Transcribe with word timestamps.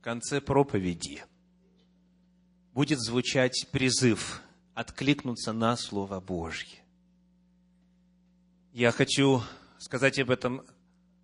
в 0.00 0.02
конце 0.02 0.40
проповеди 0.40 1.22
будет 2.72 2.98
звучать 3.00 3.66
призыв 3.70 4.40
откликнуться 4.72 5.52
на 5.52 5.76
Слово 5.76 6.20
Божье. 6.20 6.82
Я 8.72 8.92
хочу 8.92 9.42
сказать 9.78 10.18
об 10.18 10.30
этом 10.30 10.62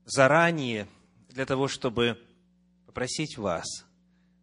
заранее, 0.05 0.87
для 1.31 1.47
того, 1.47 1.69
чтобы 1.69 2.21
попросить 2.85 3.39
вас, 3.39 3.87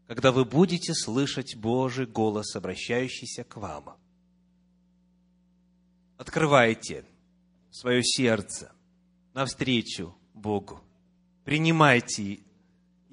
когда 0.08 0.32
вы 0.32 0.46
будете 0.46 0.96
слышать 0.96 1.56
Божий 1.56 2.08
голос, 2.08 2.56
обращающийся 2.56 3.44
к 3.44 3.56
вам, 3.58 3.96
открывайте 6.18 7.06
свое 7.70 8.04
сердце 8.04 8.72
навстречу 9.36 10.16
Богу, 10.34 10.82
принимайте 11.46 12.40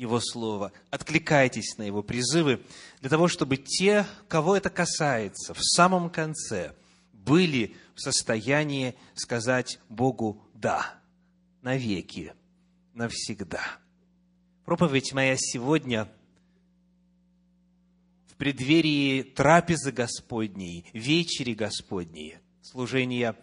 Его 0.00 0.18
Слово, 0.18 0.72
откликайтесь 0.88 1.76
на 1.76 1.82
Его 1.82 2.02
призывы, 2.02 2.62
для 3.02 3.10
того, 3.10 3.28
чтобы 3.28 3.58
те, 3.58 4.06
кого 4.28 4.56
это 4.56 4.70
касается, 4.70 5.52
в 5.52 5.60
самом 5.60 6.08
конце 6.08 6.74
были 7.12 7.76
в 7.94 8.00
состоянии 8.00 8.94
сказать 9.14 9.78
Богу 9.90 10.42
«да» 10.54 10.98
навеки, 11.60 12.32
навсегда. 12.94 13.60
Проповедь 14.64 15.12
моя 15.12 15.36
сегодня 15.36 16.10
в 18.26 18.36
преддверии 18.36 19.22
трапезы 19.22 19.92
Господней, 19.92 20.86
вечери 20.94 21.52
Господней, 21.52 22.38
служения 22.62 23.36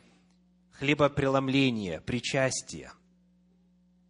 хлебопреломления, 0.71 2.01
причастия, 2.01 2.93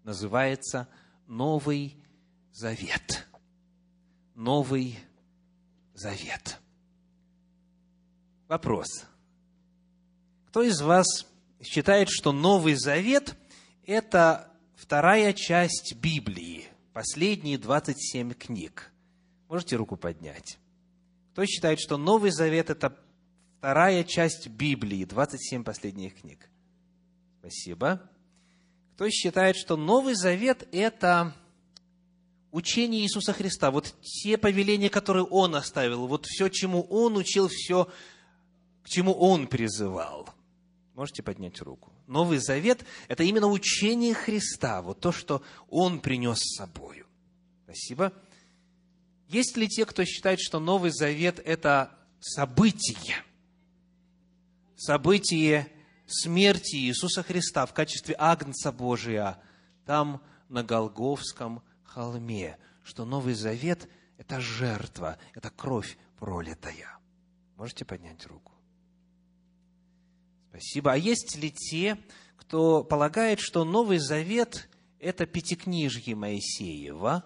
называется 0.06 0.88
Новый 1.28 1.98
Завет. 2.58 3.28
Новый 4.34 4.98
Завет. 5.94 6.58
Вопрос. 8.48 8.88
Кто 10.48 10.64
из 10.64 10.82
вас 10.82 11.06
считает, 11.62 12.10
что 12.10 12.32
Новый 12.32 12.74
Завет– 12.74 13.36
это 13.86 14.52
вторая 14.74 15.34
часть 15.34 15.98
Библии, 15.98 16.66
последние 16.94 17.60
27 17.60 18.34
книг? 18.34 18.92
Можете 19.50 19.76
руку 19.76 19.96
поднять? 19.96 20.58
Кто 21.34 21.46
считает, 21.46 21.80
что 21.80 21.98
Новый 21.98 22.32
Завет– 22.32 22.70
это 22.72 22.98
вторая 23.60 24.04
часть 24.04 24.48
Библии, 24.48 25.06
27 25.06 25.64
последних 25.64 26.22
книг? 26.22 26.50
Спасибо. 27.38 28.10
Кто 28.96 29.08
считает, 29.12 29.58
что 29.58 29.78
Новый 29.78 30.16
Завет– 30.16 30.68
это 30.72 31.36
учение 32.52 33.02
Иисуса 33.02 33.34
Христа, 33.34 33.72
вот 33.72 33.96
те 34.02 34.38
повеления, 34.38 34.90
которые 34.90 35.26
Он 35.26 35.56
оставил, 35.56 36.08
вот 36.08 36.26
все, 36.26 36.50
чему 36.50 36.82
Он 36.90 37.18
учил, 37.18 37.48
все, 37.48 37.88
к 38.84 38.90
чему 38.90 39.14
Он 39.14 39.48
призывал. 39.48 40.30
Можете 40.94 41.22
поднять 41.22 41.62
руку. 41.62 41.92
Новый 42.08 42.40
Завет– 42.40 42.84
это 43.08 43.24
именно 43.24 43.48
учение 43.48 44.14
Христа, 44.14 44.82
вот 44.82 45.00
то, 45.00 45.12
что 45.12 45.44
Он 45.70 46.00
принес 46.00 46.40
с 46.40 46.58
собой. 46.58 47.04
Спасибо. 47.66 48.14
Есть 49.28 49.58
ли 49.58 49.68
те, 49.68 49.86
кто 49.86 50.06
считает, 50.06 50.40
что 50.40 50.60
Новый 50.60 50.92
Завет– 50.92 51.40
это 51.46 51.92
событие? 52.20 53.18
Событие 54.78 55.68
смерти 56.08 56.78
Иисуса 56.78 57.24
Христа 57.24 57.66
в 57.66 57.74
качестве 57.74 58.16
Агнца 58.18 58.72
Божия 58.72 59.38
там, 59.86 60.22
на 60.50 60.64
Голговском 60.64 61.62
холме, 61.98 62.58
что 62.84 63.06
Новый 63.06 63.34
Завет– 63.34 63.90
это 64.18 64.40
жертва, 64.40 65.18
это 65.34 65.50
кровь 65.50 65.98
пролитая. 66.20 67.00
Можете 67.56 67.86
поднять 67.86 68.26
руку? 68.28 68.54
Спасибо. 70.50 70.94
А 70.94 70.98
есть 70.98 71.36
ли 71.36 71.52
те, 71.52 71.98
кто 72.36 72.84
полагает, 72.84 73.40
что 73.40 73.66
Новый 73.66 73.98
Завет– 73.98 74.70
это 75.00 75.26
пятикнижье 75.26 76.16
Моисеева, 76.16 77.26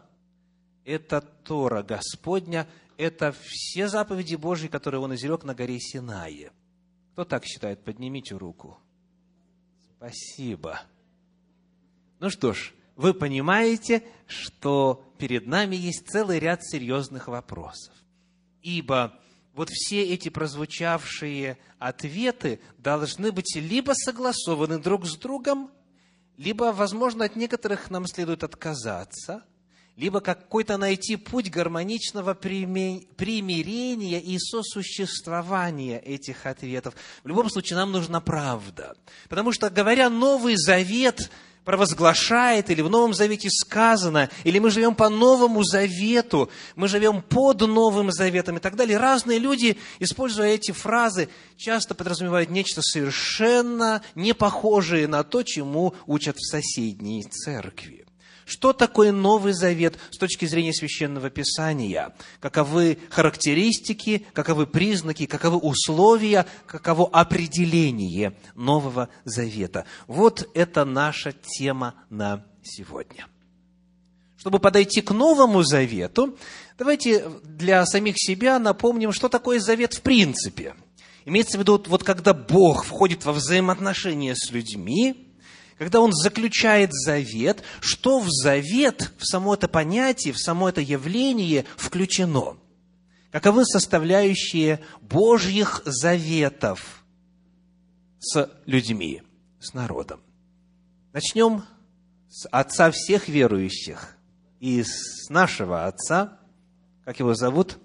это 0.86 1.22
Тора 1.22 1.84
Господня, 1.84 2.68
это 2.98 3.34
все 3.44 3.88
заповеди 3.88 4.36
Божьи, 4.36 4.68
которые 4.68 5.02
Он 5.02 5.14
изрек 5.16 5.44
на 5.44 5.54
горе 5.54 5.80
Синае– 5.80 6.52
кто 7.12 7.26
так 7.26 7.46
считает? 7.46 7.84
Поднимите 7.84 8.36
руку. 8.36 8.80
Спасибо. 9.98 10.82
Ну 12.20 12.30
что 12.30 12.54
ж, 12.54 12.74
вы 12.96 13.14
понимаете, 13.14 14.04
что 14.28 15.04
перед 15.18 15.48
нами 15.48 15.76
есть 15.76 16.08
целый 16.10 16.40
ряд 16.40 16.64
серьезных 16.64 17.28
вопросов. 17.28 17.94
Ибо 18.62 19.20
вот 19.54 19.70
все 19.70 20.04
эти 20.04 20.30
прозвучавшие 20.30 21.58
ответы 21.80 22.60
должны 22.78 23.32
быть 23.32 23.56
либо 23.56 23.94
согласованы 23.94 24.80
друг 24.80 25.06
с 25.06 25.16
другом, 25.18 25.72
либо, 26.38 26.72
возможно, 26.72 27.26
от 27.26 27.36
некоторых 27.36 27.90
нам 27.90 28.08
следует 28.08 28.44
отказаться– 28.44 29.44
либо 30.02 30.20
какой-то 30.22 30.78
найти 30.78 31.16
путь 31.16 31.52
гармоничного 31.52 32.34
примирения 32.34 34.20
и 34.20 34.40
сосуществования 34.40 36.00
этих 36.00 36.46
ответов. 36.46 36.96
В 37.24 37.28
любом 37.28 37.50
случае, 37.50 37.78
нам 37.78 37.92
нужна 37.92 38.22
правда. 38.22 38.96
Потому 39.30 39.52
что, 39.52 39.70
говоря 39.70 40.10
Новый 40.10 40.56
Завет, 40.56 41.30
провозглашает, 41.64 42.70
или 42.70 42.82
в 42.82 42.90
Новом 42.90 43.14
Завете 43.14 43.50
сказано, 43.50 44.30
или 44.44 44.60
мы 44.60 44.72
живем 44.72 44.96
по 44.96 45.10
Новому 45.10 45.64
Завету, 45.64 46.50
мы 46.76 46.88
живем 46.88 47.22
под 47.22 47.62
Новым 47.62 48.12
Заветом 48.12 48.58
и 48.58 48.60
так 48.60 48.76
далее. 48.76 48.98
Разные 48.98 49.40
люди, 49.40 49.78
используя 50.00 50.50
эти 50.50 50.72
фразы, 50.72 51.30
часто 51.58 51.96
подразумевают 51.96 52.50
нечто 52.50 52.82
совершенно 52.82 54.02
не 54.16 54.34
похожее 54.34 55.08
на 55.08 55.24
то, 55.24 55.44
чему 55.44 55.94
учат 56.08 56.38
в 56.38 56.50
соседней 56.50 57.24
церкви. 57.24 58.06
Что 58.46 58.74
такое 58.74 59.12
Новый 59.12 59.54
Завет 59.54 59.98
с 60.12 60.18
точки 60.18 60.46
зрения 60.46 60.74
Священного 60.74 61.30
Писания? 61.30 62.14
Каковы 62.40 62.98
характеристики, 63.10 64.26
каковы 64.34 64.68
признаки, 64.68 65.26
каковы 65.26 65.58
условия, 65.58 66.46
каково 66.66 67.08
определение 67.08 68.38
Нового 68.56 69.10
Завета? 69.26 69.86
Вот 70.08 70.50
это 70.54 70.86
наша 70.86 71.32
тема 71.32 71.96
на 72.10 72.46
сегодня. 72.64 73.28
Чтобы 74.38 74.60
подойти 74.60 75.02
к 75.02 75.12
Новому 75.12 75.62
Завету, 75.62 76.36
давайте 76.78 77.30
для 77.44 77.86
самих 77.86 78.16
себя 78.18 78.58
напомним, 78.58 79.12
что 79.12 79.30
такое 79.30 79.60
Завет 79.60 79.94
в 79.94 80.02
принципе. 80.02 80.76
Имеется 81.26 81.58
в 81.58 81.62
виду, 81.62 81.82
вот 81.88 82.04
когда 82.04 82.34
Бог 82.34 82.84
входит 82.86 83.24
во 83.24 83.34
взаимоотношения 83.34 84.34
с 84.36 84.50
людьми, 84.50 85.31
когда 85.82 86.00
он 86.00 86.14
заключает 86.14 86.94
завет, 86.94 87.64
что 87.80 88.20
в 88.20 88.30
завет, 88.30 89.12
в 89.18 89.26
само 89.26 89.56
это 89.56 89.68
понятие, 89.68 90.32
в 90.32 90.38
само 90.38 90.70
это 90.70 90.80
явление 90.80 91.66
включено? 91.76 92.58
Каковы 93.32 93.66
составляющие 93.66 94.82
Божьих 95.02 95.82
заветов 95.86 97.04
с 98.20 98.48
людьми, 98.68 99.24
с 99.60 99.74
народом? 99.74 100.22
Начнем 101.14 101.64
с 102.30 102.48
отца 102.52 102.92
всех 102.92 103.28
верующих 103.28 104.16
и 104.60 104.84
с 104.84 105.30
нашего 105.30 105.88
отца, 105.88 106.38
как 107.06 107.18
его 107.18 107.34
зовут? 107.34 107.80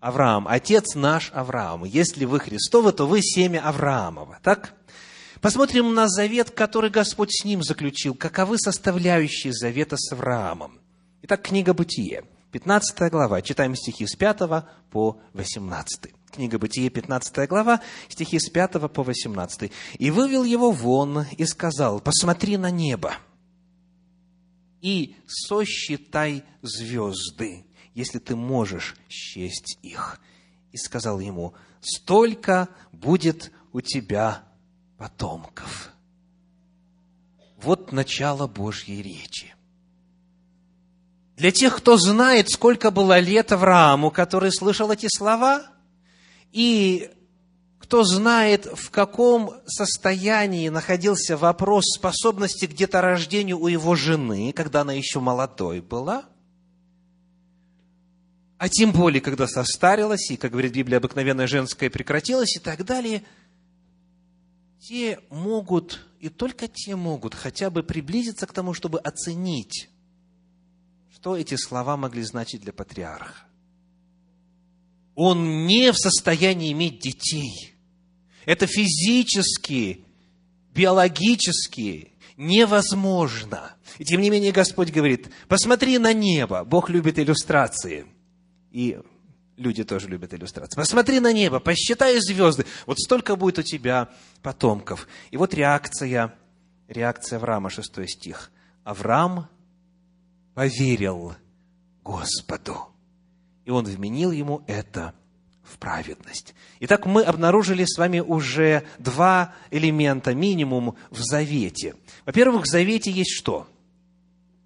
Авраам. 0.00 0.48
Отец 0.48 0.94
наш 0.94 1.30
Авраам. 1.34 1.84
Если 1.84 2.24
вы 2.24 2.40
Христовы, 2.40 2.92
то 2.92 3.06
вы 3.06 3.20
семя 3.20 3.60
Авраамова. 3.68 4.38
Так? 4.42 4.72
Посмотрим 5.40 5.94
на 5.94 6.06
завет, 6.06 6.50
который 6.50 6.90
Господь 6.90 7.30
с 7.32 7.44
ним 7.44 7.62
заключил. 7.62 8.14
Каковы 8.14 8.58
составляющие 8.58 9.54
завета 9.54 9.96
с 9.96 10.12
Авраамом? 10.12 10.80
Итак, 11.22 11.42
книга 11.42 11.72
Бытие, 11.72 12.24
15 12.52 13.10
глава. 13.10 13.40
Читаем 13.40 13.74
стихи 13.74 14.06
с 14.06 14.14
5 14.16 14.38
по 14.90 15.18
18. 15.32 16.12
Книга 16.30 16.58
Бытие, 16.58 16.90
15 16.90 17.48
глава, 17.48 17.80
стихи 18.08 18.38
с 18.38 18.50
5 18.50 18.92
по 18.92 19.02
18. 19.02 19.72
«И 19.98 20.10
вывел 20.10 20.44
его 20.44 20.72
вон 20.72 21.24
и 21.38 21.46
сказал, 21.46 22.00
посмотри 22.00 22.58
на 22.58 22.70
небо 22.70 23.14
и 24.80 25.16
сосчитай 25.26 26.44
звезды, 26.62 27.64
если 27.94 28.18
ты 28.18 28.36
можешь 28.36 28.96
счесть 29.08 29.78
их. 29.82 30.20
И 30.72 30.76
сказал 30.76 31.18
ему, 31.20 31.54
столько 31.80 32.68
будет 32.92 33.52
у 33.72 33.80
тебя 33.80 34.44
потомков. 35.00 35.92
Вот 37.62 37.90
начало 37.90 38.46
Божьей 38.46 39.00
речи. 39.00 39.54
Для 41.38 41.50
тех, 41.50 41.78
кто 41.78 41.96
знает, 41.96 42.50
сколько 42.50 42.90
было 42.90 43.18
лет 43.18 43.50
Аврааму, 43.50 44.10
который 44.10 44.52
слышал 44.52 44.90
эти 44.90 45.06
слова, 45.08 45.62
и 46.52 47.10
кто 47.78 48.04
знает, 48.04 48.66
в 48.66 48.90
каком 48.90 49.54
состоянии 49.64 50.68
находился 50.68 51.38
вопрос 51.38 51.84
способности 51.96 52.66
к 52.66 52.74
деторождению 52.74 53.58
у 53.58 53.68
его 53.68 53.94
жены, 53.94 54.52
когда 54.52 54.82
она 54.82 54.92
еще 54.92 55.18
молодой 55.18 55.80
была, 55.80 56.26
а 58.58 58.68
тем 58.68 58.92
более, 58.92 59.22
когда 59.22 59.48
состарилась, 59.48 60.30
и, 60.30 60.36
как 60.36 60.52
говорит 60.52 60.74
Библия, 60.74 60.98
обыкновенная 60.98 61.46
женская 61.46 61.88
прекратилась 61.88 62.54
и 62.58 62.60
так 62.60 62.84
далее, 62.84 63.22
те 64.80 65.20
могут, 65.30 66.06
и 66.20 66.28
только 66.28 66.68
те 66.68 66.96
могут 66.96 67.34
хотя 67.34 67.70
бы 67.70 67.82
приблизиться 67.82 68.46
к 68.46 68.52
тому, 68.52 68.74
чтобы 68.74 68.98
оценить, 68.98 69.90
что 71.14 71.36
эти 71.36 71.56
слова 71.56 71.96
могли 71.96 72.22
значить 72.22 72.62
для 72.62 72.72
патриарха. 72.72 73.46
Он 75.14 75.66
не 75.66 75.92
в 75.92 75.96
состоянии 75.96 76.72
иметь 76.72 77.00
детей. 77.00 77.74
Это 78.46 78.66
физически, 78.66 80.04
биологически 80.74 82.12
невозможно. 82.36 83.76
И 83.98 84.04
тем 84.04 84.22
не 84.22 84.30
менее 84.30 84.52
Господь 84.52 84.90
говорит, 84.90 85.28
посмотри 85.46 85.98
на 85.98 86.14
небо. 86.14 86.64
Бог 86.64 86.88
любит 86.88 87.18
иллюстрации– 87.18 88.06
и 88.70 88.98
люди 89.60 89.84
тоже 89.84 90.08
любят 90.08 90.34
иллюстрации. 90.34 90.74
Посмотри 90.74 91.20
на 91.20 91.32
небо, 91.32 91.60
посчитай 91.60 92.18
звезды. 92.18 92.64
Вот 92.86 92.98
столько 92.98 93.36
будет 93.36 93.58
у 93.58 93.62
тебя 93.62 94.08
потомков. 94.42 95.06
И 95.30 95.36
вот 95.36 95.54
реакция, 95.54 96.34
реакция 96.88 97.36
Авраама, 97.36 97.70
шестой 97.70 98.08
стих. 98.08 98.50
Авраам 98.84 99.48
поверил 100.54 101.34
Господу, 102.02 102.88
и 103.64 103.70
он 103.70 103.84
вменил 103.84 104.30
ему 104.30 104.64
это 104.66 105.14
в 105.62 105.78
праведность. 105.78 106.54
Итак, 106.80 107.04
мы 107.06 107.22
обнаружили 107.22 107.84
с 107.84 107.98
вами 107.98 108.20
уже 108.20 108.84
два 108.98 109.54
элемента 109.70 110.34
минимум 110.34 110.96
в 111.10 111.20
завете. 111.20 111.94
Во-первых, 112.24 112.64
в 112.64 112.66
завете 112.66 113.10
есть 113.10 113.36
что? 113.36 113.68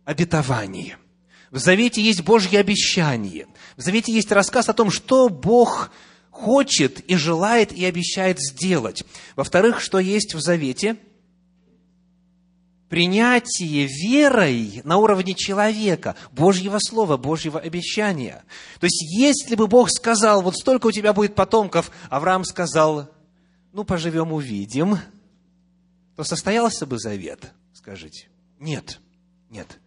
Обетование– 0.04 0.98
в 1.54 1.58
Завете 1.58 2.02
есть 2.02 2.22
Божье 2.22 2.58
обещание. 2.58 3.46
В 3.76 3.82
Завете 3.82 4.12
есть 4.12 4.30
рассказ 4.32 4.68
о 4.68 4.74
том, 4.74 4.90
что 4.90 5.28
Бог 5.28 5.90
хочет 6.30 7.00
и 7.00 7.16
желает 7.16 7.72
и 7.72 7.84
обещает 7.84 8.38
сделать. 8.40 9.04
Во-вторых, 9.36 9.80
что 9.80 9.98
есть 9.98 10.34
в 10.34 10.40
Завете? 10.40 10.96
Принятие 12.88 13.86
верой 13.86 14.80
на 14.84 14.98
уровне 14.98 15.34
человека, 15.34 16.14
Божьего 16.30 16.78
Слова, 16.78 17.16
Божьего 17.16 17.58
обещания. 17.58 18.44
То 18.78 18.86
есть, 18.86 19.02
если 19.02 19.56
бы 19.56 19.66
Бог 19.66 19.90
сказал, 19.90 20.42
вот 20.42 20.56
столько 20.56 20.88
у 20.88 20.92
тебя 20.92 21.12
будет 21.12 21.34
потомков, 21.34 21.90
Авраам 22.08 22.44
сказал, 22.44 23.10
ну, 23.72 23.84
поживем, 23.84 24.32
увидим, 24.32 24.98
то 26.14 26.22
состоялся 26.22 26.86
бы 26.86 26.98
завет, 26.98 27.52
скажите? 27.72 28.28
Нет, 28.60 29.00
нет. 29.50 29.80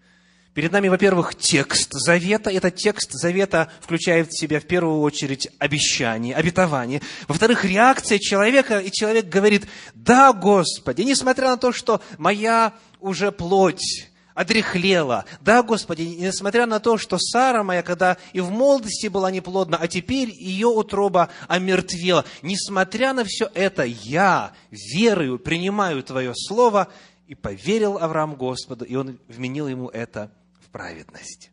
Перед 0.57 0.71
нами, 0.71 0.87
во-первых, 0.87 1.35
текст 1.35 1.93
завета. 1.93 2.49
Этот 2.49 2.75
текст 2.77 3.11
завета 3.11 3.69
включает 3.79 4.29
в 4.29 4.39
себя 4.39 4.59
в 4.59 4.63
первую 4.65 5.01
очередь 5.01 5.49
обещание, 5.59 6.33
обетование. 6.33 6.99
Во-вторых, 7.27 7.63
реакция 7.63 8.17
человека, 8.17 8.79
и 8.79 8.91
человек 8.91 9.29
говорит, 9.29 9.67
да, 9.93 10.33
Господи, 10.33 11.03
несмотря 11.03 11.49
на 11.49 11.57
то, 11.57 11.71
что 11.71 12.01
моя 12.17 12.73
уже 12.99 13.31
плоть 13.31 14.09
одрехлела. 14.33 15.25
Да, 15.41 15.61
Господи, 15.61 16.01
несмотря 16.01 16.65
на 16.65 16.79
то, 16.79 16.97
что 16.97 17.19
Сара 17.19 17.61
моя, 17.61 17.83
когда 17.83 18.17
и 18.33 18.39
в 18.39 18.49
молодости 18.49 19.05
была 19.09 19.29
неплодна, 19.29 19.77
а 19.79 19.87
теперь 19.87 20.31
ее 20.31 20.69
утроба 20.69 21.29
омертвела. 21.47 22.25
Несмотря 22.41 23.13
на 23.13 23.25
все 23.25 23.47
это, 23.53 23.83
я 23.83 24.53
верою 24.71 25.37
принимаю 25.37 26.01
Твое 26.01 26.33
Слово, 26.35 26.87
и 27.27 27.35
поверил 27.35 27.97
Авраам 27.97 28.35
Господу, 28.35 28.85
и 28.85 28.95
он 28.95 29.19
вменил 29.27 29.67
ему 29.67 29.89
это 29.89 30.31
праведность. 30.77 31.49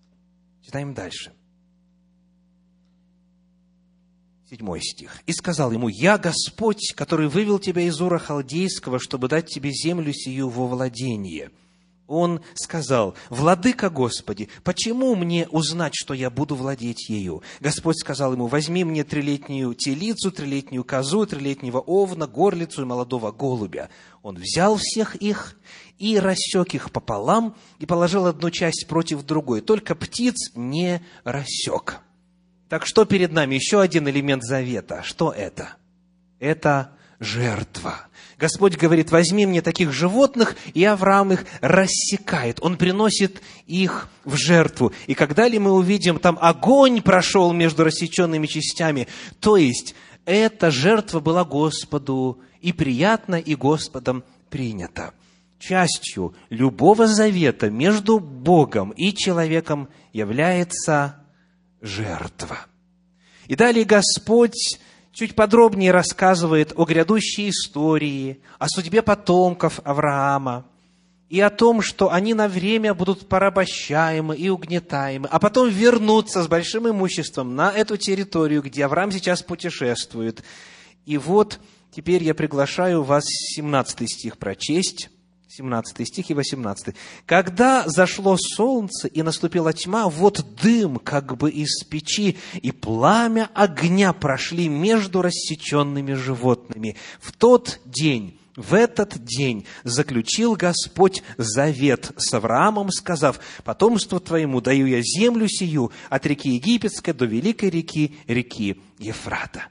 Читаем 0.61 0.93
дальше. 0.93 1.32
Седьмой 4.50 4.82
стих. 4.82 5.23
«И 5.25 5.32
сказал 5.32 5.73
ему, 5.73 5.88
«Я 5.88 6.19
Господь, 6.19 6.93
который 6.94 7.29
вывел 7.29 7.59
тебя 7.59 7.81
из 7.81 7.99
Ура 8.03 8.19
Халдейского, 8.19 8.99
чтобы 9.00 9.29
дать 9.29 9.47
тебе 9.47 9.73
землю 9.73 10.12
сию 10.12 10.50
во 10.50 10.67
владение». 10.67 11.50
Он 12.06 12.43
сказал, 12.53 13.15
«Владыка 13.31 13.88
Господи, 13.88 14.50
почему 14.62 15.15
мне 15.15 15.49
узнать, 15.49 15.94
что 15.94 16.12
я 16.12 16.29
буду 16.29 16.55
владеть 16.55 17.09
ею?» 17.09 17.43
Господь 17.61 17.99
сказал 17.99 18.35
ему, 18.35 18.47
«Возьми 18.47 18.85
мне 18.85 19.05
трилетнюю 19.05 19.73
телицу, 19.73 20.32
трилетнюю 20.32 20.85
козу, 20.85 21.25
трилетнего 21.25 21.79
овна, 21.79 22.26
горлицу 22.26 22.82
и 22.82 22.85
молодого 22.85 23.32
голубя». 23.32 23.88
Он 24.23 24.37
взял 24.37 24.76
всех 24.76 25.17
их 25.17 25.56
и 25.99 26.19
рассек 26.19 26.75
их 26.75 26.91
пополам, 26.91 27.55
и 27.79 27.87
положил 27.87 28.26
одну 28.26 28.50
часть 28.50 28.87
против 28.88 29.25
другой. 29.25 29.61
Только 29.61 29.94
птиц 29.94 30.52
не 30.55 31.02
рассек. 31.25 32.00
Так 32.69 32.87
что 32.87 33.05
перед 33.05 33.32
нами? 33.32 33.55
Еще 33.55 33.81
один 33.81 34.08
элемент 34.08 34.43
завета. 34.43 35.02
Что 35.05 35.31
это? 35.31 35.75
Это 36.41 36.91
жертва. 37.20 38.06
Господь 38.38 38.76
говорит, 38.76 39.12
возьми 39.12 39.46
мне 39.46 39.62
таких 39.62 39.93
животных, 39.93 40.56
и 40.75 40.85
Авраам 40.85 41.32
их 41.32 41.46
рассекает. 41.61 42.58
Он 42.61 42.76
приносит 42.76 43.40
их 43.67 44.08
в 44.25 44.37
жертву. 44.37 44.93
И 45.06 45.14
когда 45.14 45.47
ли 45.47 45.58
мы 45.58 45.73
увидим, 45.73 46.19
там 46.19 46.37
огонь 46.40 47.00
прошел 47.00 47.52
между 47.52 47.85
рассеченными 47.85 48.47
частями. 48.47 49.06
То 49.38 49.56
есть, 49.56 49.94
эта 50.25 50.70
жертва 50.70 51.20
была 51.20 51.44
Господу 51.44 52.40
и 52.61 52.73
приятна, 52.73 53.37
и 53.37 53.55
Господом 53.55 54.25
принята 54.50 55.12
частью 55.69 56.34
любого 56.50 57.06
завета 57.06 57.70
между 57.70 58.19
Богом 58.19 58.90
и 58.90 59.14
человеком 59.14 59.88
является 60.12 61.25
жертва. 61.81 62.58
И 63.46 63.56
далее 63.56 63.84
Господь 63.84 64.78
чуть 65.12 65.34
подробнее 65.34 65.93
рассказывает 65.93 66.72
о 66.76 66.84
грядущей 66.84 67.50
истории, 67.50 68.40
о 68.58 68.69
судьбе 68.69 69.02
потомков 69.02 69.81
Авраама 69.84 70.66
и 71.28 71.40
о 71.40 71.50
том, 71.50 71.81
что 71.82 72.12
они 72.12 72.34
на 72.34 72.49
время 72.49 72.94
будут 72.94 73.28
порабощаемы 73.28 74.37
и 74.37 74.49
угнетаемы, 74.49 75.28
а 75.31 75.38
потом 75.38 75.69
вернутся 75.69 76.43
с 76.43 76.49
большим 76.49 76.88
имуществом 76.88 77.55
на 77.55 77.72
эту 77.72 77.96
территорию, 77.96 78.62
где 78.62 78.84
Авраам 78.84 79.12
сейчас 79.12 79.43
путешествует. 79.43 80.43
И 81.06 81.16
вот 81.19 81.61
теперь 81.90 82.22
я 82.22 82.34
приглашаю 82.34 83.02
вас 83.02 83.25
17 83.26 84.11
стих 84.11 84.37
прочесть. 84.38 85.11
17 85.56 86.09
стих 86.09 86.31
и 86.31 86.35
18. 86.35 86.97
«Когда 87.27 87.85
зашло 87.87 88.37
солнце 88.37 89.06
и 89.06 89.23
наступила 89.23 89.73
тьма, 89.73 90.09
вот 90.09 90.45
дым 90.61 90.97
как 90.97 91.37
бы 91.37 91.49
из 91.49 91.85
печи, 91.85 92.37
и 92.61 92.73
пламя 92.73 93.49
огня 93.55 94.12
прошли 94.12 94.69
между 94.69 95.23
рассеченными 95.23 96.14
животными. 96.14 96.97
В 97.21 97.31
тот 97.31 97.78
день 97.85 98.40
в 98.57 98.75
этот 98.75 99.23
день 99.23 99.64
заключил 99.85 100.57
Господь 100.57 101.23
завет 101.38 102.11
с 102.17 102.35
Авраамом, 102.35 102.90
сказав, 102.90 103.38
«Потомству 103.62 104.19
твоему 104.19 104.61
даю 104.61 104.87
я 104.87 105.02
землю 105.02 105.47
сию 105.47 105.93
от 106.11 106.26
реки 106.26 106.50
Египетской 106.50 107.12
до 107.12 107.26
великой 107.26 107.71
реки, 107.71 108.17
реки 108.26 108.81
Ефрата». 108.99 109.69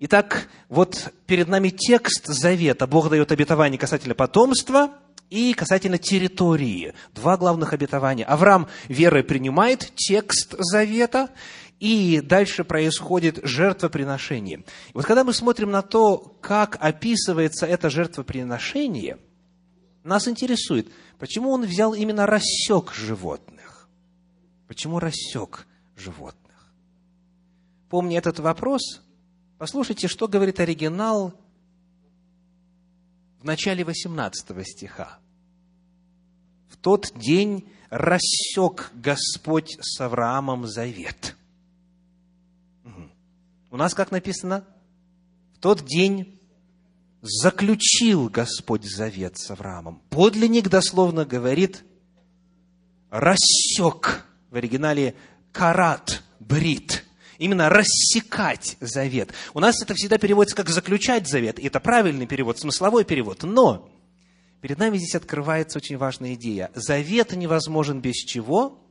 Итак, 0.00 0.48
вот 0.70 1.12
перед 1.26 1.48
нами 1.48 1.68
текст 1.68 2.26
завета. 2.28 2.86
Бог 2.86 3.10
дает 3.10 3.30
обетование 3.30 3.78
касательно 3.78 4.14
потомства– 4.14 4.90
и 5.30 5.52
касательно 5.54 5.98
территории. 5.98 6.94
Два 7.14 7.36
главных 7.36 7.72
обетования. 7.72 8.24
Авраам 8.24 8.68
верой 8.88 9.22
принимает 9.22 9.92
текст 9.94 10.54
завета, 10.58 11.30
и 11.80 12.20
дальше 12.20 12.64
происходит 12.64 13.40
жертвоприношение. 13.44 14.64
Вот 14.94 15.04
когда 15.04 15.22
мы 15.24 15.32
смотрим 15.32 15.70
на 15.70 15.82
то, 15.82 16.18
как 16.40 16.76
описывается 16.80 17.66
это 17.66 17.88
жертвоприношение, 17.88 19.18
нас 20.02 20.26
интересует, 20.26 20.90
почему 21.18 21.50
он 21.50 21.64
взял 21.64 21.94
именно 21.94 22.26
рассек 22.26 22.92
животных. 22.92 23.88
Почему 24.66 24.98
рассек 24.98 25.66
животных? 25.96 26.72
Помня 27.88 28.18
этот 28.18 28.38
вопрос, 28.40 29.02
послушайте, 29.58 30.08
что 30.08 30.28
говорит 30.28 30.60
оригинал 30.60 31.34
в 33.38 33.44
начале 33.44 33.84
18 33.84 34.66
стиха. 34.66 35.18
В 36.68 36.76
тот 36.76 37.12
день 37.14 37.68
рассек 37.90 38.90
Господь 38.94 39.76
с 39.80 40.00
Авраамом 40.00 40.66
завет. 40.66 41.36
У 43.70 43.76
нас 43.76 43.94
как 43.94 44.10
написано? 44.10 44.64
В 45.54 45.58
тот 45.58 45.84
день 45.84 46.38
заключил 47.20 48.28
Господь 48.28 48.84
завет 48.84 49.38
с 49.38 49.50
Авраамом. 49.50 50.02
Подлинник 50.10 50.68
дословно 50.68 51.24
говорит 51.24 51.84
рассек. 53.10 54.24
В 54.50 54.56
оригинале 54.56 55.14
карат, 55.52 56.22
брит– 56.40 57.04
именно 57.38 57.68
рассекать 57.68 58.76
завет. 58.80 59.32
У 59.54 59.60
нас 59.60 59.82
это 59.82 59.94
всегда 59.94 60.18
переводится 60.18 60.56
как 60.56 60.68
заключать 60.68 61.26
завет, 61.26 61.58
и 61.58 61.66
это 61.66 61.80
правильный 61.80 62.26
перевод, 62.26 62.58
смысловой 62.58 63.04
перевод. 63.04 63.42
Но 63.44 63.88
перед 64.60 64.78
нами 64.78 64.98
здесь 64.98 65.14
открывается 65.14 65.78
очень 65.78 65.96
важная 65.96 66.34
идея. 66.34 66.70
Завет 66.74 67.32
невозможен 67.32 68.00
без 68.00 68.16
чего? 68.16 68.84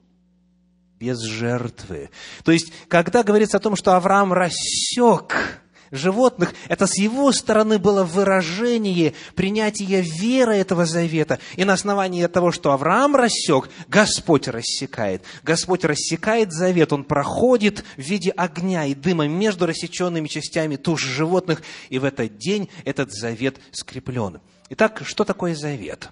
без 0.99 1.21
жертвы. 1.21 2.09
То 2.43 2.51
есть, 2.51 2.73
когда 2.87 3.21
говорится 3.21 3.57
о 3.57 3.59
том, 3.59 3.75
что 3.75 3.95
Авраам 3.95 4.33
рассек 4.33 5.61
животных, 5.91 6.53
это 6.67 6.87
с 6.87 6.97
его 6.97 7.31
стороны 7.31 7.79
было 7.79 8.03
выражение 8.03 9.13
принятия 9.35 10.01
веры 10.01 10.55
этого 10.55 10.85
завета. 10.85 11.39
И 11.55 11.63
на 11.63 11.73
основании 11.73 12.25
того, 12.27 12.51
что 12.51 12.71
Авраам 12.71 13.15
рассек, 13.15 13.69
Господь 13.87 14.47
рассекает. 14.47 15.23
Господь 15.43 15.85
рассекает 15.85 16.51
завет, 16.51 16.93
он 16.93 17.03
проходит 17.03 17.83
в 17.95 18.01
виде 18.01 18.31
огня 18.31 18.85
и 18.85 18.93
дыма 18.93 19.27
между 19.27 19.65
рассеченными 19.65 20.27
частями 20.27 20.75
туш 20.75 21.03
животных, 21.03 21.61
и 21.89 21.99
в 21.99 22.05
этот 22.05 22.37
день 22.37 22.69
этот 22.85 23.11
завет 23.11 23.59
скреплен. 23.71 24.39
Итак, 24.69 25.01
что 25.05 25.23
такое 25.23 25.55
завет? 25.55 26.09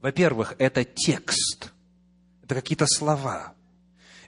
Во-первых, 0.00 0.54
это 0.58 0.84
текст, 0.84 1.72
это 2.42 2.54
какие-то 2.54 2.86
слова– 2.86 3.54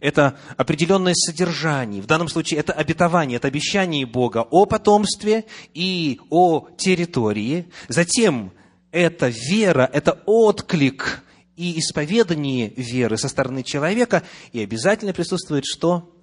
это 0.00 0.38
определенное 0.56 1.14
содержание. 1.14 2.02
В 2.02 2.06
данном 2.06 2.28
случае 2.28 2.60
это 2.60 2.72
обетование, 2.72 3.36
это 3.36 3.48
обещание 3.48 4.06
Бога 4.06 4.46
о 4.50 4.66
потомстве 4.66 5.44
и 5.74 6.20
о 6.30 6.68
территории. 6.76 7.70
Затем 7.88 8.52
это 8.92 9.28
вера, 9.28 9.88
это 9.92 10.22
отклик 10.26 11.22
и 11.56 11.78
исповедание 11.78 12.72
веры 12.76 13.18
со 13.18 13.28
стороны 13.28 13.62
человека. 13.62 14.22
И 14.52 14.62
обязательно 14.62 15.12
присутствует 15.12 15.64
что? 15.66 16.14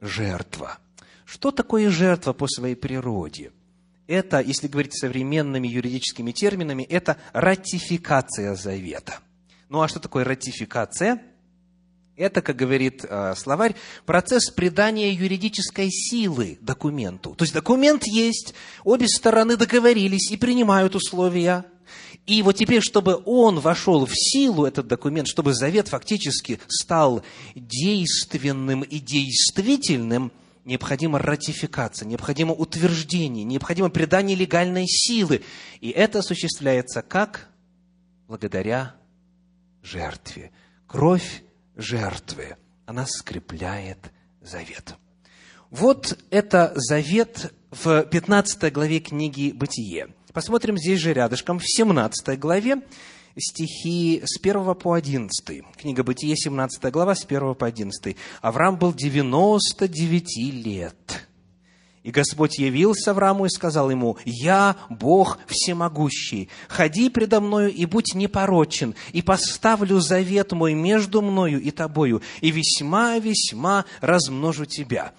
Жертва. 0.00 0.78
Что 1.24 1.50
такое 1.50 1.90
жертва 1.90 2.32
по 2.32 2.48
своей 2.48 2.74
природе? 2.74 3.52
Это, 4.08 4.40
если 4.40 4.66
говорить 4.66 4.98
современными 4.98 5.68
юридическими 5.68 6.32
терминами, 6.32 6.82
это 6.82 7.16
ратификация 7.32 8.54
завета. 8.56 9.20
Ну 9.68 9.80
а 9.80 9.88
что 9.88 10.00
такое 10.00 10.24
ратификация? 10.24 11.22
Это, 12.16 12.42
как 12.42 12.56
говорит 12.56 13.06
э, 13.08 13.34
словарь, 13.36 13.74
процесс 14.04 14.50
придания 14.50 15.12
юридической 15.12 15.90
силы 15.90 16.58
документу. 16.60 17.34
То 17.34 17.44
есть 17.44 17.54
документ 17.54 18.04
есть, 18.04 18.54
обе 18.84 19.08
стороны 19.08 19.56
договорились 19.56 20.30
и 20.30 20.36
принимают 20.36 20.94
условия. 20.94 21.64
И 22.26 22.42
вот 22.42 22.56
теперь, 22.56 22.82
чтобы 22.82 23.22
он 23.24 23.60
вошел 23.60 24.04
в 24.04 24.12
силу, 24.14 24.66
этот 24.66 24.86
документ, 24.86 25.26
чтобы 25.26 25.54
завет 25.54 25.88
фактически 25.88 26.60
стал 26.68 27.22
действенным 27.54 28.82
и 28.82 28.98
действительным, 29.00 30.32
необходима 30.66 31.18
ратификация, 31.18 32.06
необходимо 32.06 32.52
утверждение, 32.52 33.42
необходимо 33.42 33.88
придание 33.88 34.36
легальной 34.36 34.86
силы. 34.86 35.42
И 35.80 35.88
это 35.88 36.18
осуществляется 36.18 37.00
как? 37.00 37.48
Благодаря 38.28 38.94
жертве. 39.82 40.52
Кровь 40.86 41.42
жертвы. 41.76 42.56
Она 42.86 43.06
скрепляет 43.06 44.12
завет. 44.40 44.94
Вот 45.70 46.18
это 46.30 46.72
завет 46.74 47.52
в 47.70 48.02
15 48.02 48.72
главе 48.72 49.00
книги 49.00 49.52
«Бытие». 49.52 50.08
Посмотрим 50.32 50.76
здесь 50.76 51.00
же 51.00 51.12
рядышком, 51.12 51.58
в 51.58 51.64
17 51.64 52.38
главе, 52.38 52.82
стихи 53.38 54.22
с 54.24 54.38
1 54.38 54.74
по 54.74 54.94
11. 54.94 55.62
Книга 55.76 56.02
«Бытие», 56.02 56.36
17 56.36 56.90
глава, 56.90 57.14
с 57.14 57.24
1 57.24 57.54
по 57.54 57.66
11. 57.66 58.16
Авраам 58.40 58.76
был 58.76 58.92
99 58.92 60.52
лет 60.52 61.28
и 62.02 62.10
Господь 62.10 62.58
явился 62.58 63.12
Аврааму 63.12 63.46
и 63.46 63.48
сказал 63.48 63.90
ему, 63.90 64.16
«Я 64.24 64.76
Бог 64.90 65.38
всемогущий, 65.46 66.48
ходи 66.68 67.08
предо 67.08 67.40
мною 67.40 67.72
и 67.72 67.86
будь 67.86 68.14
непорочен, 68.14 68.94
и 69.12 69.22
поставлю 69.22 70.00
завет 70.00 70.52
мой 70.52 70.74
между 70.74 71.22
мною 71.22 71.60
и 71.60 71.70
тобою, 71.70 72.22
и 72.40 72.50
весьма-весьма 72.50 73.84
размножу 74.00 74.64
тебя». 74.64 75.12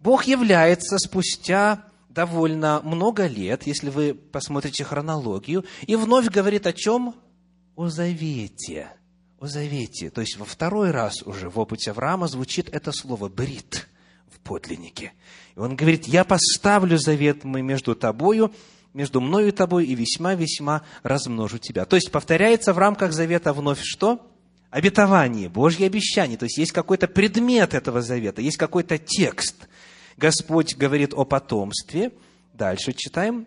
Бог 0.00 0.24
является 0.24 0.98
спустя 0.98 1.84
довольно 2.10 2.80
много 2.82 3.26
лет, 3.26 3.66
если 3.66 3.90
вы 3.90 4.14
посмотрите 4.14 4.84
хронологию, 4.84 5.64
и 5.86 5.96
вновь 5.96 6.28
говорит 6.28 6.66
о 6.66 6.72
чем? 6.72 7.14
О 7.76 7.88
завете. 7.88 8.88
О 9.38 9.46
завете. 9.46 10.10
То 10.10 10.20
есть 10.20 10.36
во 10.36 10.44
второй 10.44 10.92
раз 10.92 11.22
уже 11.22 11.50
в 11.50 11.58
опыте 11.58 11.90
Авраама 11.90 12.28
звучит 12.28 12.68
это 12.74 12.92
слово 12.92 13.28
«брит» 13.28 13.88
в 14.30 14.40
подлиннике. 14.40 15.12
И 15.56 15.58
он 15.58 15.74
говорит, 15.74 16.06
я 16.06 16.24
поставлю 16.24 16.98
завет 16.98 17.44
мой 17.44 17.62
между 17.62 17.94
тобою, 17.94 18.52
между 18.92 19.20
мною 19.20 19.48
и 19.48 19.52
тобой, 19.52 19.86
и 19.86 19.94
весьма-весьма 19.94 20.82
размножу 21.02 21.58
тебя. 21.58 21.86
То 21.86 21.96
есть 21.96 22.10
повторяется 22.10 22.72
в 22.72 22.78
рамках 22.78 23.12
завета 23.12 23.52
вновь 23.52 23.80
что? 23.82 24.30
Обетование, 24.70 25.48
Божье 25.48 25.86
обещание. 25.86 26.36
То 26.36 26.44
есть 26.44 26.58
есть 26.58 26.72
какой-то 26.72 27.08
предмет 27.08 27.72
этого 27.72 28.02
завета, 28.02 28.42
есть 28.42 28.58
какой-то 28.58 28.98
текст. 28.98 29.68
Господь 30.16 30.76
говорит 30.76 31.14
о 31.14 31.24
потомстве. 31.24 32.12
Дальше 32.52 32.92
читаем. 32.92 33.46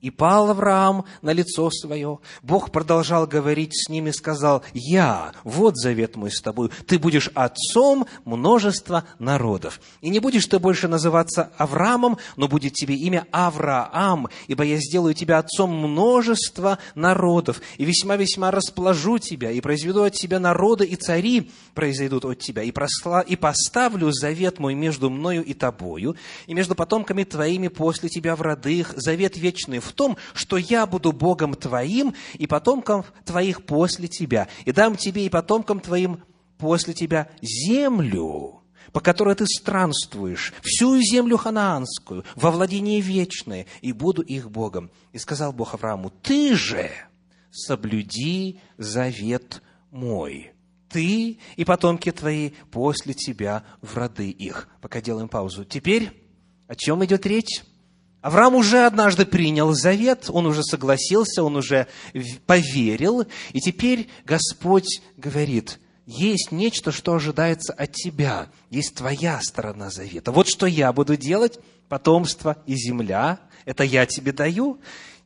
И 0.00 0.10
пал 0.10 0.50
Авраам 0.50 1.04
на 1.20 1.32
лицо 1.32 1.70
свое. 1.70 2.18
Бог 2.42 2.70
продолжал 2.70 3.26
говорить 3.26 3.72
с 3.74 3.88
ним 3.88 4.06
и 4.06 4.12
сказал, 4.12 4.62
«Я, 4.72 5.32
вот 5.44 5.76
завет 5.76 6.16
мой 6.16 6.30
с 6.30 6.40
тобой, 6.40 6.70
ты 6.86 6.98
будешь 6.98 7.30
отцом 7.34 8.06
множества 8.24 9.04
народов. 9.18 9.80
И 10.00 10.08
не 10.08 10.18
будешь 10.18 10.46
ты 10.46 10.58
больше 10.58 10.88
называться 10.88 11.50
Авраамом, 11.58 12.18
но 12.36 12.48
будет 12.48 12.72
тебе 12.72 12.94
имя 12.94 13.26
Авраам, 13.30 14.28
ибо 14.48 14.64
я 14.64 14.78
сделаю 14.78 15.14
тебя 15.14 15.38
отцом 15.38 15.70
множества 15.70 16.78
народов, 16.94 17.60
и 17.76 17.84
весьма-весьма 17.84 18.50
расположу 18.50 19.18
тебя, 19.18 19.50
и 19.50 19.60
произведу 19.60 20.02
от 20.02 20.14
тебя 20.14 20.40
народы, 20.40 20.84
и 20.84 20.96
цари 20.96 21.50
произойдут 21.74 22.24
от 22.24 22.38
тебя, 22.38 22.62
и, 22.62 22.70
просла... 22.70 23.20
и 23.20 23.36
поставлю 23.36 24.10
завет 24.12 24.58
мой 24.58 24.74
между 24.74 25.10
мною 25.10 25.44
и 25.44 25.54
тобою, 25.54 26.16
и 26.46 26.54
между 26.54 26.74
потомками 26.74 27.24
твоими 27.24 27.68
после 27.68 28.08
тебя 28.08 28.36
в 28.36 28.42
роды 28.42 28.78
их, 28.78 28.94
завет 28.96 29.36
вечный 29.36 29.78
в 29.78 29.89
том, 29.92 30.16
что 30.34 30.56
я 30.56 30.86
буду 30.86 31.12
Богом 31.12 31.54
твоим 31.54 32.14
и 32.34 32.46
потомкам 32.46 33.04
твоих 33.24 33.64
после 33.64 34.08
тебя, 34.08 34.48
и 34.64 34.72
дам 34.72 34.96
тебе 34.96 35.26
и 35.26 35.28
потомкам 35.28 35.80
твоим 35.80 36.22
после 36.58 36.94
тебя 36.94 37.28
землю, 37.40 38.62
по 38.92 39.00
которой 39.00 39.34
ты 39.34 39.46
странствуешь, 39.46 40.52
всю 40.62 41.00
землю 41.00 41.36
ханаанскую, 41.36 42.24
во 42.34 42.50
владение 42.50 43.00
вечное, 43.00 43.66
и 43.80 43.92
буду 43.92 44.22
их 44.22 44.50
Богом. 44.50 44.90
И 45.12 45.18
сказал 45.18 45.52
Бог 45.52 45.74
Аврааму, 45.74 46.10
ты 46.22 46.54
же 46.54 46.90
соблюди 47.50 48.60
завет 48.76 49.62
мой, 49.90 50.52
ты 50.88 51.38
и 51.56 51.64
потомки 51.64 52.10
твои 52.10 52.50
после 52.70 53.14
тебя 53.14 53.64
в 53.80 53.96
роды 53.96 54.30
их. 54.30 54.68
Пока 54.80 55.00
делаем 55.00 55.28
паузу. 55.28 55.64
Теперь 55.64 56.12
о 56.66 56.74
чем 56.74 57.04
идет 57.04 57.26
речь? 57.26 57.62
Авраам 58.22 58.54
уже 58.54 58.84
однажды 58.84 59.24
принял 59.24 59.72
завет, 59.72 60.26
он 60.28 60.46
уже 60.46 60.62
согласился, 60.62 61.42
он 61.42 61.56
уже 61.56 61.86
поверил, 62.46 63.26
и 63.52 63.60
теперь 63.60 64.08
Господь 64.26 65.00
говорит, 65.16 65.78
есть 66.06 66.52
нечто, 66.52 66.92
что 66.92 67.14
ожидается 67.14 67.72
от 67.72 67.92
тебя, 67.92 68.48
есть 68.68 68.96
твоя 68.96 69.40
сторона 69.40 69.90
завета. 69.90 70.32
Вот 70.32 70.48
что 70.48 70.66
я 70.66 70.92
буду 70.92 71.16
делать, 71.16 71.58
потомство 71.88 72.62
и 72.66 72.74
земля, 72.74 73.40
это 73.64 73.84
я 73.84 74.04
тебе 74.04 74.32
даю. 74.32 74.80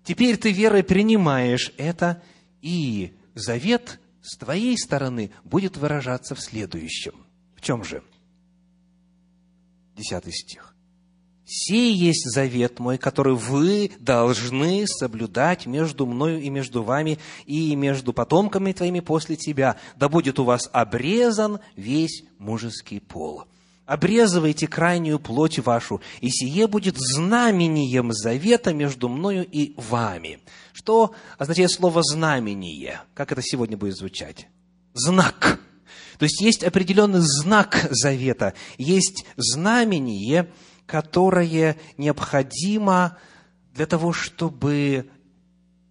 Теперь 0.05 0.37
ты 0.37 0.53
верой 0.53 0.85
принимаешь 0.85 1.73
это, 1.79 2.23
и 2.61 3.17
завет 3.35 3.99
с 4.23 4.37
твоей 4.37 4.79
стороны 4.79 5.33
будет 5.43 5.77
выражаться 5.77 6.35
в 6.35 6.41
следующем. 6.41 7.27
В 7.57 7.61
чем 7.61 7.83
же? 7.83 8.03
Десятый 9.97 10.33
стих. 10.33 10.74
«Сей 11.47 11.95
есть 11.95 12.25
завет 12.25 12.79
мой, 12.79 12.97
который 12.97 13.35
вы 13.35 13.93
должны 13.99 14.87
соблюдать 14.87 15.67
между 15.67 16.07
мною 16.07 16.41
и 16.41 16.49
между 16.49 16.83
вами, 16.83 17.19
и 17.45 17.77
между 17.77 18.15
потомками 18.15 18.73
твоими 18.73 19.01
после 19.01 19.37
тебя, 19.37 19.77
да 19.97 20.09
будет 20.09 20.39
у 20.39 20.45
вас 20.45 20.71
обрезан 20.73 21.61
весь 21.77 22.25
мужеский 22.39 22.99
пол. 22.99 23.45
Обрезывайте 23.85 24.67
крайнюю 24.67 25.19
плоть 25.19 25.59
вашу, 25.59 26.01
и 26.23 26.31
сие 26.31 26.67
будет 26.67 26.97
знамением 26.97 28.13
завета 28.13 28.73
между 28.73 29.11
мною 29.11 29.47
и 29.47 29.75
вами». 29.77 30.41
Что 30.73 31.15
означает 31.37 31.71
слово 31.71 32.03
«знамение»? 32.03 33.03
Как 33.13 33.33
это 33.33 33.43
сегодня 33.43 33.77
будет 33.77 33.97
звучать? 33.97 34.49
Знак. 34.95 35.61
То 36.19 36.25
есть 36.25 36.41
есть 36.41 36.65
определенный 36.65 37.21
знак 37.21 37.87
завета, 37.91 38.55
есть 38.79 39.27
знамение– 39.37 40.49
которое 40.87 41.77
необходимо 41.97 43.17
для 43.73 43.87
того, 43.87 44.13
чтобы 44.13 45.11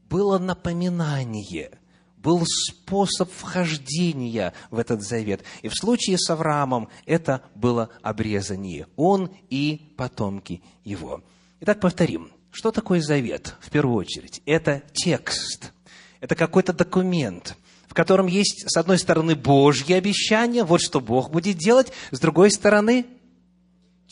было 0.09 0.37
напоминание, 0.37 1.71
был 2.17 2.43
способ 2.45 3.29
вхождения 3.31 4.53
в 4.71 4.79
этот 4.79 5.01
завет. 5.01 5.43
И 5.61 5.67
в 5.67 5.75
случае 5.75 6.17
с 6.17 6.29
Авраамом 6.29 6.87
это 7.05 7.41
было 7.53 7.89
обрезание. 8.01 8.87
Он 8.95 9.29
и 9.49 9.93
потомки 9.97 10.63
его. 10.83 11.23
Итак, 11.59 11.79
повторим. 11.79 12.31
Что 12.51 12.71
такое 12.71 13.01
завет? 13.01 13.55
В 13.59 13.71
первую 13.71 13.97
очередь, 13.97 14.41
это 14.45 14.83
текст, 14.93 15.73
это 16.19 16.35
какой-то 16.35 16.71
документ, 16.71 17.57
в 17.87 17.95
котором 17.95 18.27
есть, 18.27 18.65
с 18.67 18.77
одной 18.77 18.99
стороны, 18.99 19.35
Божье 19.35 19.95
обещание, 19.97 20.63
вот 20.63 20.79
что 20.81 21.01
Бог 21.01 21.31
будет 21.31 21.57
делать, 21.57 21.91
с 22.11 22.19
другой 22.19 22.51
стороны, 22.51 23.07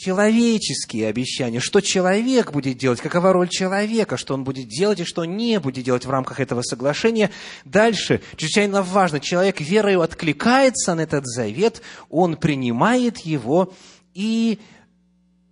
человеческие 0.02 1.08
обещания, 1.08 1.60
что 1.60 1.80
человек 1.80 2.52
будет 2.52 2.76
делать, 2.76 3.00
какова 3.00 3.34
роль 3.34 3.50
человека, 3.50 4.18
что 4.18 4.34
он 4.34 4.44
будет 4.44 4.68
делать 4.68 5.00
и 5.00 5.04
что 5.06 5.26
не 5.26 5.60
будет 5.60 5.86
делать 5.86 6.08
в 6.08 6.10
рамках 6.10 6.40
этого 6.40 6.64
соглашения. 6.64 7.30
Дальше, 7.66 8.22
чрезвычайно 8.36 8.82
важно, 8.82 9.20
человек 9.20 9.62
верою 9.62 10.02
откликается 10.02 10.96
на 10.96 11.02
этот 11.02 11.28
завет, 11.28 11.84
он 12.10 12.36
принимает 12.36 13.20
его, 13.20 13.74
и 14.16 14.60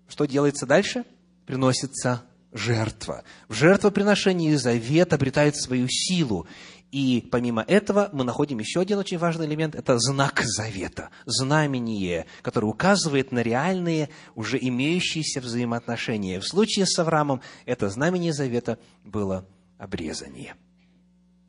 что 0.07 0.25
делается 0.25 0.65
дальше? 0.65 1.03
Приносится 1.45 2.23
жертва. 2.51 3.23
В 3.49 3.53
жертвоприношении 3.53 4.55
завет 4.55 5.13
обретает 5.13 5.57
свою 5.57 5.85
силу. 5.87 6.47
И 6.91 7.27
помимо 7.31 7.61
этого 7.61 8.09
мы 8.13 8.23
находим 8.23 8.59
еще 8.59 8.79
один 8.79 8.97
очень 8.97 9.19
важный 9.19 9.45
элемент– 9.45 9.75
это 9.75 9.99
знак 9.99 10.41
завета, 10.41 11.11
знамение, 11.25 12.25
которое 12.41 12.65
указывает 12.65 13.31
на 13.31 13.43
реальные, 13.43 14.09
уже 14.33 14.57
имеющиеся 14.59 15.39
взаимоотношения. 15.39 16.39
В 16.39 16.47
случае 16.47 16.87
с 16.87 16.97
Авраамом 16.97 17.41
это 17.65 17.89
знамение 17.89 18.33
завета 18.33 18.79
было 19.03 19.45
обрезание. 19.77 20.55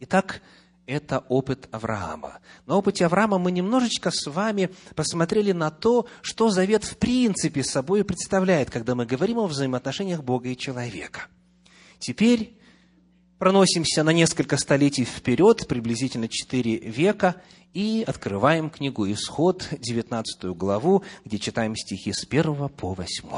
Итак, 0.00 0.42
это 0.84 1.20
опыт 1.28 1.68
Авраама. 1.70 2.40
На 2.66 2.76
опыте 2.76 3.06
Авраама 3.06 3.38
мы 3.38 3.50
немножечко 3.50 4.10
с 4.10 4.26
вами 4.26 4.70
посмотрели 4.94 5.52
на 5.52 5.70
то, 5.70 6.06
что 6.20 6.50
завет 6.50 6.84
в 6.84 6.98
принципе 6.98 7.64
собой 7.64 8.04
представляет, 8.04 8.70
когда 8.70 8.94
мы 8.94 9.06
говорим 9.06 9.38
о 9.38 9.46
взаимоотношениях 9.46 10.22
Бога 10.22 10.48
и 10.50 10.56
человека. 10.56 11.28
Теперь 11.98 12.59
проносимся 13.40 14.04
на 14.04 14.10
несколько 14.10 14.58
столетий 14.58 15.04
вперед, 15.04 15.66
приблизительно 15.66 16.28
четыре 16.28 16.76
века, 16.76 17.36
и 17.72 18.04
открываем 18.06 18.68
книгу 18.68 19.10
«Исход», 19.10 19.66
19 19.72 20.44
главу, 20.56 21.02
где 21.24 21.38
читаем 21.38 21.74
стихи 21.74 22.12
с 22.12 22.24
1 22.24 22.68
по 22.68 22.92
8. 22.92 23.28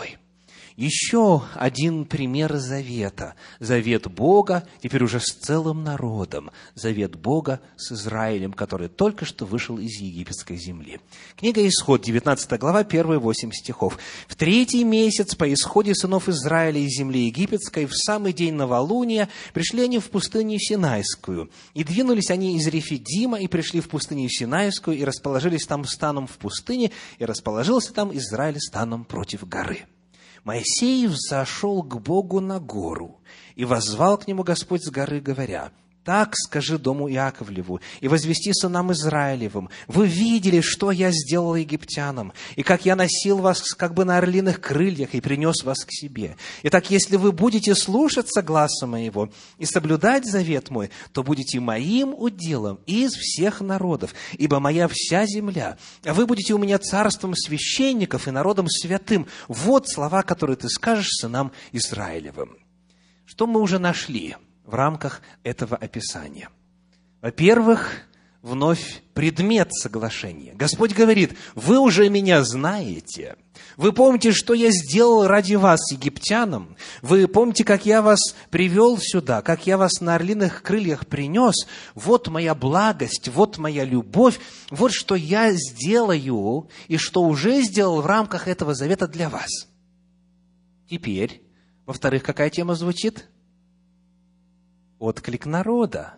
Еще 0.76 1.42
один 1.54 2.06
пример 2.06 2.56
завета. 2.56 3.34
Завет 3.60 4.10
Бога, 4.10 4.66
теперь 4.82 5.04
уже 5.04 5.20
с 5.20 5.26
целым 5.26 5.84
народом. 5.84 6.50
Завет 6.74 7.14
Бога 7.16 7.60
с 7.76 7.92
Израилем, 7.92 8.54
который 8.54 8.88
только 8.88 9.26
что 9.26 9.44
вышел 9.44 9.78
из 9.78 10.00
египетской 10.00 10.56
земли. 10.56 11.00
Книга 11.36 11.66
Исход, 11.68 12.02
19 12.02 12.58
глава, 12.58 12.80
1 12.80 13.18
8 13.18 13.52
стихов. 13.52 13.98
«В 14.26 14.34
третий 14.34 14.84
месяц 14.84 15.34
по 15.34 15.52
исходе 15.52 15.94
сынов 15.94 16.28
Израиля 16.30 16.80
из 16.80 16.96
земли 16.96 17.26
египетской, 17.26 17.84
в 17.84 17.94
самый 17.94 18.32
день 18.32 18.54
новолуния, 18.54 19.28
пришли 19.52 19.82
они 19.82 19.98
в 19.98 20.08
пустыню 20.08 20.58
Синайскую. 20.58 21.50
И 21.74 21.84
двинулись 21.84 22.30
они 22.30 22.56
из 22.56 22.66
Рефидима, 22.66 23.38
и 23.38 23.46
пришли 23.46 23.80
в 23.80 23.90
пустыню 23.90 24.28
Синайскую, 24.30 24.96
и 24.96 25.04
расположились 25.04 25.66
там 25.66 25.84
станом 25.84 26.26
в 26.26 26.38
пустыне, 26.38 26.92
и 27.18 27.24
расположился 27.26 27.92
там 27.92 28.16
Израиль 28.16 28.58
станом 28.58 29.04
против 29.04 29.46
горы». 29.46 29.86
Моисей 30.44 31.06
взошел 31.06 31.82
к 31.82 32.00
Богу 32.00 32.40
на 32.40 32.58
гору, 32.58 33.20
и 33.54 33.64
возвал 33.64 34.18
к 34.18 34.26
нему 34.26 34.42
Господь 34.42 34.84
с 34.84 34.90
горы, 34.90 35.20
говоря, 35.20 35.72
так 36.04 36.34
скажи 36.36 36.78
дому 36.78 37.08
Иаковлеву 37.10 37.80
и 38.00 38.08
возвести 38.08 38.52
сынам 38.52 38.92
Израилевым. 38.92 39.70
Вы 39.86 40.06
видели, 40.06 40.60
что 40.60 40.90
я 40.90 41.10
сделал 41.12 41.54
египтянам, 41.54 42.32
и 42.56 42.62
как 42.62 42.84
я 42.84 42.96
носил 42.96 43.38
вас 43.38 43.62
как 43.74 43.94
бы 43.94 44.04
на 44.04 44.18
орлиных 44.18 44.60
крыльях 44.60 45.14
и 45.14 45.20
принес 45.20 45.62
вас 45.62 45.84
к 45.84 45.92
себе. 45.92 46.36
Итак, 46.64 46.90
если 46.90 47.16
вы 47.16 47.32
будете 47.32 47.74
слушаться 47.74 48.42
гласа 48.42 48.86
моего 48.86 49.30
и 49.58 49.64
соблюдать 49.64 50.24
завет 50.24 50.70
мой, 50.70 50.90
то 51.12 51.22
будете 51.22 51.60
моим 51.60 52.14
уделом 52.14 52.80
из 52.86 53.12
всех 53.12 53.60
народов, 53.60 54.14
ибо 54.32 54.58
моя 54.58 54.88
вся 54.88 55.24
земля, 55.26 55.78
а 56.04 56.14
вы 56.14 56.26
будете 56.26 56.54
у 56.54 56.58
меня 56.58 56.78
царством 56.78 57.34
священников 57.34 58.26
и 58.26 58.32
народом 58.32 58.68
святым. 58.68 59.26
Вот 59.46 59.88
слова, 59.88 60.22
которые 60.22 60.56
ты 60.56 60.68
скажешь 60.68 61.10
сынам 61.20 61.52
Израилевым. 61.70 62.56
Что 63.24 63.46
мы 63.46 63.60
уже 63.60 63.78
нашли? 63.78 64.36
В 64.64 64.74
рамках 64.74 65.22
этого 65.42 65.76
описания. 65.76 66.48
Во-первых, 67.20 68.06
вновь 68.42 69.02
предмет 69.14 69.72
соглашения. 69.72 70.52
Господь 70.54 70.92
говорит, 70.92 71.36
вы 71.54 71.78
уже 71.78 72.08
меня 72.08 72.42
знаете, 72.42 73.36
вы 73.76 73.92
помните, 73.92 74.32
что 74.32 74.52
я 74.54 74.70
сделал 74.70 75.26
ради 75.26 75.54
вас, 75.54 75.92
египтянам, 75.92 76.76
вы 77.00 77.28
помните, 77.28 77.64
как 77.64 77.86
я 77.86 78.02
вас 78.02 78.18
привел 78.50 78.98
сюда, 78.98 79.42
как 79.42 79.66
я 79.66 79.78
вас 79.78 80.00
на 80.00 80.16
орлиных 80.16 80.62
крыльях 80.62 81.06
принес, 81.06 81.66
вот 81.94 82.28
моя 82.28 82.54
благость, 82.54 83.28
вот 83.28 83.58
моя 83.58 83.84
любовь, 83.84 84.40
вот 84.70 84.92
что 84.92 85.14
я 85.14 85.52
сделаю 85.52 86.68
и 86.88 86.96
что 86.96 87.22
уже 87.22 87.62
сделал 87.62 88.02
в 88.02 88.06
рамках 88.06 88.48
этого 88.48 88.74
завета 88.74 89.06
для 89.06 89.28
вас. 89.28 89.68
Теперь, 90.90 91.42
во-вторых, 91.86 92.22
какая 92.24 92.50
тема 92.50 92.74
звучит? 92.74 93.28
Отклик 95.02 95.46
народа. 95.46 96.14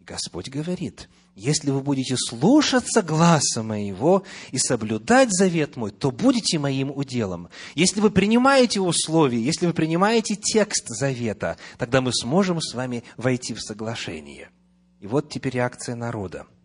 Господь 0.00 0.48
говорит, 0.48 1.08
если 1.34 1.70
вы 1.70 1.82
будете 1.82 2.16
слушаться 2.16 3.02
гласа 3.02 3.62
моего 3.62 4.24
и 4.50 4.58
соблюдать 4.58 5.28
завет 5.30 5.76
мой, 5.76 5.90
то 5.90 6.10
будете 6.10 6.58
моим 6.58 6.90
уделом. 6.90 7.50
Если 7.74 8.00
вы 8.00 8.10
принимаете 8.10 8.80
условия, 8.80 9.40
если 9.40 9.66
вы 9.66 9.74
принимаете 9.74 10.34
текст 10.34 10.88
завета, 10.88 11.58
тогда 11.76 12.00
мы 12.00 12.12
сможем 12.12 12.60
с 12.60 12.72
вами 12.72 13.04
войти 13.18 13.52
в 13.52 13.60
соглашение. 13.60 14.48
И 15.00 15.06
вот 15.06 15.28
теперь 15.28 15.54
реакция 15.54 15.94
народа– 15.94 16.46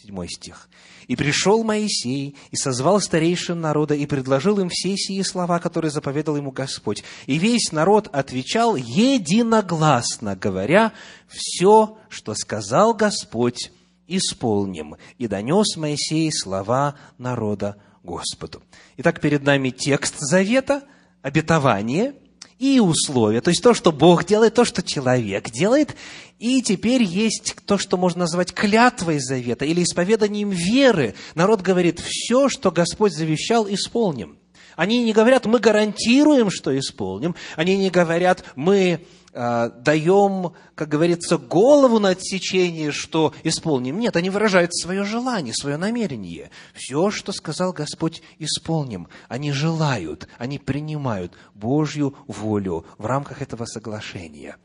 Седьмой 0.00 0.28
стих. 0.28 0.70
«И 1.08 1.16
пришел 1.16 1.62
Моисей, 1.62 2.34
и 2.50 2.56
созвал 2.56 3.00
старейшин 3.00 3.60
народа, 3.60 3.94
и 3.94 4.06
предложил 4.06 4.58
им 4.58 4.70
все 4.70 4.96
сии 4.96 5.20
слова, 5.20 5.58
которые 5.58 5.90
заповедал 5.90 6.36
ему 6.36 6.52
Господь. 6.52 7.04
И 7.26 7.36
весь 7.36 7.70
народ 7.70 8.08
отвечал 8.10 8.76
единогласно, 8.76 10.36
говоря, 10.36 10.92
все, 11.28 11.98
что 12.08 12.34
сказал 12.34 12.94
Господь, 12.94 13.72
исполним. 14.06 14.96
И 15.18 15.26
донес 15.26 15.76
Моисей 15.76 16.32
слова 16.32 16.94
народа 17.18 17.76
Господу». 18.02 18.62
Итак, 18.96 19.20
перед 19.20 19.42
нами 19.42 19.68
текст 19.68 20.14
завета, 20.18 20.82
обетование– 21.20 22.14
и 22.60 22.78
условия. 22.78 23.40
То 23.40 23.48
есть 23.48 23.62
то, 23.62 23.72
что 23.72 23.90
Бог 23.90 24.26
делает, 24.26 24.54
то, 24.54 24.66
что 24.66 24.82
человек 24.82 25.50
делает. 25.50 25.96
И 26.38 26.62
теперь 26.62 27.02
есть 27.02 27.56
то, 27.64 27.78
что 27.78 27.96
можно 27.96 28.20
назвать 28.20 28.52
клятвой 28.52 29.18
завета 29.18 29.64
или 29.64 29.82
исповеданием 29.82 30.50
веры. 30.50 31.14
Народ 31.34 31.62
говорит, 31.62 32.00
все, 32.00 32.50
что 32.50 32.70
Господь 32.70 33.14
завещал, 33.14 33.66
исполним. 33.66 34.36
Они 34.76 35.02
не 35.02 35.12
говорят, 35.12 35.46
мы 35.46 35.58
гарантируем, 35.58 36.50
что 36.50 36.78
исполним. 36.78 37.34
Они 37.56 37.76
не 37.76 37.90
говорят, 37.90 38.44
мы 38.56 39.06
даем, 39.32 40.52
как 40.74 40.88
говорится, 40.88 41.38
голову 41.38 41.98
на 41.98 42.10
отсечение, 42.10 42.90
что 42.90 43.32
исполним. 43.44 43.98
Нет, 43.98 44.16
они 44.16 44.30
выражают 44.30 44.74
свое 44.74 45.04
желание, 45.04 45.54
свое 45.54 45.76
намерение. 45.76 46.50
Все, 46.74 47.10
что 47.10 47.32
сказал 47.32 47.72
Господь, 47.72 48.22
исполним. 48.38 49.08
Они 49.28 49.52
желают, 49.52 50.28
они 50.38 50.58
принимают 50.58 51.34
Божью 51.54 52.16
волю 52.26 52.86
в 52.98 53.06
рамках 53.06 53.40
этого 53.42 53.66
соглашения. 53.66 54.56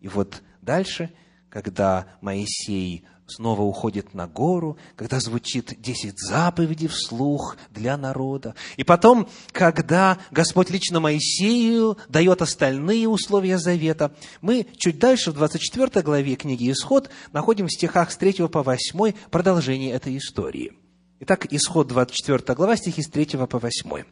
И 0.00 0.08
вот 0.08 0.42
дальше, 0.62 1.12
когда 1.50 2.06
Моисей 2.20 3.04
снова 3.30 3.62
уходит 3.62 4.14
на 4.14 4.26
гору, 4.26 4.76
когда 4.96 5.20
звучит 5.20 5.80
десять 5.80 6.18
заповедей 6.18 6.88
вслух 6.88 7.56
для 7.70 7.96
народа. 7.96 8.54
И 8.76 8.84
потом, 8.84 9.28
когда 9.52 10.18
Господь 10.30 10.70
лично 10.70 11.00
Моисею 11.00 11.98
дает 12.08 12.42
остальные 12.42 13.08
условия 13.08 13.58
завета, 13.58 14.14
мы 14.40 14.66
чуть 14.76 14.98
дальше, 14.98 15.30
в 15.30 15.34
24 15.34 16.02
главе 16.02 16.36
книги 16.36 16.70
«Исход», 16.70 17.10
находим 17.32 17.66
в 17.66 17.72
стихах 17.72 18.10
с 18.10 18.16
3 18.16 18.48
по 18.48 18.62
8 18.62 19.12
продолжение 19.30 19.92
этой 19.92 20.16
истории. 20.16 20.72
Итак, 21.20 21.52
Исход, 21.52 21.88
24 21.88 22.54
глава, 22.54 22.76
стихи 22.76 23.02
с 23.02 23.08
3 23.08 23.46
по 23.46 23.58
8. 23.58 24.04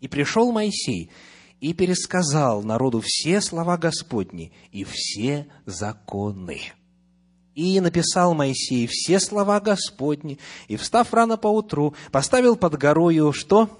«И 0.00 0.08
пришел 0.08 0.52
Моисей, 0.52 1.10
и 1.60 1.72
пересказал 1.72 2.62
народу 2.62 3.02
все 3.02 3.40
слова 3.40 3.76
Господни 3.76 4.52
и 4.70 4.84
все 4.84 5.46
законы» 5.66 6.72
И 7.54 7.78
написал 7.80 8.34
Моисей 8.34 8.88
все 8.90 9.20
слова 9.20 9.60
Господни, 9.60 10.38
и, 10.66 10.76
встав 10.76 11.14
рано 11.14 11.36
поутру, 11.36 11.94
поставил 12.10 12.56
под 12.56 12.76
горою 12.76 13.32
что? 13.32 13.70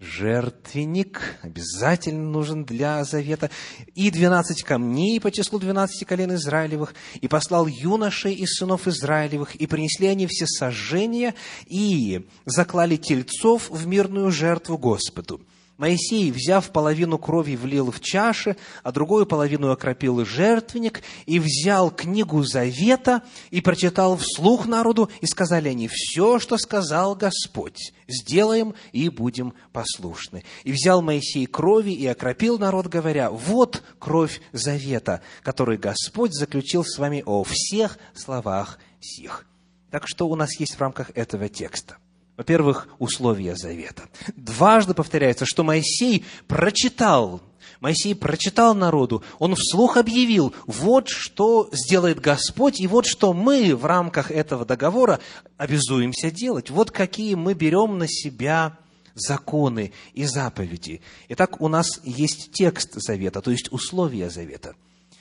Жертвенник 0.00 1.38
обязательно 1.40 2.28
нужен 2.28 2.64
для 2.64 3.04
завета, 3.04 3.50
и 3.94 4.10
двенадцать 4.10 4.62
камней 4.62 5.20
по 5.20 5.30
числу 5.30 5.58
двенадцати 5.58 6.04
колен 6.04 6.34
Израилевых, 6.34 6.94
и 7.20 7.28
послал 7.28 7.66
юношей 7.68 8.34
из 8.34 8.56
сынов 8.56 8.88
Израилевых, 8.88 9.54
и 9.54 9.66
принесли 9.66 10.08
они 10.08 10.26
все 10.26 10.46
сожжения, 10.46 11.34
и 11.66 12.26
заклали 12.44 12.96
тельцов 12.96 13.70
в 13.70 13.86
мирную 13.86 14.30
жертву 14.30 14.76
Господу. 14.76 15.40
Моисей, 15.76 16.30
взяв 16.30 16.70
половину 16.70 17.18
крови, 17.18 17.56
влил 17.56 17.90
в 17.90 18.00
чаши, 18.00 18.56
а 18.84 18.92
другую 18.92 19.26
половину 19.26 19.72
окропил 19.72 20.24
жертвенник, 20.24 21.02
и 21.26 21.40
взял 21.40 21.90
книгу 21.90 22.44
Завета, 22.44 23.22
и 23.50 23.60
прочитал 23.60 24.16
вслух 24.16 24.66
народу, 24.66 25.10
и 25.20 25.26
сказали 25.26 25.68
они, 25.68 25.88
все, 25.90 26.38
что 26.38 26.58
сказал 26.58 27.16
Господь, 27.16 27.92
сделаем 28.06 28.74
и 28.92 29.08
будем 29.08 29.52
послушны. 29.72 30.44
И 30.62 30.70
взял 30.70 31.02
Моисей 31.02 31.46
крови 31.46 31.90
и 31.90 32.06
окропил 32.06 32.58
народ, 32.58 32.86
говоря, 32.86 33.30
вот 33.30 33.82
кровь 33.98 34.40
Завета, 34.52 35.22
который 35.42 35.76
Господь 35.76 36.34
заключил 36.34 36.84
с 36.84 36.98
вами 36.98 37.24
о 37.26 37.42
всех 37.42 37.98
словах 38.14 38.78
сих. 39.00 39.44
Так 39.90 40.06
что 40.06 40.28
у 40.28 40.36
нас 40.36 40.58
есть 40.60 40.76
в 40.76 40.80
рамках 40.80 41.10
этого 41.16 41.48
текста? 41.48 41.96
Во-первых, 42.36 42.88
условия 42.98 43.54
завета. 43.54 44.04
Дважды 44.34 44.92
повторяется, 44.92 45.44
что 45.46 45.62
Моисей 45.62 46.24
прочитал, 46.48 47.40
Моисей 47.80 48.14
прочитал 48.14 48.74
народу, 48.74 49.22
он 49.38 49.54
вслух 49.54 49.96
объявил, 49.96 50.52
вот 50.66 51.08
что 51.08 51.68
сделает 51.70 52.18
Господь, 52.20 52.80
и 52.80 52.88
вот 52.88 53.06
что 53.06 53.32
мы 53.32 53.76
в 53.76 53.84
рамках 53.84 54.32
этого 54.32 54.64
договора 54.64 55.20
обязуемся 55.58 56.30
делать. 56.30 56.70
Вот 56.70 56.90
какие 56.90 57.34
мы 57.36 57.54
берем 57.54 57.98
на 57.98 58.08
себя 58.08 58.78
законы 59.14 59.92
и 60.12 60.24
заповеди. 60.24 61.02
Итак, 61.28 61.60
у 61.60 61.68
нас 61.68 62.00
есть 62.02 62.50
текст 62.52 62.94
завета, 62.94 63.42
то 63.42 63.52
есть 63.52 63.72
условия 63.72 64.28
завета. 64.28 64.74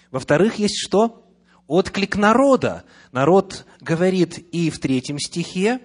Во-вторых, 0.09 0.55
есть 0.55 0.79
что? 0.79 1.23
Отклик 1.67 2.15
народа. 2.15 2.83
Народ 3.11 3.65
говорит 3.81 4.39
и 4.51 4.69
в 4.69 4.79
третьем 4.79 5.19
стихе, 5.19 5.79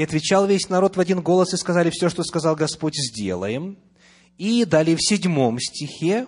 и 0.00 0.02
отвечал 0.02 0.46
весь 0.46 0.70
народ 0.70 0.96
в 0.96 1.00
один 1.00 1.20
голос, 1.20 1.52
и 1.52 1.58
сказали, 1.58 1.90
все, 1.90 2.08
что 2.08 2.22
сказал 2.22 2.56
Господь, 2.56 2.94
сделаем. 2.96 3.76
И 4.38 4.64
далее 4.64 4.96
в 4.96 5.06
седьмом 5.06 5.58
стихе, 5.60 6.26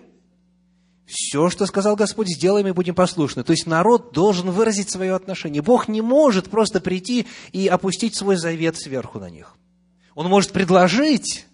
все, 1.07 1.49
что 1.49 1.65
сказал 1.65 1.95
Господь, 1.95 2.27
сделаем 2.27 2.67
и 2.67 2.71
будем 2.71 2.93
послушны. 2.93 3.43
То 3.43 3.49
есть 3.49 3.65
народ 3.65 4.13
должен 4.13 4.51
выразить 4.51 4.91
свое 4.91 5.15
отношение. 5.15 5.63
Бог 5.63 5.87
не 5.87 6.01
может 6.01 6.51
просто 6.51 6.81
прийти 6.81 7.25
и 7.51 7.65
опустить 7.65 8.15
свой 8.15 8.35
завет 8.35 8.77
сверху 8.77 9.17
на 9.17 9.31
них. 9.31 9.55
Он 10.13 10.27
может 10.27 10.51
предложить, 10.51 11.47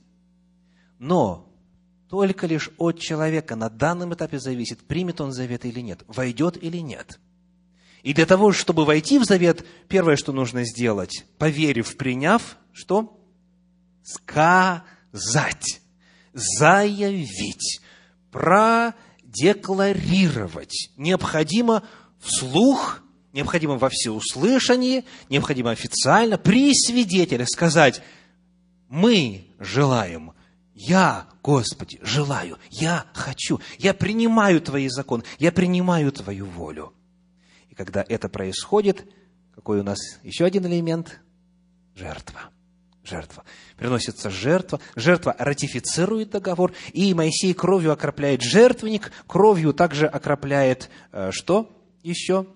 но 0.97 1.49
только 2.09 2.47
лишь 2.47 2.69
от 2.77 2.99
человека 2.99 3.55
на 3.55 3.69
данном 3.69 4.13
этапе 4.13 4.41
зависит, 4.41 4.85
примет 4.85 5.21
он 5.21 5.31
завет 5.31 5.63
или 5.63 5.79
нет, 5.79 6.03
войдет 6.05 6.61
или 6.61 6.79
нет– 6.79 7.17
и 8.03 8.13
для 8.13 8.25
того, 8.25 8.53
чтобы 8.53 8.85
войти 8.85 9.19
в 9.19 9.25
завет, 9.25 9.65
первое, 9.87 10.15
что 10.15 10.31
нужно 10.31 10.63
сделать, 10.63 11.25
поверив, 11.37 11.97
приняв, 11.97 12.57
что? 12.71 13.19
Сказать, 14.03 15.81
заявить, 16.33 17.81
продекларировать. 18.31 20.91
Необходимо 20.95 21.83
вслух, 22.19 23.01
необходимо 23.33 23.77
во 23.77 23.89
всеуслышании, 23.89 25.03
необходимо 25.29 25.71
официально, 25.71 26.37
при 26.37 26.73
свидетелях 26.73 27.49
сказать, 27.49 28.01
мы 28.87 29.47
желаем, 29.59 30.31
я, 30.73 31.27
Господи, 31.43 31.99
желаю, 32.01 32.57
я 32.69 33.03
хочу, 33.13 33.59
я 33.77 33.93
принимаю 33.93 34.61
Твои 34.61 34.87
законы, 34.87 35.25
я 35.37 35.51
принимаю 35.51 36.13
Твою 36.13 36.45
волю 36.45 36.93
когда 37.79 38.03
это 38.09 38.27
происходит, 38.27 39.07
какой 39.55 39.79
у 39.79 39.83
нас 39.83 39.99
еще 40.23 40.43
один 40.43 40.65
элемент? 40.65 41.21
Жертва. 41.95 42.49
Жертва. 43.05 43.45
Приносится 43.77 44.29
жертва. 44.29 44.81
Жертва 44.97 45.33
ратифицирует 45.39 46.31
договор. 46.31 46.73
И 46.91 47.13
Моисей 47.13 47.53
кровью 47.53 47.93
окропляет 47.93 48.41
жертвенник. 48.41 49.13
Кровью 49.27 49.71
также 49.71 50.07
окропляет 50.07 50.89
э, 51.13 51.31
что 51.31 51.71
еще? 52.03 52.47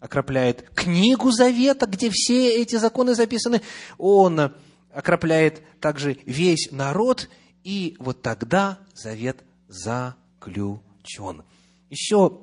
Окропляет 0.00 0.70
книгу 0.70 1.32
завета, 1.32 1.84
где 1.84 2.08
все 2.08 2.56
эти 2.56 2.76
законы 2.76 3.14
записаны. 3.14 3.60
Он 3.98 4.54
окропляет 4.90 5.60
также 5.80 6.16
весь 6.24 6.70
народ. 6.72 7.28
И 7.62 7.94
вот 7.98 8.22
тогда 8.22 8.78
завет 8.94 9.44
заключен. 9.68 11.44
Еще 11.90 12.40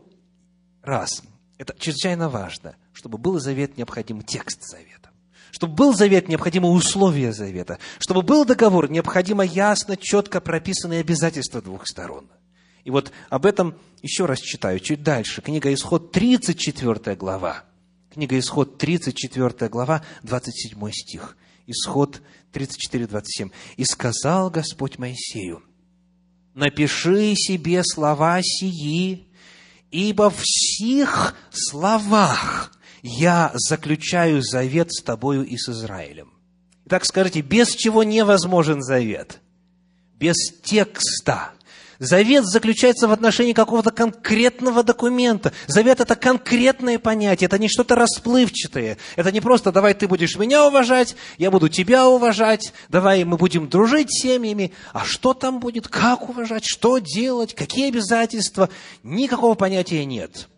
раз, 0.84 1.24
это 1.58 1.76
чрезвычайно 1.78 2.30
важно. 2.30 2.76
Чтобы 2.94 3.18
был 3.18 3.40
завет, 3.40 3.78
необходим 3.78 4.22
текст 4.22 4.64
завета. 4.64 5.12
Чтобы 5.52 5.76
был 5.76 5.94
завет, 5.94 6.28
необходимо 6.28 6.70
условия 6.70 7.32
завета. 7.32 7.78
Чтобы 8.00 8.24
был 8.24 8.44
договор, 8.44 8.90
необходимо 8.90 9.44
ясно, 9.44 9.98
четко 9.98 10.42
прописанные 10.42 11.02
обязательства 11.02 11.62
двух 11.62 11.88
сторон. 11.88 12.28
И 12.84 12.90
вот 12.90 13.12
об 13.30 13.46
этом 13.46 13.76
еще 14.02 14.26
раз 14.26 14.40
читаю 14.40 14.80
чуть 14.80 15.04
дальше. 15.04 15.42
Книга 15.42 15.74
Исход, 15.74 16.12
34 16.12 17.16
глава. 17.16 17.64
Книга 18.12 18.38
Исход, 18.38 18.78
34 18.78 19.70
глава, 19.70 20.04
27 20.24 20.92
стих. 20.92 21.38
Исход 21.66 22.22
34, 22.52 23.08
27. 23.08 23.50
«И 23.78 23.86
сказал 23.86 24.50
Господь 24.50 24.98
Моисею, 24.98 25.64
напиши 26.54 27.36
себе 27.36 27.84
слова 27.84 28.42
сии 28.42 29.28
ибо 29.94 30.32
в 30.32 30.42
сих 30.44 31.36
словах 31.52 32.72
я 33.04 33.52
заключаю 33.54 34.42
завет 34.42 34.92
с 34.92 35.04
тобою 35.04 35.46
и 35.46 35.56
с 35.56 35.70
Израилем. 35.70 36.34
Итак, 36.86 37.06
скажите, 37.06 37.42
без 37.42 37.76
чего 37.76 38.04
невозможен 38.04 38.82
завет? 38.82 39.40
Без 40.16 40.36
текста. 40.64 41.52
Завет 42.04 42.46
заключается 42.46 43.08
в 43.08 43.14
отношении 43.14 43.54
какого-то 43.54 43.90
конкретного 43.90 44.84
документа. 44.84 45.54
Завет– 45.68 46.00
это 46.02 46.18
конкретное 46.18 47.00
понятие, 47.00 47.46
это 47.46 47.58
не 47.58 47.70
что-то 47.70 47.96
расплывчатое. 47.96 48.98
Это 49.16 49.32
не 49.32 49.40
просто 49.40 49.72
«давай 49.72 49.94
ты 49.94 50.10
будешь 50.10 50.36
меня 50.36 50.68
уважать, 50.68 51.16
я 51.38 51.50
буду 51.50 51.70
тебя 51.70 52.10
уважать, 52.10 52.74
давай 52.90 53.24
мы 53.24 53.38
будем 53.38 53.70
дружить 53.70 54.12
семьями». 54.12 54.74
А 54.92 55.06
что 55.06 55.34
там 55.34 55.62
будет, 55.62 55.88
как 55.88 56.28
уважать, 56.28 56.66
что 56.66 56.98
делать, 56.98 57.56
какие 57.56 57.88
обязательства? 57.88 58.68
Никакого 59.04 59.56
понятия 59.56 60.04
нет. 60.04 60.50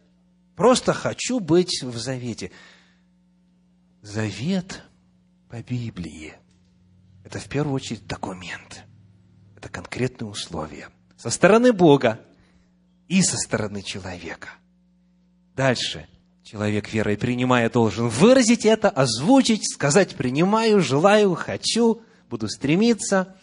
Просто 0.56 0.94
хочу 0.94 1.40
быть 1.40 1.84
в 1.84 1.96
завете. 1.96 2.50
Завет 4.02 4.82
по 5.52 5.58
Библии– 5.58 6.34
это 7.24 7.38
в 7.38 7.46
первую 7.46 7.76
очередь 7.76 8.08
документ. 8.08 8.84
Это 9.56 9.70
конкретные 9.70 10.28
условия 10.28 10.90
со 11.26 11.32
стороны 11.32 11.74
Бога 11.74 12.20
и 13.08 13.24
со 13.24 13.36
стороны 13.38 13.82
человека. 13.82 14.50
Дальше. 15.56 16.08
Человек 16.44 16.94
верой 16.94 17.18
принимая 17.18 17.68
должен 17.72 18.10
выразить 18.10 18.64
это, 18.64 18.92
озвучить, 18.92 19.74
сказать 19.74 20.14
«принимаю», 20.14 20.82
«желаю», 20.82 21.34
«хочу», 21.34 22.04
«буду 22.30 22.48
стремиться». 22.48 23.36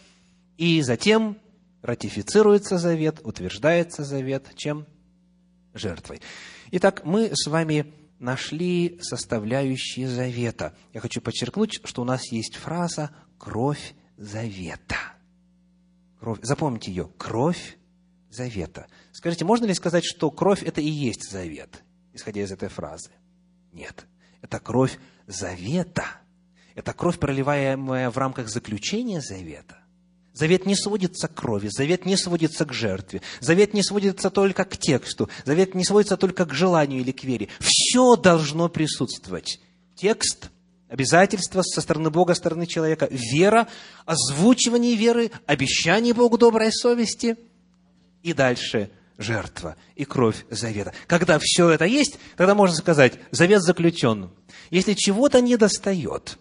И 0.57 0.81
затем 0.81 1.37
ратифицируется 1.81 2.77
завет, 2.77 3.19
утверждается 3.25 4.05
завет 4.05 4.45
чем? 4.55 4.85
Жертвой. 5.73 6.21
Итак, 6.71 7.01
мы 7.03 7.31
с 7.33 7.47
вами 7.47 7.93
нашли 8.17 8.97
составляющие 9.01 10.07
завета. 10.07 10.73
Я 10.93 11.01
хочу 11.01 11.19
подчеркнуть, 11.19 11.81
что 11.83 12.03
у 12.03 12.05
нас 12.05 12.31
есть 12.31 12.55
фраза 12.55 13.09
«кровь 13.37 13.93
завета». 14.15 15.12
Кровь, 16.23 16.39
запомните 16.41 16.89
ее, 16.89 17.09
кровь 17.17 17.77
завета. 18.29 18.87
Скажите, 19.11 19.43
можно 19.43 19.65
ли 19.65 19.73
сказать, 19.73 20.05
что 20.05 20.31
кровь– 20.31 20.63
это 20.65 20.79
и 20.79 20.87
есть 20.87 21.29
завет, 21.29 21.83
исходя 22.13 22.41
из 22.41 22.49
этой 22.49 22.69
фразы? 22.69 23.09
Нет. 23.73 24.05
Это 24.41 24.61
кровь 24.61 24.97
завета. 25.27 26.05
Это 26.75 26.93
кровь, 26.93 27.19
проливаемая 27.19 28.09
в 28.09 28.17
рамках 28.17 28.47
заключения 28.47 29.19
завета. 29.19 29.79
Завет 30.31 30.65
не 30.65 30.77
сводится 30.77 31.27
к 31.27 31.33
крови, 31.33 31.67
завет 31.69 32.05
не 32.05 32.15
сводится 32.15 32.63
к 32.63 32.71
жертве, 32.71 33.21
завет 33.41 33.73
не 33.73 33.83
сводится 33.83 34.29
только 34.29 34.63
к 34.63 34.77
тексту, 34.77 35.29
завет 35.43 35.75
не 35.75 35.83
сводится 35.83 36.15
только 36.15 36.45
к 36.45 36.53
желанию 36.53 37.01
или 37.01 37.11
к 37.11 37.25
вере. 37.25 37.49
Все 37.59 38.15
должно 38.15 38.69
присутствовать. 38.69 39.59
Текст, 39.97 40.51
обязательства 40.93 41.63
со 41.63 41.81
стороны 41.81 42.11
Бога, 42.11 42.35
со 42.35 42.39
стороны 42.41 42.67
человека, 42.67 43.07
вера, 43.09 43.67
озвучивание 44.05 44.95
веры, 44.95 45.31
обещание 45.47 46.13
Богу 46.13 46.37
доброй 46.37 46.71
совести 46.71 47.35
и 48.21 48.31
дальше 48.31 48.91
жертва 49.17 49.75
и 49.95 50.05
кровь 50.05 50.45
завета. 50.51 50.93
Когда 51.07 51.39
все 51.41 51.69
это 51.69 51.85
есть, 51.85 52.19
тогда 52.37 52.53
можно 52.53 52.75
сказать, 52.75 53.19
завет 53.31 53.63
заключен. 53.63 54.29
Если 54.69 54.93
чего-то 54.93 55.41
не 55.41 55.57
достает, 55.57 56.37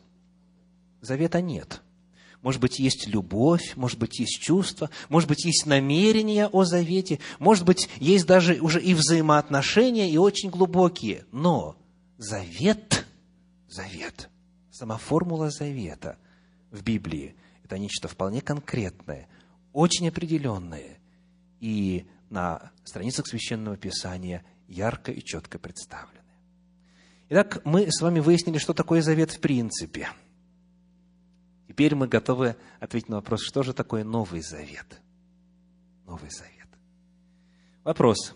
завета 1.01 1.41
нет. 1.41 1.81
Может 2.43 2.61
быть, 2.61 2.79
есть 2.79 3.07
любовь, 3.07 3.73
может 3.75 3.99
быть, 3.99 4.21
есть 4.21 4.39
чувство, 4.39 4.91
может 5.09 5.31
быть, 5.31 5.47
есть 5.47 5.65
намерения 5.65 6.49
о 6.49 6.65
завете, 6.65 7.21
может 7.39 7.65
быть, 7.65 7.89
есть 8.01 8.27
даже 8.27 8.61
уже 8.61 8.83
и 8.83 8.93
взаимоотношения, 8.93 10.11
и 10.11 10.19
очень 10.19 10.51
глубокие. 10.51 11.25
Но 11.33 11.75
завет, 12.19 13.07
завет– 13.67 14.29
Сама 14.73 14.97
формула 14.97 15.51
завета 15.51 16.19
в 16.71 16.83
Библии– 16.83 17.37
это 17.63 17.79
нечто 17.79 18.09
вполне 18.09 18.41
конкретное, 18.41 19.29
очень 19.75 20.09
определенные 20.09 20.99
и 21.61 22.07
на 22.31 22.73
страницах 22.83 23.27
Священного 23.27 23.77
Писания 23.77 24.43
ярко 24.67 25.13
и 25.13 25.23
четко 25.23 25.59
представлены. 25.59 26.25
Итак, 27.29 27.61
мы 27.67 27.87
с 27.93 28.01
вами 28.01 28.21
выяснили, 28.21 28.57
что 28.57 28.73
такое 28.73 29.03
завет 29.03 29.31
в 29.31 29.41
принципе. 29.41 30.09
Теперь 31.69 31.95
мы 31.95 32.09
готовы 32.09 32.57
ответить 32.81 33.11
на 33.11 33.17
вопрос, 33.17 33.43
что 33.43 33.63
же 33.63 33.75
такое 33.75 34.05
Новый 34.05 34.41
Завет. 34.41 35.03
Новый 36.07 36.31
Завет. 36.31 36.69
Вопрос. 37.85 38.35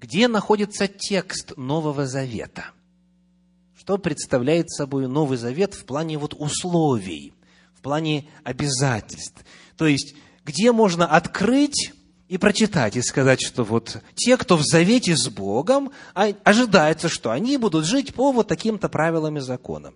Где 0.00 0.26
находится 0.26 0.88
текст 0.88 1.56
Нового 1.56 2.04
Завета? 2.06 2.72
Что 3.86 3.98
представляет 3.98 4.68
собой 4.68 5.06
Новый 5.06 5.38
Завет 5.38 5.74
в 5.74 5.84
плане 5.84 6.18
вот 6.18 6.34
условий, 6.36 7.32
в 7.72 7.82
плане 7.82 8.26
обязательств? 8.42 9.44
То 9.76 9.86
есть, 9.86 10.16
где 10.44 10.72
можно 10.72 11.06
открыть 11.06 11.92
и 12.26 12.36
прочитать, 12.36 12.96
и 12.96 13.00
сказать, 13.00 13.40
что 13.40 13.62
вот 13.62 14.02
те, 14.16 14.36
кто 14.38 14.56
в 14.56 14.64
завете 14.64 15.14
с 15.14 15.28
Богом, 15.28 15.92
а, 16.14 16.34
ожидается, 16.42 17.08
что 17.08 17.30
они 17.30 17.58
будут 17.58 17.84
жить 17.84 18.12
по 18.12 18.32
вот 18.32 18.48
таким-то 18.48 18.88
правилам 18.88 19.36
и 19.36 19.40
законам. 19.40 19.94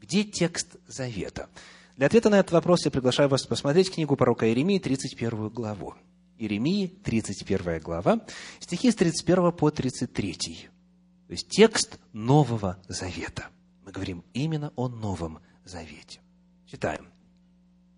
Где 0.00 0.24
текст 0.24 0.74
завета? 0.88 1.46
Для 1.96 2.08
ответа 2.08 2.30
на 2.30 2.40
этот 2.40 2.50
вопрос 2.50 2.84
я 2.84 2.90
приглашаю 2.90 3.28
вас 3.28 3.44
посмотреть 3.44 3.92
книгу 3.94 4.16
пророка 4.16 4.48
Иеремии, 4.48 4.80
31 4.80 5.50
главу. 5.50 5.94
Иеремии, 6.36 6.88
31 6.88 7.78
глава, 7.78 8.22
стихи 8.58 8.90
с 8.90 8.96
31 8.96 9.52
по 9.52 9.70
33. 9.70 10.68
То 11.34 11.36
есть 11.36 11.48
текст 11.48 11.98
Нового 12.12 12.78
Завета. 12.86 13.46
Мы 13.84 13.90
говорим 13.90 14.22
именно 14.34 14.72
о 14.76 14.86
Новом 14.86 15.40
Завете. 15.64 16.20
Читаем. 16.64 17.08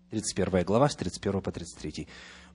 31 0.09 0.63
глава, 0.63 0.89
с 0.89 0.95
31 0.95 1.41
по 1.41 1.51
33. 1.51 2.07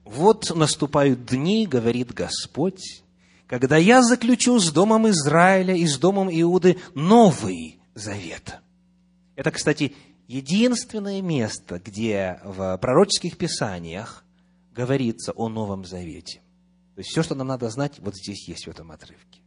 «Вот 0.03 0.53
наступают 0.53 1.25
дни, 1.25 1.65
говорит 1.67 2.13
Господь, 2.13 3.01
когда 3.47 3.77
я 3.77 4.03
заключу 4.03 4.59
с 4.59 4.73
Домом 4.73 5.07
Израиля 5.07 5.73
и 5.73 5.87
с 5.87 5.97
Домом 5.97 6.27
Иуды 6.29 6.77
новый 6.95 7.79
завет». 7.95 8.59
Это, 9.37 9.51
кстати, 9.51 9.95
единственное 10.27 11.21
место, 11.21 11.79
где 11.79 12.41
в 12.43 12.77
пророческих 12.79 13.37
писаниях 13.37 14.25
говорится 14.75 15.31
о 15.31 15.47
Новом 15.47 15.85
Завете. 15.85 16.41
То 16.95 16.99
есть 16.99 17.11
все, 17.11 17.23
что 17.23 17.35
нам 17.35 17.47
надо 17.47 17.69
знать, 17.69 17.99
вот 17.99 18.17
здесь 18.17 18.49
есть 18.49 18.67
в 18.67 18.69
этом 18.69 18.91
отрывке. 18.91 19.39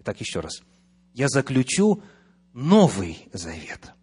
Итак, 0.00 0.20
еще 0.20 0.40
раз. 0.40 0.60
Я 1.14 1.28
заключу 1.28 2.02
Новый 2.52 3.28
Завет– 3.32 3.92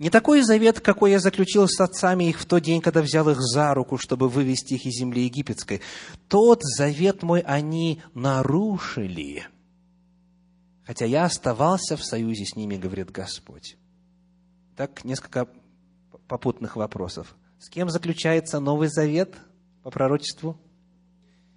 не 0.00 0.08
такой 0.08 0.40
завет, 0.40 0.80
какой 0.80 1.10
я 1.10 1.20
заключил 1.20 1.68
с 1.68 1.78
отцами 1.78 2.30
их 2.30 2.40
в 2.40 2.46
тот 2.46 2.62
день, 2.62 2.80
когда 2.80 3.02
взял 3.02 3.28
их 3.28 3.36
за 3.38 3.74
руку, 3.74 3.98
чтобы 3.98 4.30
вывести 4.30 4.72
их 4.72 4.86
из 4.86 4.98
земли 4.98 5.24
египетской. 5.24 5.82
Тот 6.26 6.62
завет 6.62 7.22
мой 7.22 7.40
они 7.40 8.00
нарушили, 8.14 9.46
хотя 10.86 11.04
я 11.04 11.26
оставался 11.26 11.98
в 11.98 12.02
союзе 12.02 12.46
с 12.46 12.56
ними, 12.56 12.78
говорит 12.78 13.10
Господь. 13.10 13.76
Так, 14.74 15.04
несколько 15.04 15.46
попутных 16.26 16.76
вопросов. 16.76 17.36
С 17.58 17.68
кем 17.68 17.90
заключается 17.90 18.58
Новый 18.58 18.88
Завет 18.88 19.34
по 19.82 19.90
пророчеству? 19.90 20.58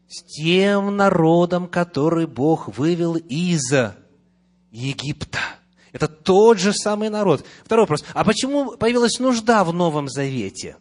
С 0.10 0.22
тем 0.22 0.98
народом, 0.98 1.66
который 1.70 2.28
Бог 2.28 2.78
вывел 2.78 3.16
из 3.16 3.74
Египта. 4.74 5.40
Это 5.94 6.08
тот 6.08 6.58
же 6.58 6.74
самый 6.74 7.10
народ. 7.10 7.46
Второй 7.64 7.84
вопрос. 7.84 8.04
А 8.14 8.26
почему 8.26 8.76
появилась 8.76 9.20
нужда 9.20 9.64
в 9.64 9.72
Новом 9.72 10.10
Завете? 10.10 10.76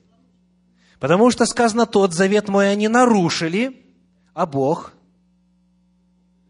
Потому 0.99 1.31
что 1.31 1.45
сказано, 1.47 1.85
тот 1.85 2.15
завет 2.15 2.49
мой 2.49 2.71
они 2.71 2.89
нарушили, 2.89 3.85
а 4.33 4.47
Бог, 4.47 4.95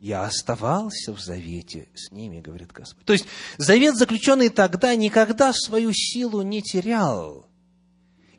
я 0.00 0.24
оставался 0.24 1.12
в 1.12 1.20
завете 1.20 1.88
с 1.94 2.12
ними, 2.12 2.40
говорит 2.40 2.70
Господь. 2.72 3.05
То 3.05 3.12
есть, 3.12 3.26
завет, 3.57 3.96
заключенный 3.96 4.48
тогда, 4.48 4.94
никогда 4.94 5.52
свою 5.52 5.92
силу 5.92 6.42
не 6.42 6.62
терял. 6.62 7.46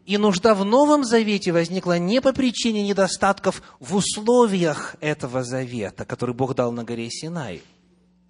И 0.05 0.17
нужда 0.17 0.53
в 0.53 0.65
Новом 0.65 1.05
Завете 1.05 1.51
возникла 1.51 1.97
не 1.97 2.21
по 2.21 2.33
причине 2.33 2.83
недостатков 2.83 3.61
в 3.79 3.95
условиях 3.95 4.95
этого 4.99 5.43
завета, 5.43 6.05
который 6.05 6.35
Бог 6.35 6.55
дал 6.55 6.73
на 6.73 6.83
горе 6.83 7.09
Синай, 7.09 7.61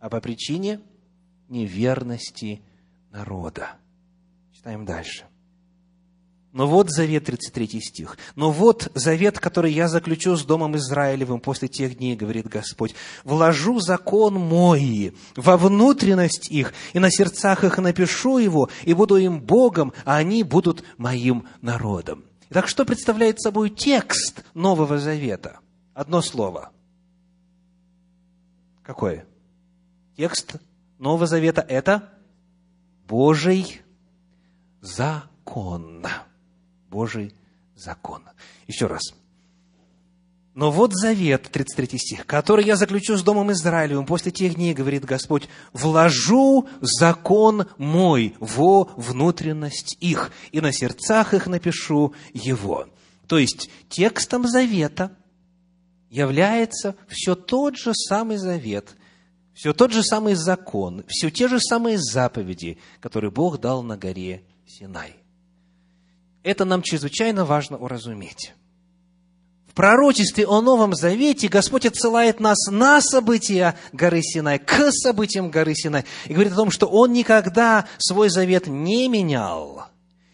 а 0.03 0.09
по 0.09 0.19
причине 0.19 0.81
неверности 1.47 2.61
народа. 3.09 3.77
Читаем 4.51 4.83
дальше. 4.83 5.23
Но 6.51 6.67
вот 6.67 6.91
завет, 6.91 7.23
33 7.23 7.79
стих. 7.79 8.17
Но 8.35 8.51
вот 8.51 8.91
завет, 8.95 9.39
который 9.39 9.71
я 9.71 9.87
заключу 9.87 10.35
с 10.35 10.43
Домом 10.43 10.75
Израилевым 10.75 11.39
после 11.39 11.69
тех 11.69 11.97
дней, 11.97 12.17
говорит 12.17 12.49
Господь. 12.49 12.93
Вложу 13.23 13.79
закон 13.79 14.33
мой 14.33 15.15
во 15.37 15.55
внутренность 15.55 16.51
их, 16.51 16.73
и 16.91 16.99
на 16.99 17.09
сердцах 17.09 17.63
их 17.63 17.77
напишу 17.77 18.39
его, 18.39 18.69
и 18.83 18.93
буду 18.93 19.15
им 19.15 19.39
Богом, 19.39 19.93
а 20.03 20.17
они 20.17 20.43
будут 20.43 20.83
моим 20.97 21.47
народом. 21.61 22.25
Итак, 22.49 22.67
что 22.67 22.83
представляет 22.83 23.39
собой 23.39 23.69
текст 23.69 24.43
Нового 24.53 24.97
Завета? 24.97 25.59
Одно 25.93 26.21
слово. 26.21 26.71
Какое? 28.83 29.25
Текст 30.15 30.55
Нового 30.99 31.25
Завета– 31.25 31.61
это 31.67 32.13
Божий 33.07 33.81
закон. 34.81 36.05
Божий 36.89 37.33
закон. 37.75 38.23
Еще 38.67 38.87
раз. 38.87 39.13
Но 40.53 40.69
вот 40.71 40.93
завет, 40.93 41.49
33 41.51 41.97
стих, 41.97 42.25
который 42.27 42.63
я 42.63 42.75
заключу 42.75 43.17
с 43.17 43.23
Домом 43.23 43.51
Израилевым 43.51 44.05
после 44.05 44.31
тех 44.31 44.53
дней, 44.53 44.75
говорит 44.75 45.03
Господь, 45.03 45.49
вложу 45.73 46.69
закон 46.79 47.65
мой 47.77 48.35
во 48.39 48.83
внутренность 48.95 49.97
их, 49.99 50.31
и 50.51 50.61
на 50.61 50.71
сердцах 50.71 51.33
их 51.33 51.47
напишу 51.47 52.13
его. 52.33 52.87
То 53.27 53.39
есть, 53.39 53.71
текстом 53.89 54.47
завета 54.47 55.17
является 56.11 56.95
все 57.07 57.33
тот 57.33 57.75
же 57.75 57.95
самый 57.95 58.37
завет, 58.37 58.95
все 59.53 59.73
тот 59.73 59.91
же 59.91 60.03
самый 60.03 60.35
закон, 60.35 61.03
все 61.07 61.29
те 61.29 61.47
же 61.47 61.59
самые 61.59 61.97
заповеди, 61.99 62.77
которые 62.99 63.31
Бог 63.31 63.59
дал 63.59 63.83
на 63.83 63.97
горе 63.97 64.43
Синай. 64.67 65.15
Это 66.41 66.65
нам 66.65 66.81
чрезвычайно 66.81 67.45
важно 67.45 67.77
уразуметь. 67.77 68.53
В 69.67 69.73
пророчестве 69.73 70.45
о 70.45 70.61
Новом 70.61 70.93
Завете 70.93 71.47
Господь 71.47 71.85
отсылает 71.85 72.39
нас 72.39 72.67
на 72.69 73.01
события 73.01 73.75
горы 73.91 74.21
Синай, 74.21 74.59
к 74.59 74.91
событиям 74.91 75.49
горы 75.49 75.73
Синай, 75.73 76.05
и 76.25 76.33
говорит 76.33 76.53
о 76.53 76.57
том, 76.57 76.69
что 76.69 76.87
Он 76.87 77.11
никогда 77.11 77.87
свой 77.97 78.29
завет 78.29 78.67
не 78.67 79.07
менял– 79.07 79.87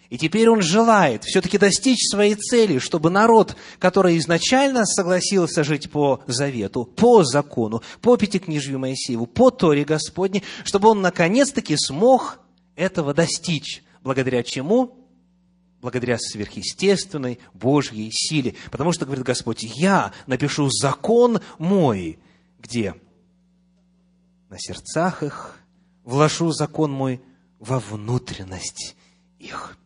и 0.10 0.18
теперь 0.18 0.50
он 0.50 0.62
желает 0.62 1.24
все-таки 1.24 1.60
достичь 1.60 2.10
своей 2.10 2.34
цели, 2.34 2.80
чтобы 2.80 3.12
народ, 3.12 3.56
который 3.78 4.18
изначально 4.18 4.86
согласился 4.86 5.64
жить 5.64 5.92
по 5.92 6.24
завету, 6.26 6.86
по 6.86 7.24
закону, 7.24 7.84
по 8.02 8.18
Пятикнижью 8.18 8.80
Моисееву, 8.80 9.28
по 9.28 9.52
Торе 9.52 9.86
Господней, 9.86 10.44
чтобы 10.64 10.90
он 10.90 11.02
наконец-таки 11.02 11.76
смог 11.78 12.40
этого 12.76 13.14
достичь. 13.14 13.84
Благодаря 14.04 14.42
чему? 14.42 14.96
Благодаря 15.80 16.18
сверхъестественной 16.18 17.40
Божьей 17.54 18.10
силе. 18.12 18.56
Потому 18.72 18.92
что, 18.94 19.06
говорит 19.06 19.26
Господь, 19.26 19.62
я 19.62 20.12
напишу 20.26 20.70
закон 20.72 21.40
мой. 21.60 22.18
Где? 22.60 22.96
На 24.50 24.58
сердцах 24.58 25.22
их. 25.22 25.56
Вложу 26.04 26.52
закон 26.52 26.92
мой 26.92 27.22
во 27.60 27.80
внутренность 27.80 28.96
их. 29.38 29.79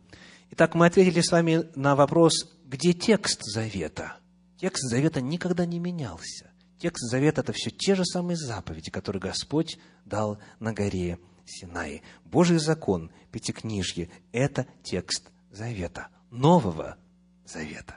Итак, 0.56 0.76
мы 0.76 0.86
ответили 0.86 1.20
с 1.20 1.32
вами 1.32 1.68
на 1.74 1.96
вопрос, 1.96 2.56
где 2.64 2.92
текст 2.92 3.42
завета. 3.42 4.18
Текст 4.56 4.88
завета 4.88 5.20
никогда 5.20 5.66
не 5.66 5.80
менялся. 5.80 6.52
Текст 6.78 7.10
завета– 7.10 7.40
это 7.40 7.52
все 7.52 7.70
те 7.70 7.96
же 7.96 8.04
самые 8.04 8.36
заповеди, 8.36 8.92
которые 8.92 9.20
Господь 9.20 9.80
дал 10.04 10.38
на 10.60 10.72
горе 10.72 11.18
Синai. 11.44 12.02
Божий 12.24 12.58
закон, 12.58 13.10
Пятикнижье– 13.32 14.10
это 14.32 14.68
текст 14.84 15.32
завета, 15.50 16.06
Нового 16.30 16.98
Завета. 17.44 17.96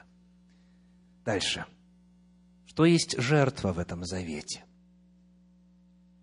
Дальше. 1.24 1.64
Что 2.66 2.86
есть 2.86 3.20
жертва 3.20 3.72
в 3.72 3.78
этом 3.78 4.04
завете? 4.04 4.64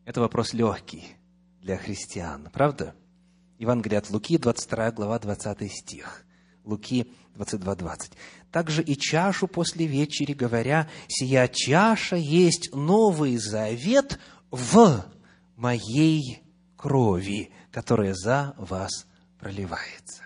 Это 0.04 0.20
вопрос 0.20 0.52
легкий 0.52 1.16
для 1.62 1.78
христиан, 1.78 2.50
правда? 2.52 2.94
Евангелие 3.58 4.00
от 4.00 4.10
Луки, 4.10 4.38
22 4.38 4.92
глава, 4.92 5.18
20 5.18 5.72
стих. 5.72 6.25
Луки 6.66 7.08
22, 7.36 7.76
20. 7.76 8.12
Также 8.52 8.82
и 8.82 8.98
чашу 8.98 9.48
после 9.48 9.86
вечери, 9.86 10.34
говоря, 10.34 10.90
«Сия 11.08 11.48
чаша 11.48 12.16
есть 12.16 12.74
новый 12.74 13.38
завет 13.38 14.20
в 14.52 15.06
моей 15.56 16.42
крови, 16.76 17.52
которая 17.72 18.14
за 18.14 18.56
вас 18.58 19.06
проливается». 19.40 20.24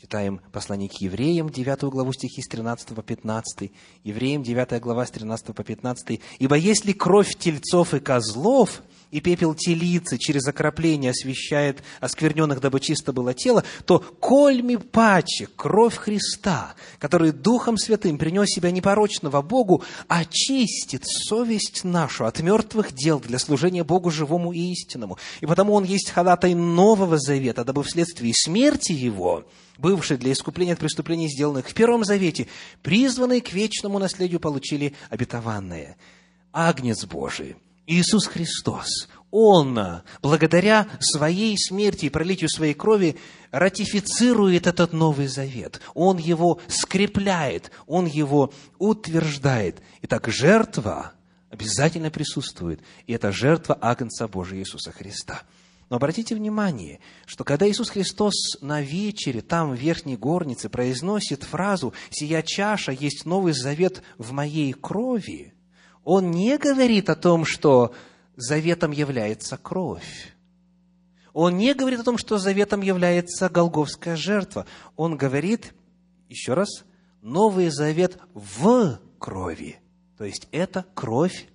Читаем 0.00 0.40
послание 0.52 0.88
к 0.88 0.94
евреям, 1.00 1.48
9 1.48 1.84
главу 1.84 2.12
стихи 2.12 2.42
с 2.42 2.48
13 2.48 2.88
по 2.88 3.02
15. 3.02 3.72
Евреям, 4.04 4.42
9 4.42 4.80
глава 4.80 5.06
с 5.06 5.10
13 5.10 5.54
по 5.54 5.64
15. 5.64 6.20
«Ибо 6.38 6.56
если 6.56 6.92
кровь 6.92 7.34
тельцов 7.36 7.94
и 7.94 8.00
козлов 8.00 8.82
и 9.12 9.20
пепел 9.20 9.54
телицы 9.54 10.16
через 10.18 10.48
окропление 10.48 11.10
освещает 11.10 11.82
оскверненных, 12.00 12.60
дабы 12.60 12.80
чисто 12.80 13.12
было 13.12 13.34
тело, 13.34 13.62
то 13.84 13.98
кольми 13.98 14.76
паче 14.76 15.48
кровь 15.54 15.94
Христа, 15.94 16.74
который 16.98 17.30
Духом 17.30 17.76
Святым 17.76 18.16
принес 18.16 18.48
себя 18.48 18.70
непорочного 18.70 19.42
Богу, 19.42 19.84
очистит 20.08 21.04
совесть 21.04 21.84
нашу 21.84 22.24
от 22.24 22.40
мертвых 22.40 22.92
дел 22.92 23.20
для 23.20 23.38
служения 23.38 23.84
Богу 23.84 24.10
живому 24.10 24.52
и 24.52 24.72
истинному. 24.72 25.18
И 25.42 25.46
потому 25.46 25.74
Он 25.74 25.84
есть 25.84 26.10
ходатай 26.10 26.54
Нового 26.54 27.18
Завета, 27.18 27.64
дабы 27.64 27.82
вследствие 27.82 28.32
смерти 28.34 28.92
Его, 28.92 29.44
бывшие 29.76 30.16
для 30.16 30.32
искупления 30.32 30.72
от 30.72 30.78
преступлений, 30.78 31.28
сделанных 31.28 31.68
в 31.68 31.74
Первом 31.74 32.04
Завете, 32.04 32.48
призванные 32.82 33.42
к 33.42 33.52
вечному 33.52 33.98
наследию, 33.98 34.40
получили 34.40 34.94
обетованное. 35.10 35.96
Агнец 36.50 37.04
Божий– 37.04 37.56
Иисус 37.86 38.26
Христос, 38.26 39.08
Он, 39.30 40.02
благодаря 40.20 40.88
своей 41.00 41.56
смерти 41.58 42.06
и 42.06 42.10
пролитию 42.10 42.48
своей 42.48 42.74
крови, 42.74 43.16
ратифицирует 43.50 44.66
этот 44.66 44.92
Новый 44.92 45.26
Завет. 45.26 45.80
Он 45.94 46.16
его 46.16 46.60
скрепляет, 46.68 47.70
Он 47.86 48.06
его 48.06 48.52
утверждает. 48.78 49.82
Итак, 50.02 50.28
жертва 50.28 51.12
обязательно 51.50 52.10
присутствует, 52.10 52.80
и 53.06 53.12
это 53.12 53.32
жертва 53.32 53.76
Агнца 53.80 54.28
Божия 54.28 54.60
Иисуса 54.60 54.92
Христа. 54.92 55.42
Но 55.90 55.96
обратите 55.96 56.34
внимание, 56.34 57.00
что 57.26 57.44
когда 57.44 57.68
Иисус 57.68 57.90
Христос 57.90 58.32
на 58.62 58.80
вечере, 58.80 59.42
там, 59.42 59.72
в 59.72 59.78
верхней 59.78 60.16
горнице, 60.16 60.70
произносит 60.70 61.42
фразу 61.42 61.92
«Сия 62.08 62.40
чаша 62.40 62.92
есть 62.92 63.26
Новый 63.26 63.52
Завет 63.52 64.02
в 64.16 64.32
моей 64.32 64.72
крови», 64.72 65.52
он 66.04 66.30
не 66.30 66.58
говорит 66.58 67.10
о 67.10 67.16
том, 67.16 67.44
что 67.44 67.94
заветом 68.36 68.90
является 68.90 69.56
кровь. 69.56 70.34
Он 71.32 71.56
не 71.56 71.74
говорит 71.74 72.00
о 72.00 72.04
том, 72.04 72.18
что 72.18 72.38
заветом 72.38 72.82
является 72.82 73.48
голговская 73.48 74.16
жертва. 74.16 74.66
Он 74.96 75.16
говорит, 75.16 75.74
еще 76.28 76.54
раз, 76.54 76.84
новый 77.22 77.68
завет 77.70 78.18
в 78.34 78.98
крови. 79.18 79.78
То 80.18 80.24
есть 80.24 80.48
это 80.52 80.84
кровь 80.94 81.48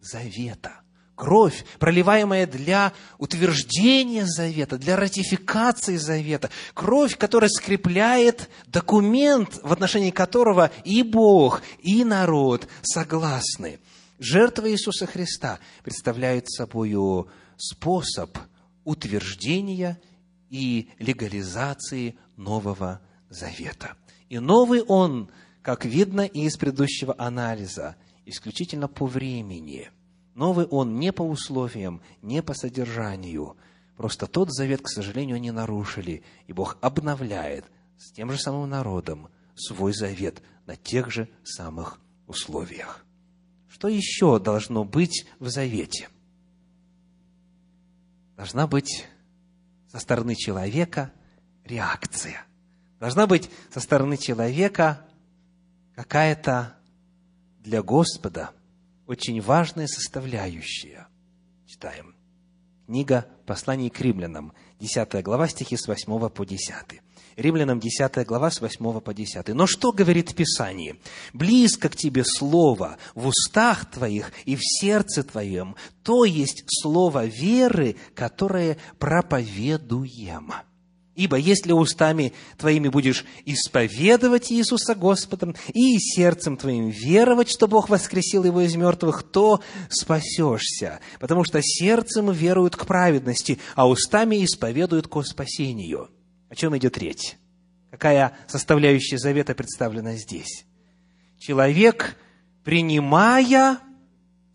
завета. 0.00 0.79
Кровь, 1.20 1.66
проливаемая 1.78 2.46
для 2.46 2.94
утверждения 3.18 4.24
завета, 4.24 4.78
для 4.78 4.96
ратификации 4.96 5.96
завета. 5.96 6.48
Кровь, 6.72 7.18
которая 7.18 7.50
скрепляет 7.50 8.48
документ, 8.68 9.60
в 9.62 9.70
отношении 9.70 10.12
которого 10.12 10.70
и 10.82 11.02
Бог, 11.02 11.60
и 11.82 12.04
народ 12.04 12.68
согласны. 12.80 13.80
Жертва 14.18 14.70
Иисуса 14.70 15.04
Христа 15.04 15.58
представляет 15.84 16.48
собой 16.50 16.96
способ 17.58 18.38
утверждения 18.84 20.00
и 20.48 20.88
легализации 20.98 22.16
Нового 22.38 23.02
Завета. 23.28 23.94
И 24.30 24.38
новый 24.38 24.80
он, 24.80 25.30
как 25.60 25.84
видно 25.84 26.22
из 26.22 26.56
предыдущего 26.56 27.14
анализа, 27.18 27.96
исключительно 28.24 28.88
по 28.88 29.04
времени– 29.04 29.90
Новый 30.40 30.64
он 30.64 30.98
не 30.98 31.12
по 31.12 31.20
условиям, 31.20 32.00
не 32.22 32.42
по 32.42 32.54
содержанию. 32.54 33.58
Просто 33.98 34.26
тот 34.26 34.50
завет, 34.50 34.80
к 34.80 34.88
сожалению, 34.88 35.36
они 35.36 35.50
нарушили, 35.50 36.22
и 36.46 36.54
Бог 36.54 36.78
обновляет 36.80 37.66
с 37.98 38.10
тем 38.10 38.32
же 38.32 38.38
самым 38.38 38.70
народом 38.70 39.28
свой 39.54 39.92
завет 39.92 40.42
на 40.64 40.76
тех 40.76 41.10
же 41.10 41.28
самых 41.44 42.00
условиях. 42.26 43.04
Что 43.68 43.88
еще 43.88 44.38
должно 44.38 44.82
быть 44.82 45.26
в 45.40 45.50
завете? 45.50 46.08
Должна 48.38 48.66
быть 48.66 49.06
со 49.92 49.98
стороны 49.98 50.34
человека 50.36 51.12
реакция. 51.66 52.46
Должна 52.98 53.26
быть 53.26 53.50
со 53.70 53.80
стороны 53.80 54.16
человека 54.16 55.06
какая-то 55.94 56.76
для 57.58 57.82
Господа 57.82 58.54
очень 59.10 59.40
важная 59.40 59.88
составляющая. 59.88 61.08
Читаем. 61.66 62.14
Книга 62.86 63.26
«Послание 63.44 63.90
к 63.90 64.00
римлянам», 64.00 64.52
10 64.78 65.24
глава, 65.24 65.48
стихи 65.48 65.76
с 65.76 65.88
8 65.88 66.28
по 66.28 66.46
10. 66.46 67.00
Римлянам 67.34 67.80
10 67.80 68.24
глава 68.24 68.52
с 68.52 68.60
8 68.60 69.00
по 69.00 69.12
10. 69.12 69.48
«Но 69.48 69.66
что 69.66 69.90
говорит 69.90 70.36
Писание? 70.36 70.96
Близко 71.32 71.88
к 71.88 71.96
тебе 71.96 72.22
слово 72.24 72.98
в 73.16 73.26
устах 73.26 73.90
твоих 73.90 74.30
и 74.44 74.54
в 74.54 74.60
сердце 74.62 75.24
твоем, 75.24 75.74
то 76.04 76.24
есть 76.24 76.62
слово 76.68 77.26
веры, 77.26 77.96
которое 78.14 78.78
проповедуем». 79.00 80.52
Ибо 81.20 81.36
если 81.36 81.72
устами 81.72 82.32
твоими 82.56 82.88
будешь 82.88 83.26
исповедовать 83.44 84.50
Иисуса 84.50 84.94
Господом 84.94 85.54
и 85.74 85.98
сердцем 85.98 86.56
твоим 86.56 86.88
веровать, 86.88 87.50
что 87.50 87.68
Бог 87.68 87.90
воскресил 87.90 88.44
его 88.44 88.62
из 88.62 88.74
мертвых, 88.74 89.22
то 89.22 89.60
спасешься, 89.90 91.00
потому 91.18 91.44
что 91.44 91.60
сердцем 91.62 92.30
веруют 92.32 92.74
к 92.74 92.86
праведности, 92.86 93.58
а 93.74 93.86
устами 93.86 94.42
исповедуют 94.42 95.08
ко 95.08 95.20
спасению. 95.20 96.08
О 96.48 96.54
чем 96.54 96.74
идет 96.78 96.96
речь? 96.96 97.34
Какая 97.90 98.34
составляющая 98.46 99.18
завета 99.18 99.54
представлена 99.54 100.14
здесь? 100.14 100.64
Человек, 101.38 102.16
принимая 102.64 103.78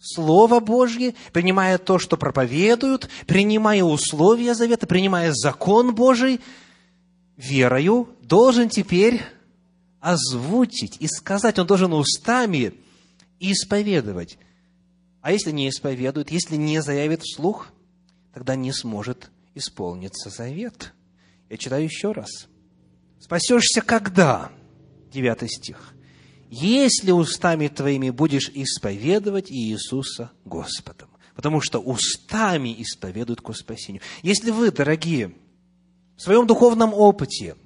Слово 0.06 0.60
Божье, 0.60 1.16
принимая 1.34 1.80
то, 1.80 1.98
что 1.98 2.16
проповедуют, 2.16 3.10
принимая 3.26 3.84
условия 3.84 4.54
завета, 4.54 4.86
принимая 4.86 5.34
закон 5.34 5.96
Божий, 5.96 6.42
верою 7.38 8.10
должен 8.22 8.70
теперь 8.70 9.24
озвучить 10.00 10.98
и 11.00 11.08
сказать, 11.08 11.58
он 11.58 11.66
должен 11.66 11.92
устами 11.94 12.76
исповедовать. 13.40 14.38
А 15.22 15.32
если 15.32 15.50
не 15.50 15.70
исповедует, 15.70 16.30
если 16.30 16.56
не 16.56 16.84
заявит 16.84 17.24
вслух, 17.24 17.70
тогда 18.32 18.56
не 18.56 18.72
сможет 18.72 19.32
исполниться 19.56 20.30
завет. 20.30 20.94
Я 21.50 21.58
читаю 21.58 21.84
еще 21.84 22.12
раз. 22.12 22.30
Спасешься 23.20 23.82
когда? 23.82 24.52
Девятый 25.12 25.50
стих 25.50 25.95
если 26.58 27.12
устами 27.12 27.68
твоими 27.68 28.12
будешь 28.12 28.50
исповедовать 28.54 29.52
Иисуса 29.52 30.32
Господом. 30.46 31.10
Потому 31.36 31.60
что 31.60 31.80
устами 31.80 32.74
исповедуют 32.82 33.42
ко 33.42 33.52
спасению. 33.52 34.02
Если 34.24 34.52
вы, 34.52 34.72
дорогие, 34.72 35.36
в 36.16 36.22
своем 36.22 36.48
духовном 36.48 36.94
опыте 36.94 37.58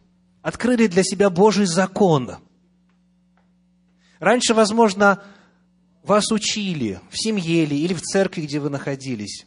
открыли 0.41 0.87
для 0.87 1.03
себя 1.03 1.29
Божий 1.29 1.67
закон, 1.67 2.37
раньше, 4.17 4.55
возможно, 4.55 5.21
вас 6.01 6.31
учили 6.31 6.99
в 7.11 7.17
семье 7.21 7.65
или 7.65 7.93
в 7.93 8.01
церкви, 8.01 8.41
где 8.41 8.59
вы 8.59 8.71
находились, 8.71 9.45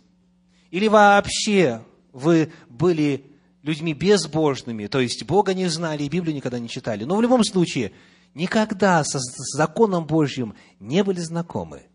или 0.70 0.86
вообще 0.86 1.84
вы 2.12 2.52
были 2.68 3.24
людьми 3.64 3.92
безбожными, 3.92 4.86
то 4.86 5.00
есть 5.00 5.24
Бога 5.24 5.52
не 5.52 5.66
знали 5.66 6.04
и 6.04 6.08
Библию 6.08 6.36
никогда 6.36 6.60
не 6.60 6.68
читали. 6.68 7.02
Но 7.02 7.16
в 7.16 7.22
любом 7.22 7.42
случае– 7.42 7.90
никогда 8.34 9.02
со 9.04 9.18
законом 9.20 10.06
Божьим 10.06 10.54
не 10.80 11.04
были 11.04 11.20
знакомы, 11.20 11.86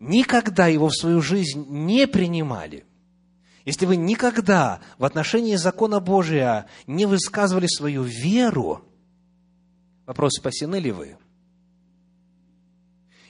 никогда 0.00 0.66
его 0.66 0.88
в 0.88 0.96
свою 0.96 1.20
жизнь 1.20 1.66
не 1.68 2.06
принимали, 2.06 2.84
если 3.64 3.86
вы 3.86 3.96
никогда 3.96 4.80
в 4.98 5.04
отношении 5.04 5.56
закона 5.56 6.00
Божия 6.00 6.66
не 6.86 7.06
высказывали 7.06 7.66
свою 7.66 8.02
веру, 8.02 8.82
вопрос, 10.06 10.34
спасены 10.38 10.76
ли 10.76 10.90
вы– 10.90 11.16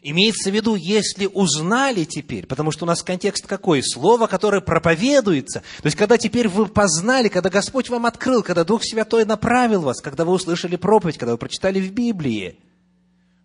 Имеется 0.01 0.51
в 0.51 0.55
виду, 0.55 0.77
если 0.77 1.27
узнали 1.27 2.05
теперь, 2.05 2.47
потому 2.47 2.71
что 2.71 2.85
у 2.85 2.87
нас 2.87 3.03
контекст 3.03 3.47
какой? 3.47 3.83
Слово, 3.83 4.27
которое 4.27 4.61
проповедуется. 4.61 5.61
То 5.79 5.87
есть, 5.87 5.97
когда 5.97 6.17
теперь 6.19 6.49
вы 6.49 6.67
познали, 6.67 7.29
когда 7.29 7.51
Господь 7.51 7.89
вам 7.89 8.07
открыл, 8.07 8.43
когда 8.43 8.65
Дух 8.65 8.85
Святой 8.85 9.25
направил 9.25 9.83
вас, 9.83 10.01
когда 10.01 10.25
вы 10.25 10.33
услышали 10.33 10.77
проповедь, 10.77 11.19
когда 11.19 11.33
вы 11.33 11.39
прочитали 11.39 11.81
в 11.81 11.93
Библии, 11.93 12.61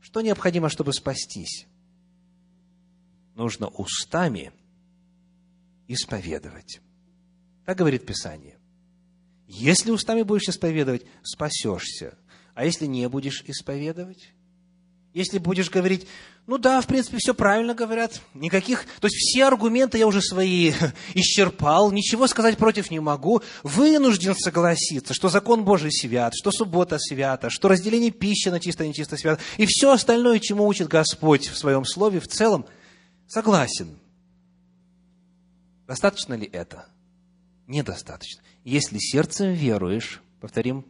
что 0.01 0.21
необходимо, 0.21 0.69
чтобы 0.69 0.93
спастись? 0.93 1.65
Нужно 3.35 3.67
устами 3.67 4.51
исповедовать. 5.87 6.81
Так 7.65 7.77
говорит 7.77 8.05
Писание. 8.05 8.59
Если 9.47 9.91
устами 9.91 10.21
будешь 10.21 10.47
исповедовать, 10.47 11.05
спасешься. 11.23 12.17
А 12.53 12.65
если 12.65 12.85
не 12.85 13.09
будешь 13.09 13.43
исповедовать, 13.47 14.33
Если 15.13 15.37
будешь 15.37 15.69
говорить, 15.69 16.07
ну 16.47 16.57
да, 16.57 16.81
в 16.81 16.87
принципе, 16.87 17.17
все 17.19 17.35
правильно 17.35 17.75
говорят, 17.75 18.19
никаких, 18.33 18.85
то 18.99 19.05
есть 19.05 19.17
все 19.17 19.45
аргументы 19.45 19.99
я 19.99 20.07
уже 20.07 20.21
свои 20.21 20.73
исчерпал, 21.13 21.91
ничего 21.91 22.25
сказать 22.25 22.57
против 22.57 22.89
не 22.89 22.99
могу, 22.99 23.43
вынужден 23.61 24.35
согласиться, 24.35 25.13
что 25.13 25.29
закон 25.29 25.65
Божий 25.65 25.91
свят, 25.91 26.33
что 26.35 26.51
суббота 26.51 26.97
свята, 26.97 27.51
что 27.51 27.67
разделение 27.67 28.09
пищи 28.09 28.49
на 28.49 28.59
чисто 28.59 28.85
и 28.85 28.87
нечисто 28.87 29.15
свято, 29.15 29.39
и 29.57 29.67
все 29.67 29.91
остальное, 29.91 30.39
чему 30.39 30.65
учит 30.65 30.87
Господь 30.87 31.47
в 31.47 31.57
своем 31.57 31.85
слове, 31.85 32.19
в 32.19 32.27
целом, 32.27 32.65
согласен. 33.27 33.99
Достаточно 35.85 36.33
ли 36.33 36.49
это? 36.51 36.87
Недостаточно. 37.67 38.41
Если 38.63 38.97
сердцем 38.97 39.53
веруешь, 39.53 40.23
повторим, 40.41 40.85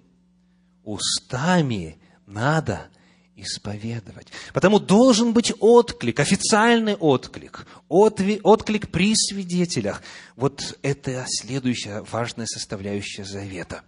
устами 0.85 1.97
надо 2.25 2.87
исповедовать. 3.35 4.27
Потому 4.53 4.79
должен 4.79 5.33
быть 5.33 5.53
отклик, 5.59 6.19
официальный 6.19 6.95
отклик, 6.95 7.67
отклик 7.87 8.89
при 8.89 9.15
свидетелях. 9.15 10.01
Вот 10.35 10.77
это 10.81 11.25
следующая 11.27 12.03
важная 12.11 12.45
составляющая 12.45 13.25
завета. 13.25 13.81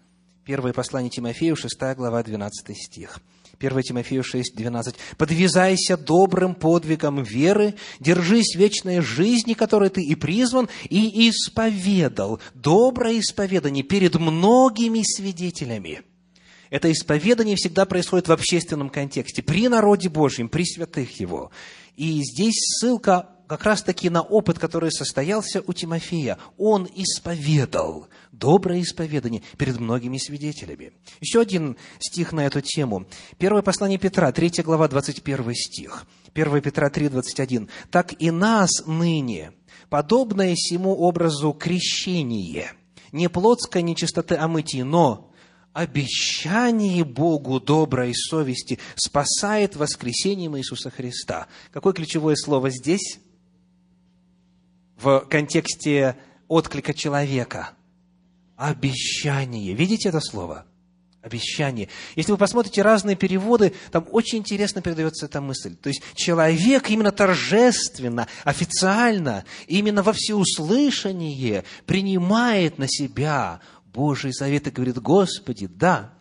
Первое 0.43 0.73
послание 0.73 1.09
Тимофею, 1.09 1.55
6 1.55 1.75
глава, 1.95 2.21
12 2.21 2.77
стих. 2.77 3.19
1 3.59 3.81
Тимофею 3.81 4.23
6, 4.23 4.55
12. 4.55 4.95
«Подвязайся 5.17 5.97
добрым 5.97 6.55
подвигом 6.55 7.23
веры, 7.23 7.75
держись 7.99 8.55
вечной 8.55 9.01
жизни, 9.01 9.53
которой 9.53 9.89
ты 9.89 10.03
и 10.03 10.15
призван, 10.15 10.69
и 10.89 11.29
исповедал». 11.29 12.39
Доброе 12.53 13.19
исповедание 13.19 13.83
перед 13.83 14.15
многими 14.15 15.03
свидетелями. 15.03 16.03
Это 16.75 16.91
исповедание 16.91 17.55
всегда 17.55 17.85
происходит 17.85 18.27
в 18.27 18.33
общественном 18.33 18.89
контексте, 18.89 19.41
при 19.41 19.69
народе 19.69 20.09
Божьем, 20.09 20.49
при 20.49 20.65
святых 20.65 21.21
Его. 21.21 21.49
И 21.95 22.21
здесь 22.21 22.55
ссылка 22.57 23.29
как 23.47 23.63
раз-таки 23.63 24.09
на 24.09 24.21
опыт, 24.21 24.59
который 24.59 24.91
состоялся 24.91 25.63
у 25.65 25.71
Тимофея. 25.71 26.37
Он 26.57 26.85
исповедал, 26.93 28.09
доброе 28.33 28.81
исповедание 28.81 29.41
перед 29.57 29.79
многими 29.79 30.17
свидетелями. 30.17 30.91
Еще 31.21 31.39
один 31.39 31.77
стих 31.99 32.33
на 32.33 32.45
эту 32.45 32.59
тему. 32.59 33.05
Первое 33.37 33.61
послание 33.61 33.97
Петра, 33.97 34.29
3 34.33 34.61
глава, 34.61 34.89
21 34.89 35.53
стих. 35.55 36.05
1 36.33 36.61
Петра 36.61 36.89
3, 36.89 37.07
21. 37.07 37.69
«Так 37.89 38.21
и 38.21 38.31
нас 38.31 38.85
ныне, 38.85 39.53
подобное 39.89 40.53
сему 40.57 40.93
образу 40.93 41.53
крещение, 41.53 42.73
не 43.13 43.29
плотской 43.29 43.81
нечистоты 43.81 44.35
омытия, 44.35 44.83
но 44.83 45.31
обещание 45.75 47.03
Богу 47.03 47.59
доброй 47.59 48.15
совести 48.15 48.79
спасает 48.95 49.75
воскресением 49.75 50.57
Иисуса 50.57 50.89
Христа. 50.89 51.47
Какое 51.73 51.91
ключевое 51.91 52.35
слово 52.37 52.69
здесь? 52.69 53.19
В 54.95 55.19
контексте 55.29 56.15
отклика 56.47 56.93
человека. 56.93 57.71
Обещание. 58.55 59.73
Видите 59.73 60.07
это 60.07 60.21
слово? 60.21 60.65
Обещание. 61.21 61.89
Если 62.15 62.31
вы 62.31 62.37
посмотрите 62.37 62.81
разные 62.81 63.17
переводы, 63.17 63.73
там 63.91 64.07
очень 64.11 64.37
интересно 64.37 64.81
передается 64.81 65.25
эта 65.25 65.41
мысль. 65.41 65.75
То 65.75 65.89
есть 65.89 66.01
человек 66.13 66.89
именно 66.89 67.11
торжественно, 67.11 68.27
официально, 68.45 69.43
именно 69.67 70.03
во 70.03 70.13
всеуслышание 70.13 71.65
принимает 71.85 72.77
на 72.77 72.87
себя 72.87 73.59
Божий 73.95 74.33
завет 74.33 74.67
и 74.67 74.71
говорит, 74.71 74.99
Господи, 74.99 75.67
да, 75.67 76.11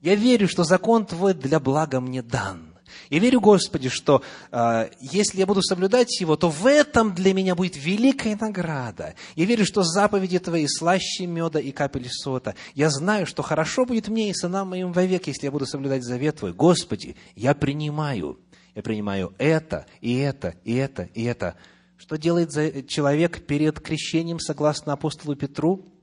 я 0.00 0.14
верю, 0.14 0.46
что 0.46 0.62
закон 0.62 1.04
Твой 1.04 1.34
для 1.34 1.58
блага 1.58 2.00
мне 2.00 2.22
дан. 2.22 2.74
Я 3.10 3.18
верю, 3.18 3.40
Господи, 3.40 3.88
что 3.88 4.22
э, 4.52 4.88
если 5.00 5.38
я 5.38 5.46
буду 5.46 5.60
соблюдать 5.60 6.20
его, 6.20 6.36
то 6.36 6.48
в 6.48 6.66
этом 6.66 7.14
для 7.14 7.34
меня 7.34 7.56
будет 7.56 7.76
великая 7.76 8.38
награда. 8.40 9.14
Я 9.34 9.44
верю, 9.44 9.66
что 9.66 9.82
заповеди 9.82 10.38
Твои 10.38 10.66
слаще 10.68 11.26
меда 11.26 11.58
и 11.58 11.72
капель 11.72 12.08
сота. 12.08 12.54
Я 12.74 12.88
знаю, 12.90 13.26
что 13.26 13.42
хорошо 13.42 13.84
будет 13.84 14.06
мне 14.06 14.30
и 14.30 14.34
сынам 14.34 14.70
моим 14.70 14.92
вовек, 14.92 15.26
если 15.26 15.46
я 15.46 15.50
буду 15.50 15.66
соблюдать 15.66 16.04
завет 16.04 16.36
Твой. 16.36 16.52
Господи, 16.52 17.16
я 17.34 17.54
принимаю. 17.54 18.38
Я 18.76 18.82
принимаю 18.82 19.34
это, 19.38 19.86
и 20.00 20.16
это, 20.18 20.54
и 20.62 20.74
это, 20.74 21.08
и 21.14 21.24
это. 21.24 21.56
Что 21.96 22.16
делает 22.16 22.88
человек 22.88 23.44
перед 23.46 23.80
крещением, 23.80 24.38
согласно 24.38 24.92
апостолу 24.92 25.34
Петру? 25.34 25.95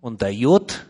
Он 0.00 0.16
дает 0.16 0.86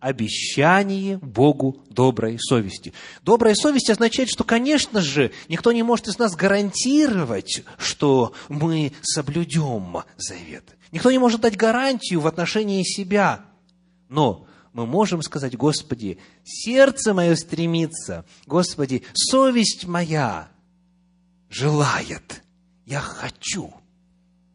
обещание 0.00 1.18
Богу 1.18 1.82
доброй 1.88 2.38
совести. 2.38 2.92
Добрая 3.22 3.54
совесть 3.54 3.90
означает, 3.90 4.30
что, 4.30 4.44
конечно 4.44 5.00
же, 5.00 5.30
никто 5.48 5.72
не 5.72 5.82
может 5.82 6.08
из 6.08 6.18
нас 6.18 6.34
гарантировать, 6.34 7.62
что 7.78 8.32
мы 8.48 8.92
соблюдем 9.02 9.98
завет. 10.16 10.64
Никто 10.90 11.10
не 11.10 11.18
может 11.18 11.42
дать 11.42 11.56
гарантию 11.56 12.20
в 12.20 12.26
отношении 12.26 12.82
себя. 12.82 13.44
Но 14.08 14.46
мы 14.72 14.86
можем 14.86 15.22
сказать, 15.22 15.56
Господи, 15.56 16.18
сердце 16.44 17.12
мое 17.12 17.34
стремится, 17.36 18.24
Господи, 18.46 19.04
совесть 19.14 19.86
моя 19.86 20.48
желает, 21.50 22.42
я 22.86 23.00
хочу– 23.00 23.74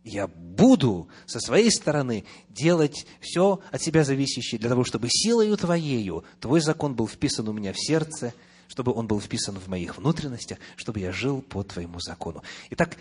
я 0.06 0.28
буду 0.28 1.10
со 1.26 1.40
своей 1.40 1.72
стороны 1.72 2.26
делать 2.48 3.08
все 3.20 3.60
от 3.72 3.82
себя 3.82 4.04
зависящее 4.04 4.60
для 4.60 4.70
того, 4.70 4.84
чтобы 4.84 5.10
силою 5.10 5.58
Твоею 5.58 6.24
Твой 6.40 6.62
закон 6.62 6.96
был 6.96 7.08
вписан 7.08 7.48
у 7.50 7.54
меня 7.54 7.74
в 7.74 7.80
сердце, 7.80 8.34
чтобы 8.68 8.94
он 8.94 9.08
был 9.08 9.20
вписан 9.20 9.60
в 9.60 9.68
моих 9.68 9.98
внутренностях, 9.98 10.60
чтобы 10.76 11.00
я 11.00 11.12
жил 11.12 11.42
по 11.42 11.64
Твоему 11.64 12.00
закону. 12.00 12.44
Итак, 12.70 12.98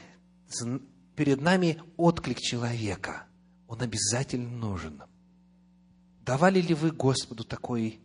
перед 1.15 1.43
нами 1.43 1.83
отклик 1.99 2.41
человека. 2.41 3.27
Он 3.69 3.83
обязательно 3.83 4.49
нужен. 4.49 5.03
Давали 6.21 6.61
ли 6.61 6.75
вы 6.75 6.91
Господу 6.91 7.45
такой 7.45 8.01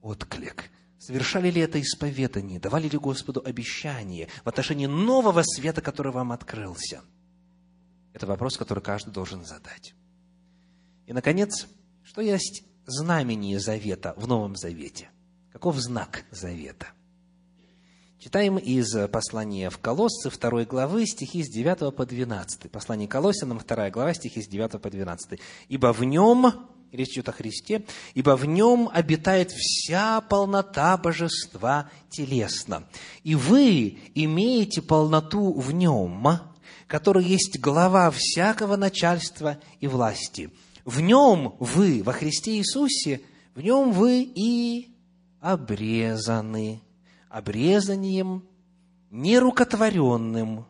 отклик? 0.00 0.70
Совершали 0.98 1.50
ли 1.50 1.60
это 1.60 1.80
исповедание? 1.80 2.58
Давали 2.58 2.88
ли 2.88 2.98
Господу 2.98 3.40
обещание 3.44 4.28
в 4.44 4.48
отношении 4.48 4.86
нового 4.86 5.42
света, 5.42 5.80
который 5.80 6.10
вам 6.10 6.32
открылся? 6.32 7.02
Это 8.12 8.26
вопрос, 8.26 8.56
который 8.56 8.82
каждый 8.82 9.12
должен 9.12 9.44
задать. 9.44 9.94
И, 11.06 11.12
наконец, 11.12 11.66
что 12.02 12.20
есть 12.20 12.64
знамение 12.86 13.58
завета 13.58 14.14
в 14.16 14.26
Новом 14.26 14.56
Завете? 14.56 15.10
Каков 15.52 15.76
знак 15.76 16.24
завета? 16.30 16.88
Читаем 18.18 18.56
из 18.56 18.94
послания 19.08 19.68
в 19.68 19.78
Колоссы 19.78 20.30
2 20.30 20.64
главы, 20.66 21.06
стихи 21.06 21.42
с 21.42 21.48
9 21.48 21.94
по 21.94 22.06
12. 22.06 22.70
Послание 22.70 23.08
Колоссянам, 23.08 23.58
2 23.58 23.90
глава, 23.90 24.14
стихи 24.14 24.42
с 24.42 24.46
9 24.46 24.80
по 24.80 24.90
12. 24.90 25.40
«Ибо 25.68 25.92
в 25.92 26.04
нем, 26.04 26.68
речь 26.92 27.14
идет 27.14 27.30
о 27.30 27.32
Христе, 27.32 27.84
ибо 28.14 28.36
в 28.36 28.44
нем 28.44 28.88
обитает 28.92 29.50
вся 29.50 30.20
полнота 30.20 30.96
божества 30.96 31.90
телесно, 32.10 32.84
и 33.24 33.34
вы 33.34 33.98
имеете 34.14 34.82
полноту 34.82 35.52
в 35.54 35.72
нем, 35.72 36.51
который 36.92 37.24
есть 37.24 37.58
глава 37.58 38.10
всякого 38.10 38.76
начальства 38.76 39.56
и 39.80 39.86
власти. 39.86 40.50
В 40.84 41.00
нем 41.00 41.54
вы, 41.58 42.02
во 42.04 42.12
Христе 42.12 42.58
Иисусе, 42.58 43.22
в 43.54 43.62
нем 43.62 43.92
вы 43.92 44.20
и 44.22 44.94
обрезаны. 45.40 46.82
Обрезанием 47.30 48.46
нерукотворенным, 49.10 50.66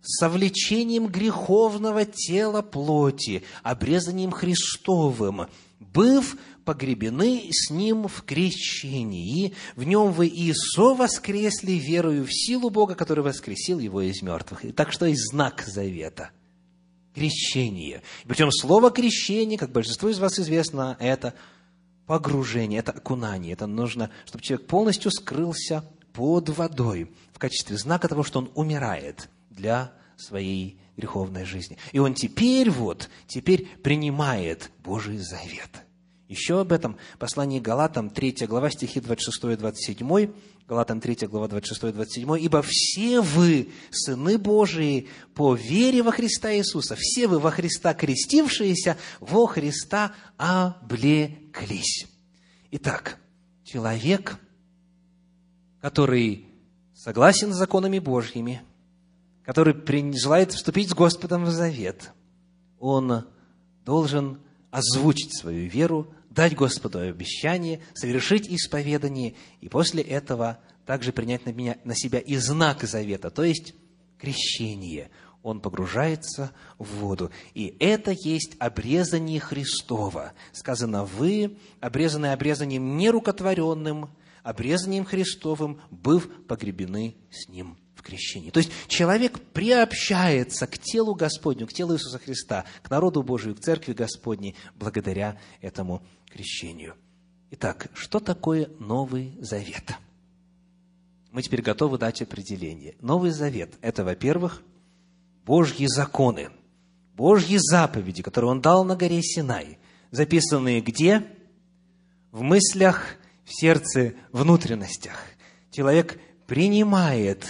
совлечением 0.00 1.06
греховного 1.06 2.06
тела 2.06 2.62
плоти, 2.62 3.44
обрезанием 3.62 4.32
Христовым, 4.32 5.46
быв 5.78 6.36
погребены 6.64 7.48
с 7.50 7.70
Ним 7.70 8.08
в 8.08 8.22
крещении. 8.22 9.54
В 9.76 9.84
Нем 9.84 10.12
вы 10.12 10.26
и 10.26 10.52
воскресли 10.76 11.72
верою 11.72 12.24
в 12.24 12.32
силу 12.32 12.70
Бога, 12.70 12.94
который 12.94 13.24
воскресил 13.24 13.78
Его 13.78 14.02
из 14.02 14.22
мертвых. 14.22 14.64
И 14.64 14.72
так 14.72 14.92
что 14.92 15.06
есть 15.06 15.30
знак 15.30 15.62
завета– 15.66 16.30
крещение. 17.14 18.02
Причем 18.26 18.50
слово 18.50 18.90
крещение, 18.90 19.58
как 19.58 19.72
большинству 19.72 20.08
из 20.08 20.18
вас 20.18 20.38
известно, 20.38 20.96
это 20.98 21.34
погружение, 22.06 22.80
это 22.80 22.92
окунание. 22.92 23.52
Это 23.52 23.66
нужно, 23.66 24.10
чтобы 24.26 24.42
человек 24.42 24.66
полностью 24.66 25.10
скрылся 25.10 25.84
под 26.12 26.48
водой 26.50 27.10
в 27.32 27.38
качестве 27.38 27.76
знака 27.76 28.08
того, 28.08 28.22
что 28.22 28.38
он 28.40 28.50
умирает 28.54 29.28
для 29.50 29.92
своей 30.16 30.78
греховной 30.96 31.44
жизни. 31.44 31.78
И 31.92 31.98
он 31.98 32.14
теперь 32.14 32.70
вот, 32.70 33.08
теперь 33.26 33.66
принимает 33.82 34.70
Божий 34.82 35.18
завет– 35.18 35.70
еще 36.32 36.60
об 36.60 36.72
этом 36.72 36.96
послание 37.18 37.60
Галатам, 37.60 38.10
3 38.10 38.46
глава, 38.46 38.70
стихи 38.70 39.00
26 39.00 39.44
и 39.44 39.56
27, 39.56 40.32
Галатам 40.66 41.00
3 41.00 41.26
глава 41.28 41.48
26 41.48 41.84
и 41.84 41.92
27, 41.92 42.38
«Ибо 42.40 42.62
все 42.64 43.20
вы, 43.20 43.70
сыны 43.90 44.38
Божии, 44.38 45.08
по 45.34 45.54
вере 45.54 46.02
во 46.02 46.12
Христа 46.12 46.54
Иисуса, 46.54 46.96
все 46.98 47.26
вы 47.28 47.38
во 47.38 47.50
Христа 47.50 47.94
крестившиеся, 47.94 48.96
во 49.20 49.46
Христа 49.46 50.12
облеклись». 50.38 52.06
Итак, 52.70 53.18
человек, 53.64 54.38
который 55.80 56.46
согласен 56.94 57.52
с 57.52 57.56
законами 57.56 57.98
Божьими, 57.98 58.62
который 59.44 59.74
желает 60.16 60.52
вступить 60.52 60.90
с 60.90 60.94
Господом 60.94 61.44
в 61.44 61.50
завет, 61.50 62.12
он 62.78 63.26
должен 63.84 64.40
озвучить 64.72 65.38
свою 65.38 65.68
веру, 65.68 66.12
дать 66.34 66.54
Господу 66.54 66.98
обещание, 66.98 67.80
совершить 67.94 68.48
исповедание, 68.48 69.34
и 69.60 69.68
после 69.68 70.02
этого 70.02 70.58
также 70.86 71.12
принять 71.12 71.46
на, 71.46 71.50
меня, 71.50 71.76
на 71.84 71.94
себя 71.94 72.18
и 72.18 72.36
знак 72.36 72.82
завета, 72.82 73.30
то 73.30 73.44
есть 73.44 73.74
крещение. 74.18 75.10
Он 75.42 75.60
погружается 75.60 76.52
в 76.78 76.86
воду. 76.98 77.32
И 77.52 77.76
это 77.80 78.12
есть 78.12 78.54
обрезание 78.60 79.40
Христова. 79.40 80.34
Сказано, 80.52 81.04
вы, 81.04 81.58
обрезанные 81.80 82.32
обрезанием 82.32 82.96
нерукотворенным, 82.96 84.10
обрезанием 84.44 85.04
Христовым, 85.04 85.80
быв 85.90 86.28
погребены 86.46 87.16
с 87.32 87.48
Ним 87.48 87.76
в 88.02 88.06
крещении. 88.06 88.50
То 88.50 88.58
есть 88.58 88.70
человек 88.88 89.40
приобщается 89.52 90.66
к 90.66 90.76
телу 90.78 91.14
Господню, 91.14 91.66
к 91.66 91.72
телу 91.72 91.94
Иисуса 91.94 92.18
Христа, 92.18 92.64
к 92.82 92.90
народу 92.90 93.22
Божию, 93.22 93.54
к 93.54 93.60
церкви 93.60 93.92
Господней, 93.92 94.56
благодаря 94.74 95.38
этому 95.60 96.02
крещению. 96.28 96.94
Итак, 97.52 97.88
что 97.94 98.18
такое 98.18 98.68
Новый 98.80 99.36
Завет? 99.40 99.94
Мы 101.30 101.42
теперь 101.42 101.62
готовы 101.62 101.96
дать 101.96 102.20
определение. 102.20 102.96
Новый 103.00 103.30
Завет– 103.30 103.74
это, 103.80 104.04
во-первых, 104.04 104.62
Божьи 105.46 105.86
законы, 105.86 106.50
Божьи 107.14 107.58
заповеди, 107.58 108.22
которые 108.22 108.50
Он 108.50 108.60
дал 108.60 108.84
на 108.84 108.96
горе 108.96 109.22
Синай, 109.22 109.78
записанные 110.10 110.80
где? 110.80 111.24
В 112.32 112.42
мыслях, 112.42 113.16
в 113.44 113.52
сердце, 113.54 114.14
внутренностях. 114.32 115.16
Человек 115.70 116.18
принимает 116.46 117.46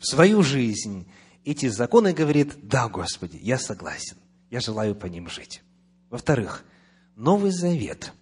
в 0.00 0.06
свою 0.06 0.42
жизнь 0.42 1.06
эти 1.44 1.68
законы 1.68 2.14
говорит, 2.14 2.66
да, 2.66 2.88
Господи, 2.88 3.38
я 3.42 3.58
согласен, 3.58 4.16
я 4.50 4.60
желаю 4.60 4.94
по 4.94 5.06
ним 5.06 5.28
жить. 5.28 5.62
Во-вторых, 6.08 6.64
Новый 7.16 7.50
Завет 7.50 8.12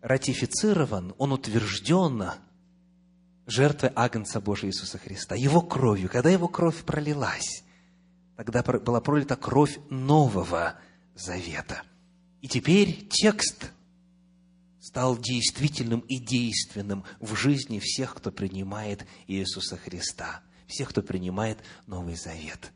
ратифицирован, 0.00 1.12
он 1.18 1.32
утвержден 1.32 2.30
жертвой 3.46 3.90
Агнца 3.96 4.40
Божия 4.40 4.70
Иисуса 4.70 4.98
Христа, 4.98 5.34
Его 5.34 5.60
кровью. 5.60 6.08
Когда 6.08 6.30
Его 6.30 6.46
кровь 6.46 6.84
пролилась, 6.84 7.64
тогда 8.36 8.62
была 8.62 9.00
пролита 9.00 9.34
кровь 9.34 9.78
Нового 9.90 10.78
Завета. 11.16 11.82
И 12.40 12.48
теперь 12.48 13.08
текст 13.08 13.72
стал 14.80 15.18
действительным 15.18 16.00
и 16.00 16.18
действенным 16.18 17.04
в 17.18 17.34
жизни 17.34 17.80
всех, 17.80 18.14
кто 18.14 18.30
принимает 18.30 19.04
Иисуса 19.26 19.76
Христа– 19.76 20.42
всех, 20.66 20.90
кто 20.90 21.02
принимает 21.02 21.58
Новый 21.86 22.16
Завет. 22.16 22.72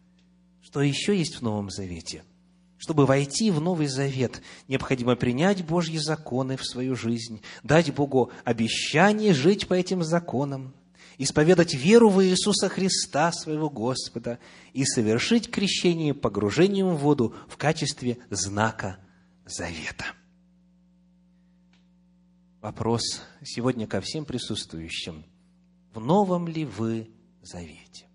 Что 0.63 0.83
еще 0.83 1.17
есть 1.17 1.37
в 1.37 1.43
Новом 1.43 1.71
Завете? 1.71 2.25
Чтобы 2.79 3.07
войти 3.07 3.51
в 3.51 3.61
Новый 3.61 3.87
Завет, 3.87 4.43
необходимо 4.69 5.17
принять 5.17 5.65
Божьи 5.65 5.97
законы 5.97 6.57
в 6.57 6.67
свою 6.67 6.95
жизнь, 6.95 7.41
дать 7.63 7.95
Богу 7.95 8.31
обещание 8.45 9.33
жить 9.33 9.67
по 9.67 9.75
этим 9.75 10.03
законам, 10.03 10.75
исповедать 11.19 11.75
веру 11.75 12.11
в 12.11 12.23
Иисуса 12.23 12.69
Христа, 12.69 13.33
своего 13.33 13.71
Господа, 13.71 14.39
и 14.75 14.85
совершить 14.85 15.51
крещение 15.51 16.13
погружением 16.13 16.89
в 16.89 16.99
воду 16.99 17.35
в 17.49 17.57
качестве 17.57 18.19
знака 18.29 18.99
завета. 19.47 20.05
Вопрос 22.61 23.23
сегодня 23.45 23.87
ко 23.87 24.01
всем 24.01 24.25
присутствующим. 24.25 25.25
В 25.95 26.01
новом 26.01 26.49
ли 26.49 26.65
вы 26.65 27.09
Завете. 27.47 28.07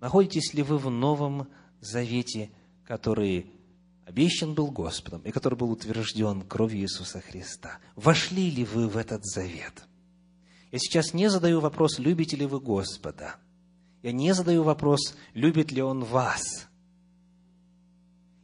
Находитесь 0.00 0.52
ли 0.54 0.62
вы 0.62 0.78
в 0.78 0.90
Новом 0.90 1.48
Завете, 1.80 2.50
который 2.84 3.50
обещан 4.04 4.54
был 4.54 4.70
Господом 4.70 5.22
и 5.22 5.30
который 5.30 5.56
был 5.56 5.70
утвержден 5.70 6.42
кровью 6.42 6.82
Иисуса 6.82 7.20
Христа? 7.20 7.78
Вошли 7.96 8.50
ли 8.50 8.64
вы 8.64 8.88
в 8.88 8.96
этот 8.96 9.24
завет? 9.24 9.84
Я 10.70 10.78
сейчас 10.78 11.14
не 11.14 11.30
задаю 11.30 11.60
вопрос, 11.60 11.98
любите 11.98 12.36
ли 12.36 12.46
вы 12.46 12.60
Господа. 12.60 13.36
Я 14.02 14.12
не 14.12 14.32
задаю 14.34 14.62
вопрос, 14.62 15.16
любит 15.34 15.72
ли 15.72 15.82
Он 15.82 16.04
вас. 16.04 16.67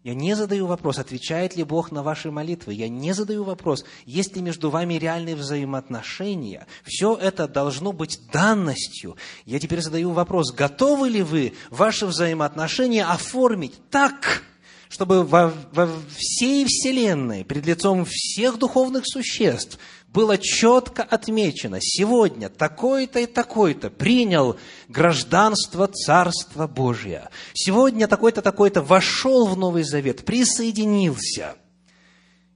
Я 0.05 0.15
не 0.15 0.37
задаю 0.37 0.67
вопрос, 0.67 0.99
отвечает 0.99 1.57
ли 1.57 1.65
Бог 1.65 1.91
на 1.91 2.03
ваши 2.03 2.31
молитвы. 2.31 2.75
Я 2.75 2.91
не 2.91 3.15
задаю 3.15 3.43
вопрос, 3.43 3.87
есть 4.05 4.37
ли 4.37 4.43
между 4.43 4.69
вами 4.69 4.95
реальные 4.95 5.35
взаимоотношения. 5.35 6.67
Все 6.85 7.17
это 7.17 7.49
должно 7.49 7.91
быть 7.93 8.21
данностью. 8.31 9.17
Я 9.47 9.59
теперь 9.59 9.81
задаю 9.81 10.11
вопрос, 10.11 10.53
готовы 10.53 11.09
ли 11.09 11.23
вы 11.23 11.55
ваши 11.71 12.05
взаимоотношения 12.05 13.07
оформить 13.07 13.81
так, 13.89 14.43
чтобы 14.91 15.25
во, 15.25 15.55
во 15.73 15.89
всей 16.15 16.67
Вселенной, 16.67 17.43
пред 17.43 17.65
лицом 17.65 18.05
всех 18.07 18.59
духовных 18.59 19.05
существ, 19.07 19.79
было 20.15 20.39
четко 20.39 21.03
отмечено, 21.03 21.79
сегодня 21.81 22.49
такой-то 22.49 23.19
и 23.19 23.27
такой-то 23.27 23.91
принял 23.91 24.57
гражданство 24.89 25.89
Царства 25.89 26.69
Божия. 26.69 27.31
Сегодня 27.53 28.07
такой-то, 28.07 28.41
такой-то 28.41 28.81
вошел 28.81 29.49
в 29.49 29.59
Новый 29.59 29.83
Завет, 29.83 30.25
присоединился. 30.25 31.57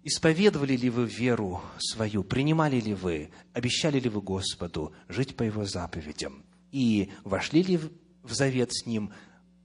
Исповедовали 0.05 0.77
ли 0.77 0.89
вы 0.89 1.07
веру 1.07 1.61
свою, 1.79 2.23
принимали 2.23 2.81
ли 2.81 2.95
вы, 2.95 3.33
обещали 3.53 3.99
ли 3.99 4.09
вы 4.09 4.21
Господу 4.21 4.93
жить 5.09 5.37
по 5.37 5.43
Его 5.43 5.65
заповедям? 5.65 6.45
И 6.71 7.11
вошли 7.25 7.65
ли 7.65 7.81
в 8.23 8.33
завет 8.33 8.73
с 8.73 8.87
Ним 8.87 9.13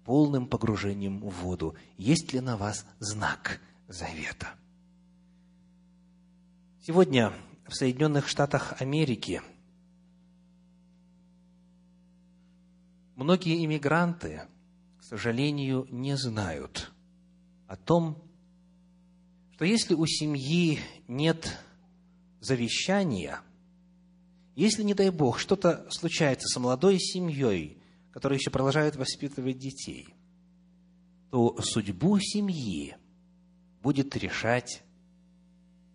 полным 0.04 0.48
погружением 0.48 1.20
в 1.22 1.30
воду? 1.44 1.76
Есть 1.98 2.34
ли 2.34 2.40
на 2.40 2.58
вас 2.58 2.88
знак 2.98 3.62
завета? 3.88 4.48
Сегодня 6.86 7.32
в 7.74 7.76
Соединенных 7.76 8.28
Штатах 8.28 8.80
Америки 8.84 9.42
многие 13.16 13.66
иммигранты, 13.66 14.44
к 15.00 15.04
сожалению, 15.04 15.88
не 15.90 16.16
знают 16.16 16.92
о 17.66 17.76
том, 17.76 18.22
что 19.54 19.66
если 19.66 19.96
у 19.96 20.06
семьи 20.06 20.82
нет 21.08 21.58
завещания, 22.42 23.42
если, 24.56 24.84
не 24.84 24.94
дай 24.94 25.10
Бог, 25.10 25.40
что-то 25.40 25.88
случается 25.90 26.48
с 26.48 26.60
молодой 26.60 27.00
семьей, 27.00 27.82
которая 28.12 28.38
еще 28.38 28.52
продолжает 28.52 28.98
воспитывать 28.98 29.58
детей, 29.58 30.14
то 31.32 31.60
судьбу 31.60 32.20
семьи 32.20 32.96
будет 33.82 34.16
решать 34.16 34.84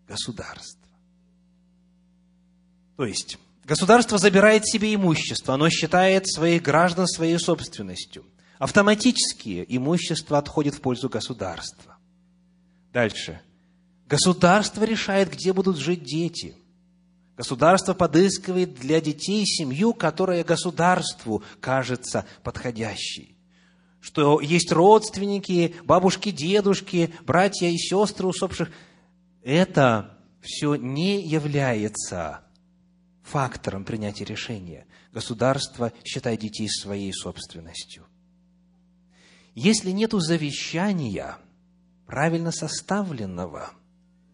государство. 0.08 0.77
То 2.98 3.06
есть, 3.06 3.38
государство 3.64 4.18
забирает 4.18 4.66
себе 4.66 4.92
имущество, 4.92 5.54
оно 5.54 5.70
считает 5.70 6.26
своих 6.26 6.64
граждан 6.64 7.06
своей 7.06 7.38
собственностью. 7.38 8.24
Автоматически 8.58 9.64
имущество 9.68 10.36
отходит 10.36 10.74
в 10.74 10.80
пользу 10.80 11.08
государства. 11.08 11.96
Дальше. 12.92 13.40
Государство 14.08 14.82
решает, 14.82 15.32
где 15.32 15.52
будут 15.52 15.76
жить 15.76 16.02
дети. 16.02 16.56
Государство 17.36 17.94
подыскивает 17.94 18.74
для 18.74 19.00
детей 19.00 19.46
семью, 19.46 19.94
которая 19.94 20.42
государству 20.42 21.44
кажется 21.60 22.26
подходящей. 22.42 23.36
Что 24.00 24.40
есть 24.40 24.72
родственники, 24.72 25.76
бабушки, 25.84 26.32
дедушки, 26.32 27.14
братья 27.24 27.68
и 27.68 27.76
сестры 27.76 28.26
усопших. 28.26 28.72
Это 29.44 30.18
все 30.42 30.74
не 30.74 31.22
является 31.22 32.40
фактором 33.28 33.84
принятия 33.84 34.24
решения. 34.24 34.86
Государство 35.12 35.92
считает 36.04 36.40
детей 36.40 36.68
своей 36.68 37.12
собственностью. 37.12 38.06
Если 39.54 39.90
нет 39.90 40.12
завещания, 40.12 41.38
правильно 42.06 42.52
составленного, 42.52 43.70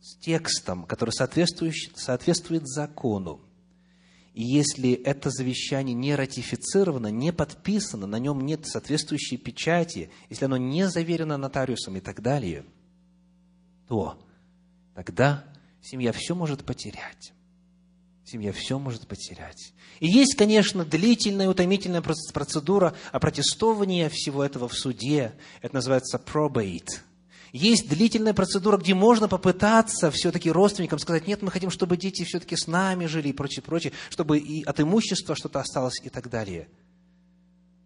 с 0.00 0.16
текстом, 0.18 0.84
который 0.84 1.10
соответствует, 1.10 1.74
соответствует 1.96 2.68
закону, 2.68 3.40
и 4.34 4.42
если 4.42 4.92
это 4.92 5.30
завещание 5.30 5.94
не 5.94 6.14
ратифицировано, 6.14 7.06
не 7.06 7.32
подписано, 7.32 8.06
на 8.06 8.18
нем 8.18 8.40
нет 8.40 8.66
соответствующей 8.66 9.36
печати, 9.36 10.10
если 10.28 10.44
оно 10.44 10.56
не 10.56 10.88
заверено 10.88 11.36
нотариусом 11.36 11.96
и 11.96 12.00
так 12.00 12.20
далее, 12.20 12.64
то 13.88 14.20
тогда 14.94 15.44
семья 15.80 16.12
все 16.12 16.34
может 16.34 16.64
потерять 16.64 17.32
семья 18.24 18.52
все 18.52 18.78
может 18.78 19.06
потерять. 19.06 19.72
И 20.00 20.08
есть, 20.08 20.34
конечно, 20.34 20.84
длительная, 20.84 21.48
утомительная 21.48 22.02
процедура 22.02 22.94
опротестования 23.12 24.08
всего 24.08 24.42
этого 24.42 24.68
в 24.68 24.74
суде. 24.74 25.34
Это 25.62 25.74
называется 25.74 26.18
probate. 26.24 27.00
Есть 27.52 27.88
длительная 27.88 28.34
процедура, 28.34 28.76
где 28.78 28.94
можно 28.94 29.28
попытаться 29.28 30.10
все-таки 30.10 30.50
родственникам 30.50 30.98
сказать, 30.98 31.28
нет, 31.28 31.40
мы 31.40 31.52
хотим, 31.52 31.70
чтобы 31.70 31.96
дети 31.96 32.24
все-таки 32.24 32.56
с 32.56 32.66
нами 32.66 33.06
жили 33.06 33.28
и 33.28 33.32
прочее, 33.32 33.62
прочее, 33.62 33.92
чтобы 34.10 34.38
и 34.38 34.64
от 34.64 34.80
имущества 34.80 35.36
что-то 35.36 35.60
осталось 35.60 36.00
и 36.02 36.08
так 36.08 36.28
далее. 36.28 36.68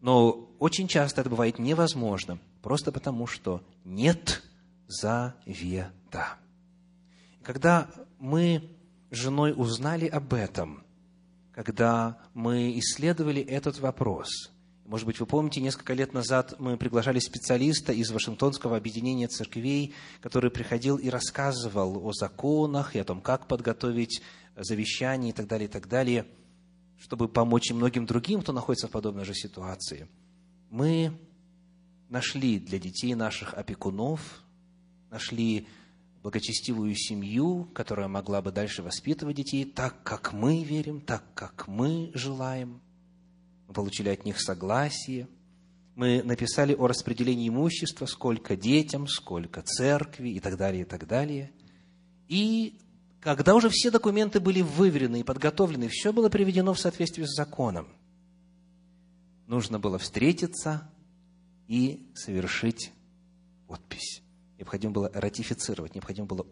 Но 0.01 0.49
очень 0.59 0.89
часто 0.89 1.20
это 1.20 1.28
бывает 1.28 1.59
невозможно, 1.59 2.39
просто 2.62 2.93
потому 2.93 3.26
что 3.26 3.62
нет 3.84 4.43
завета. 4.86 6.39
Когда 7.43 7.91
мы 8.18 8.78
женой 9.11 9.54
узнали 9.56 10.06
об 10.06 10.34
этом, 10.34 10.84
когда 11.52 12.18
мы 12.34 12.78
исследовали 12.78 13.42
этот 13.42 13.78
вопрос– 13.78 14.50
может 14.88 15.06
быть, 15.06 15.20
вы 15.20 15.26
помните, 15.26 15.61
несколько 15.61 15.92
лет 15.92 16.14
назад 16.14 16.54
мы 16.59 16.78
приглашали 16.78 17.18
специалиста 17.18 17.92
из 17.92 18.11
Вашингтонского 18.11 18.74
объединения 18.74 19.28
церквей, 19.28 19.92
который 20.22 20.50
приходил 20.50 20.96
и 20.96 21.11
рассказывал 21.11 22.06
о 22.06 22.12
законах 22.14 22.96
и 22.96 22.98
о 22.98 23.04
том, 23.04 23.20
как 23.20 23.48
подготовить 23.48 24.22
завещание 24.56 25.28
и 25.28 25.32
так 25.34 25.46
далее, 25.46 25.68
и 25.68 25.70
так 25.70 25.88
далее, 25.88 26.26
чтобы 26.98 27.28
помочь 27.28 27.70
и 27.70 27.74
многим 27.74 28.06
другим, 28.06 28.40
кто 28.40 28.54
находится 28.54 28.88
в 28.88 28.90
подобной 28.90 29.26
же 29.26 29.34
ситуации. 29.34 30.09
Мы 30.70 31.12
нашли 32.09 32.59
для 32.59 32.78
детей 32.78 33.14
наших 33.14 33.52
опекунов, 33.52 34.42
нашли 35.11 35.68
благочестивую 36.23 36.95
семью, 36.95 37.69
которая 37.75 38.09
могла 38.09 38.43
бы 38.43 38.53
дальше 38.53 38.83
воспитывать 38.83 39.37
детей 39.37 39.64
так, 39.64 40.03
как 40.03 40.33
мы 40.33 40.64
верим, 40.64 41.01
так, 41.01 41.23
как 41.35 41.69
мы 41.69 42.11
желаем– 42.14 42.81
мы 43.69 43.75
получили 43.75 44.09
от 44.09 44.25
них 44.25 44.41
согласие, 44.41 45.29
мы 45.95 46.23
написали 46.23 46.75
о 46.75 46.87
распределении 46.87 47.49
имущества, 47.49 48.07
сколько 48.07 48.57
детям, 48.57 49.07
сколько 49.07 49.61
церкви 49.62 50.31
и 50.31 50.41
так 50.41 50.57
далее, 50.57 50.83
и 50.83 50.85
так 50.85 51.07
далее. 51.07 51.53
И 52.29 52.79
когда 53.21 53.55
уже 53.55 53.69
все 53.69 53.91
документы 53.91 54.41
были 54.41 54.62
выверены 54.62 55.21
и 55.21 55.25
подготовлены, 55.25 55.89
все 55.89 56.12
было 56.14 56.31
приведено 56.31 56.73
в 56.73 56.81
соответствии 56.81 57.25
с 57.25 57.37
законом, 57.37 57.89
нужно 59.47 59.79
было 59.79 59.99
встретиться 59.99 60.91
и 61.66 62.11
совершить 62.14 62.93
подпись. 63.66 64.23
Необходимо 64.59 64.92
было 64.92 65.11
ратифицировать, 65.14 65.94
необходимо 65.94 66.26
было 66.26 66.46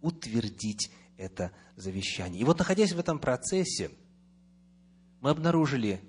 утвердить 0.00 0.90
это 1.18 1.52
завещание. 1.76 2.40
И 2.40 2.44
вот, 2.44 2.58
находясь 2.58 2.92
в 2.92 2.98
этом 2.98 3.18
процессе, 3.18 3.90
мы 5.20 5.30
обнаружили 5.30 6.00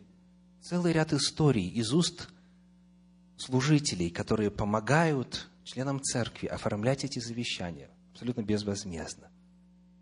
целый 0.62 0.94
ряд 0.94 1.12
историй 1.12 1.68
из 1.68 1.94
уст 1.94 2.30
служителей, 3.38 4.10
которые 4.10 4.50
помогают 4.50 5.50
членам 5.64 6.02
церкви 6.02 6.48
оформлять 6.48 7.04
эти 7.04 7.20
завещания 7.20 7.90
абсолютно 8.12 8.42
безвозмездно. 8.42 9.30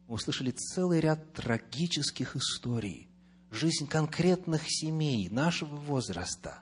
Мы 0.07 0.15
услышали 0.15 0.51
целый 0.51 0.99
ряд 0.99 1.33
трагических 1.33 2.35
историй, 2.35 3.09
жизнь 3.49 3.87
конкретных 3.87 4.61
семей 4.67 5.27
нашего 5.29 5.75
возраста, 5.75 6.59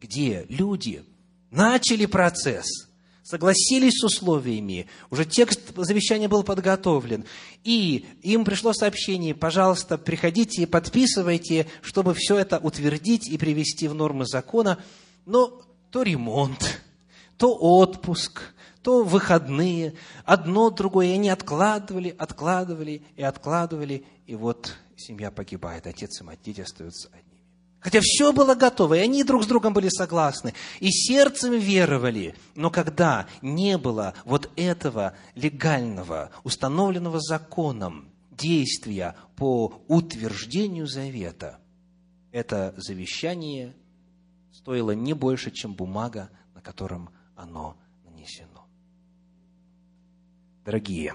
где 0.00 0.44
люди 0.48 1.04
начали 1.50 2.06
процесс– 2.06 2.66
согласились 3.26 3.98
с 3.98 4.04
условиями, 4.04 4.86
уже 5.10 5.24
текст 5.24 5.60
завещания 5.74 6.28
был 6.28 6.44
подготовлен, 6.44 7.24
и 7.64 8.06
им 8.22 8.44
пришло 8.44 8.72
сообщение, 8.72 9.34
пожалуйста, 9.34 9.98
приходите 9.98 10.62
и 10.62 10.66
подписывайте, 10.66 11.66
чтобы 11.82 12.14
все 12.14 12.38
это 12.38 12.58
утвердить 12.58 13.28
и 13.28 13.36
привести 13.36 13.88
в 13.88 13.94
нормы 13.94 14.26
закона, 14.26 14.78
но 15.24 15.60
то 15.90 16.02
ремонт, 16.02 16.80
то 17.36 17.52
отпуск, 17.52 18.54
то 18.82 19.02
выходные, 19.02 19.94
одно, 20.24 20.70
другое, 20.70 21.08
и 21.08 21.14
они 21.14 21.28
откладывали, 21.28 22.14
откладывали 22.16 23.02
и 23.16 23.24
откладывали, 23.24 24.04
и 24.26 24.36
вот 24.36 24.72
семья 24.96 25.32
погибает, 25.32 25.88
отец 25.88 26.20
и 26.20 26.24
мать, 26.24 26.38
дети 26.44 26.60
остаются 26.60 27.08
одни. 27.08 27.25
Хотя 27.86 28.00
все 28.02 28.32
было 28.32 28.56
готово, 28.56 28.94
и 28.94 28.98
они 28.98 29.22
друг 29.22 29.44
с 29.44 29.46
другом 29.46 29.72
были 29.72 29.88
согласны, 29.88 30.54
и 30.80 30.90
сердцем 30.90 31.52
веровали. 31.52 32.34
Но 32.56 32.68
когда 32.68 33.28
не 33.42 33.78
было 33.78 34.14
вот 34.24 34.50
этого 34.56 35.14
легального, 35.36 36.32
установленного 36.42 37.20
законом 37.20 38.10
действия 38.32 39.14
по 39.36 39.84
утверждению 39.86 40.88
завета, 40.88 41.60
это 42.32 42.74
завещание 42.76 43.76
стоило 44.50 44.90
не 44.90 45.12
больше, 45.12 45.52
чем 45.52 45.72
бумага, 45.72 46.30
на 46.56 46.60
котором 46.62 47.10
оно 47.36 47.76
нанесено. 48.04 48.66
Дорогие, 50.64 51.14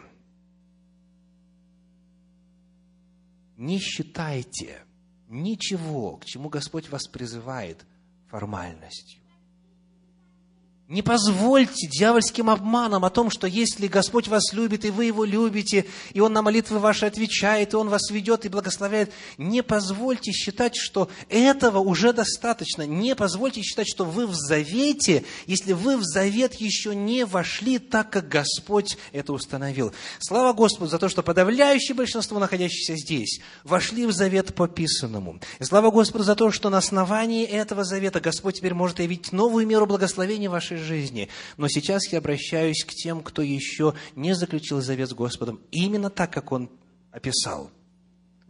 не 3.58 3.78
считайте– 3.78 4.86
ничего, 5.32 6.18
к 6.18 6.26
чему 6.26 6.50
Господь 6.50 6.90
вас 6.90 7.08
призывает, 7.08 7.86
формальностью. 8.28 9.21
Не 10.92 11.02
позвольте 11.04 11.88
дьявольским 11.88 12.50
обманам 12.50 13.06
о 13.06 13.10
том, 13.10 13.30
что 13.30 13.48
если 13.48 13.88
Господь 13.88 14.28
вас 14.28 14.52
любит, 14.52 14.84
и 14.84 14.92
вы 14.92 15.06
Его 15.06 15.24
любите, 15.24 15.86
и 16.12 16.20
Он 16.20 16.34
на 16.34 16.42
молитвы 16.42 16.80
ваши 16.80 17.06
отвечает, 17.06 17.72
и 17.72 17.78
Он 17.78 17.88
вас 17.88 18.12
ведет 18.12 18.44
и 18.44 18.50
благословляет, 18.50 19.14
не 19.38 19.64
позвольте 19.64 20.34
считать, 20.34 20.76
что 20.76 21.10
этого 21.30 21.80
уже 21.80 22.12
достаточно. 22.12 22.86
Не 22.86 23.16
позвольте 23.16 23.62
считать, 23.62 23.88
что 23.88 24.04
вы 24.04 24.28
в 24.28 24.34
завете, 24.36 25.24
если 25.48 25.72
вы 25.72 25.96
в 25.96 26.04
завет 26.04 26.56
еще 26.56 26.94
не 26.94 27.26
вошли 27.26 27.80
так, 27.80 28.10
как 28.10 28.28
Господь 28.28 28.98
это 29.14 29.32
установил. 29.32 29.94
Слава 30.20 30.52
Господу 30.52 30.90
за 30.90 31.00
то, 31.00 31.08
что 31.08 31.24
подавляющее 31.24 31.96
большинство, 31.96 32.38
находящихся 32.38 32.98
здесь, 32.98 33.40
вошли 33.64 34.06
в 34.06 34.12
завет 34.12 34.54
по 34.54 34.68
писанному. 34.68 35.40
Слава 35.62 35.90
Господу 35.90 36.26
за 36.26 36.36
то, 36.36 36.52
что 36.52 36.70
на 36.70 36.80
основании 36.80 37.46
этого 37.46 37.86
завета 37.86 38.20
Господь 38.20 38.58
теперь 38.58 38.74
может 38.74 39.00
явить 39.00 39.32
новую 39.32 39.66
меру 39.66 39.86
благословения 39.86 40.50
вашей 40.50 40.81
жизни. 40.82 41.30
Но 41.58 41.68
сейчас 41.68 42.08
я 42.12 42.20
обращаюсь 42.20 42.84
к 42.84 42.94
тем, 42.94 43.24
кто 43.24 43.42
еще 43.42 43.94
не 44.16 44.34
заключил 44.36 44.82
завет 44.82 45.10
с 45.10 45.14
Господом, 45.14 45.62
именно 45.72 46.10
так, 46.10 46.34
как 46.34 46.52
он 46.52 46.70
описал– 47.12 47.72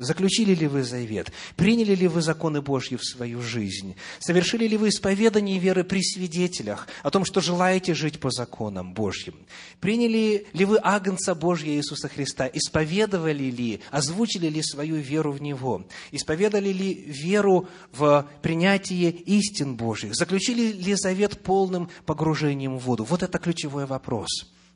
Заключили 0.02 0.56
ли 0.56 0.66
вы 0.66 0.84
завет? 0.84 1.32
Приняли 1.56 1.94
ли 1.94 2.08
вы 2.08 2.24
законы 2.24 2.60
Божьи 2.60 2.96
в 2.96 3.06
свою 3.06 3.40
жизнь? 3.40 3.96
Совершили 4.18 4.66
ли 4.68 4.76
вы 4.76 4.90
исповедание 4.90 5.60
веры 5.60 5.84
при 5.84 6.02
свидетелях 6.02 6.88
о 7.04 7.12
том, 7.12 7.24
что 7.24 7.40
желаете 7.40 7.94
жить 7.94 8.20
по 8.20 8.32
законам 8.32 8.96
Божьим? 8.96 9.36
Приняли 9.80 10.48
ли 10.54 10.66
вы 10.66 10.80
Агнца 10.82 11.36
Божьего 11.36 11.76
Иисуса 11.76 12.10
Христа? 12.10 12.50
Исповедовали 12.52 13.52
ли, 13.52 13.82
озвучили 13.92 14.48
ли 14.48 14.64
свою 14.64 14.96
веру 14.96 15.34
в 15.34 15.40
Него? 15.40 15.86
Исповедали 16.12 16.70
ли 16.70 16.96
веру 16.96 17.70
в 17.92 18.28
принятие 18.42 19.12
истин 19.12 19.76
Божьих? 19.76 20.16
Заключили 20.16 20.72
ли 20.72 20.96
завет 20.96 21.44
полным 21.44 21.92
погружением 22.08 22.80
в 22.80 22.86
воду? 22.86 23.04
Вот 23.04 23.22
это 23.22 23.38
ключевой 23.38 23.86
вопрос. 23.86 24.30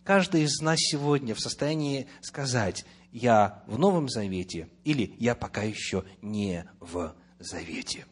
Каждый 0.03 0.43
из 0.43 0.61
нас 0.61 0.77
сегодня 0.79 1.33
в 1.33 1.39
состоянии 1.39 2.05
сказать, 2.21 2.85
я 3.15 3.63
в 3.65 3.79
Новом 3.79 4.09
Завете 4.09 4.67
или 4.83 5.15
я 5.19 5.35
пока 5.35 5.63
еще 5.63 6.03
не 6.21 6.65
в 6.81 7.15
Завете. 7.39 8.05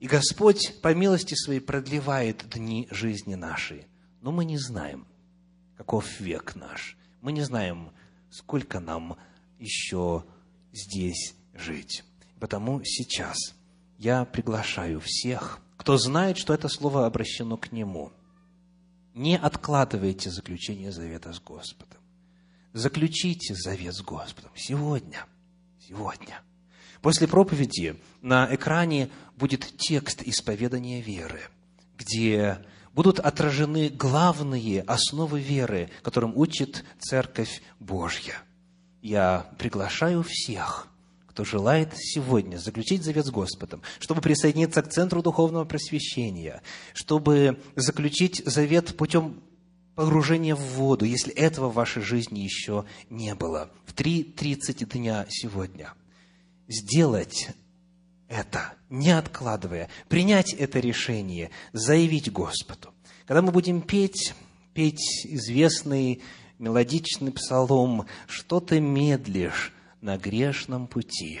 И 0.00 0.08
Господь 0.08 0.80
по 0.82 0.92
милости 0.92 1.34
своей 1.34 1.60
продлевает 1.60 2.48
дни 2.48 2.88
жизни 2.90 3.36
нашей. 3.36 3.86
Но 4.20 4.32
мы 4.32 4.44
не 4.44 4.58
знаем, 4.58 5.06
каков 5.76 6.18
век 6.18 6.56
наш. 6.56 6.96
Мы 7.20 7.30
не 7.30 7.42
знаем, 7.42 7.92
сколько 8.28 8.80
нам 8.80 9.16
еще 9.60 10.24
здесь 10.72 11.36
жить. 11.54 12.02
Потому 12.40 12.82
сейчас 12.82 13.36
я 13.98 14.24
приглашаю 14.24 15.00
всех, 15.00 15.60
кто 15.76 15.96
знает, 15.96 16.38
что 16.38 16.54
это 16.54 16.68
слово 16.68 17.06
обращено 17.06 17.56
к 17.56 17.70
Нему. 17.70 18.10
Не 19.14 19.38
откладывайте 19.38 20.28
заключение 20.28 20.90
завета 20.90 21.32
с 21.32 21.40
Господом. 21.40 21.99
Заключите 22.72 23.54
завет 23.54 23.94
с 23.94 24.02
Господом 24.02 24.50
сегодня. 24.54 25.26
Сегодня. 25.80 26.40
После 27.02 27.26
проповеди 27.26 27.96
на 28.22 28.54
экране 28.54 29.10
будет 29.36 29.76
текст 29.76 30.22
исповедания 30.22 31.00
веры, 31.00 31.40
где 31.96 32.64
будут 32.92 33.18
отражены 33.18 33.88
главные 33.88 34.82
основы 34.82 35.40
веры, 35.40 35.90
которым 36.02 36.36
учит 36.36 36.84
Церковь 36.98 37.62
Божья. 37.80 38.34
Я 39.02 39.50
приглашаю 39.58 40.22
всех, 40.22 40.88
кто 41.26 41.44
желает 41.44 41.92
сегодня 41.96 42.58
заключить 42.58 43.02
завет 43.02 43.26
с 43.26 43.30
Господом, 43.30 43.82
чтобы 43.98 44.20
присоединиться 44.20 44.82
к 44.82 44.90
Центру 44.90 45.22
Духовного 45.22 45.64
Просвещения, 45.64 46.62
чтобы 46.92 47.60
заключить 47.76 48.42
завет 48.44 48.96
путем 48.96 49.42
погружение 49.94 50.54
в 50.54 50.60
воду, 50.60 51.04
если 51.04 51.32
этого 51.32 51.68
в 51.68 51.74
вашей 51.74 52.02
жизни 52.02 52.40
еще 52.40 52.84
не 53.08 53.34
было, 53.34 53.70
в 53.86 53.94
3.30 53.94 54.86
дня 54.92 55.26
сегодня. 55.28 55.92
Сделать 56.68 57.48
это, 58.28 58.74
не 58.88 59.10
откладывая, 59.10 59.88
принять 60.08 60.52
это 60.54 60.78
решение, 60.78 61.50
заявить 61.72 62.30
Господу. 62.32 62.94
Когда 63.26 63.42
мы 63.42 63.52
будем 63.52 63.82
петь, 63.82 64.34
петь 64.72 65.26
известный 65.26 66.22
мелодичный 66.58 67.32
псалом 67.32 68.06
«Что 68.28 68.60
ты 68.60 68.80
медлишь 68.80 69.72
на 70.00 70.16
грешном 70.16 70.86
пути?» 70.86 71.40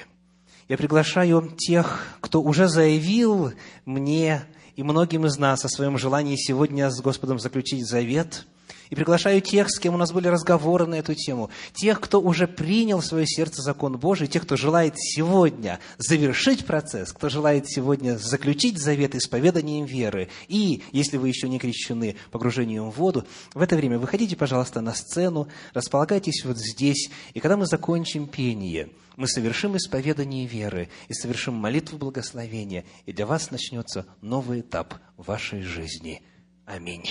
Я 0.68 0.76
приглашаю 0.76 1.52
тех, 1.56 2.16
кто 2.20 2.42
уже 2.42 2.68
заявил 2.68 3.52
мне 3.84 4.42
и 4.80 4.82
многим 4.82 5.26
из 5.26 5.36
нас 5.36 5.62
о 5.62 5.68
своем 5.68 5.98
желании 5.98 6.36
сегодня 6.36 6.90
с 6.90 7.02
Господом 7.02 7.38
заключить 7.38 7.86
завет– 7.86 8.46
и 8.90 8.94
приглашаю 8.94 9.40
тех, 9.40 9.70
с 9.70 9.78
кем 9.78 9.94
у 9.94 9.96
нас 9.96 10.12
были 10.12 10.28
разговоры 10.28 10.86
на 10.86 10.96
эту 10.96 11.14
тему, 11.14 11.48
тех, 11.72 12.00
кто 12.00 12.20
уже 12.20 12.46
принял 12.46 13.00
в 13.00 13.06
свое 13.06 13.26
сердце 13.26 13.62
закон 13.62 13.96
Божий, 13.96 14.26
тех, 14.26 14.42
кто 14.42 14.56
желает 14.56 14.94
сегодня 14.96 15.78
завершить 15.98 16.66
процесс, 16.66 17.12
кто 17.12 17.28
желает 17.28 17.68
сегодня 17.68 18.18
заключить 18.18 18.78
завет 18.78 19.14
исповеданием 19.14 19.86
веры, 19.86 20.28
и, 20.48 20.82
если 20.92 21.16
вы 21.16 21.28
еще 21.28 21.48
не 21.48 21.58
крещены, 21.58 22.16
погружением 22.30 22.90
в 22.90 22.96
воду, 22.96 23.24
в 23.54 23.62
это 23.62 23.76
время 23.76 23.98
выходите, 23.98 24.36
пожалуйста, 24.36 24.80
на 24.80 24.92
сцену, 24.92 25.48
располагайтесь 25.72 26.44
вот 26.44 26.58
здесь, 26.58 27.10
и 27.32 27.40
когда 27.40 27.56
мы 27.56 27.66
закончим 27.66 28.26
пение, 28.26 28.90
мы 29.16 29.28
совершим 29.28 29.76
исповедание 29.76 30.46
веры 30.46 30.88
и 31.08 31.14
совершим 31.14 31.54
молитву 31.54 31.98
благословения, 31.98 32.84
и 33.06 33.12
для 33.12 33.26
вас 33.26 33.50
начнется 33.50 34.06
новый 34.20 34.60
этап 34.60 34.94
вашей 35.16 35.62
жизни. 35.62 36.22
Аминь. 36.64 37.04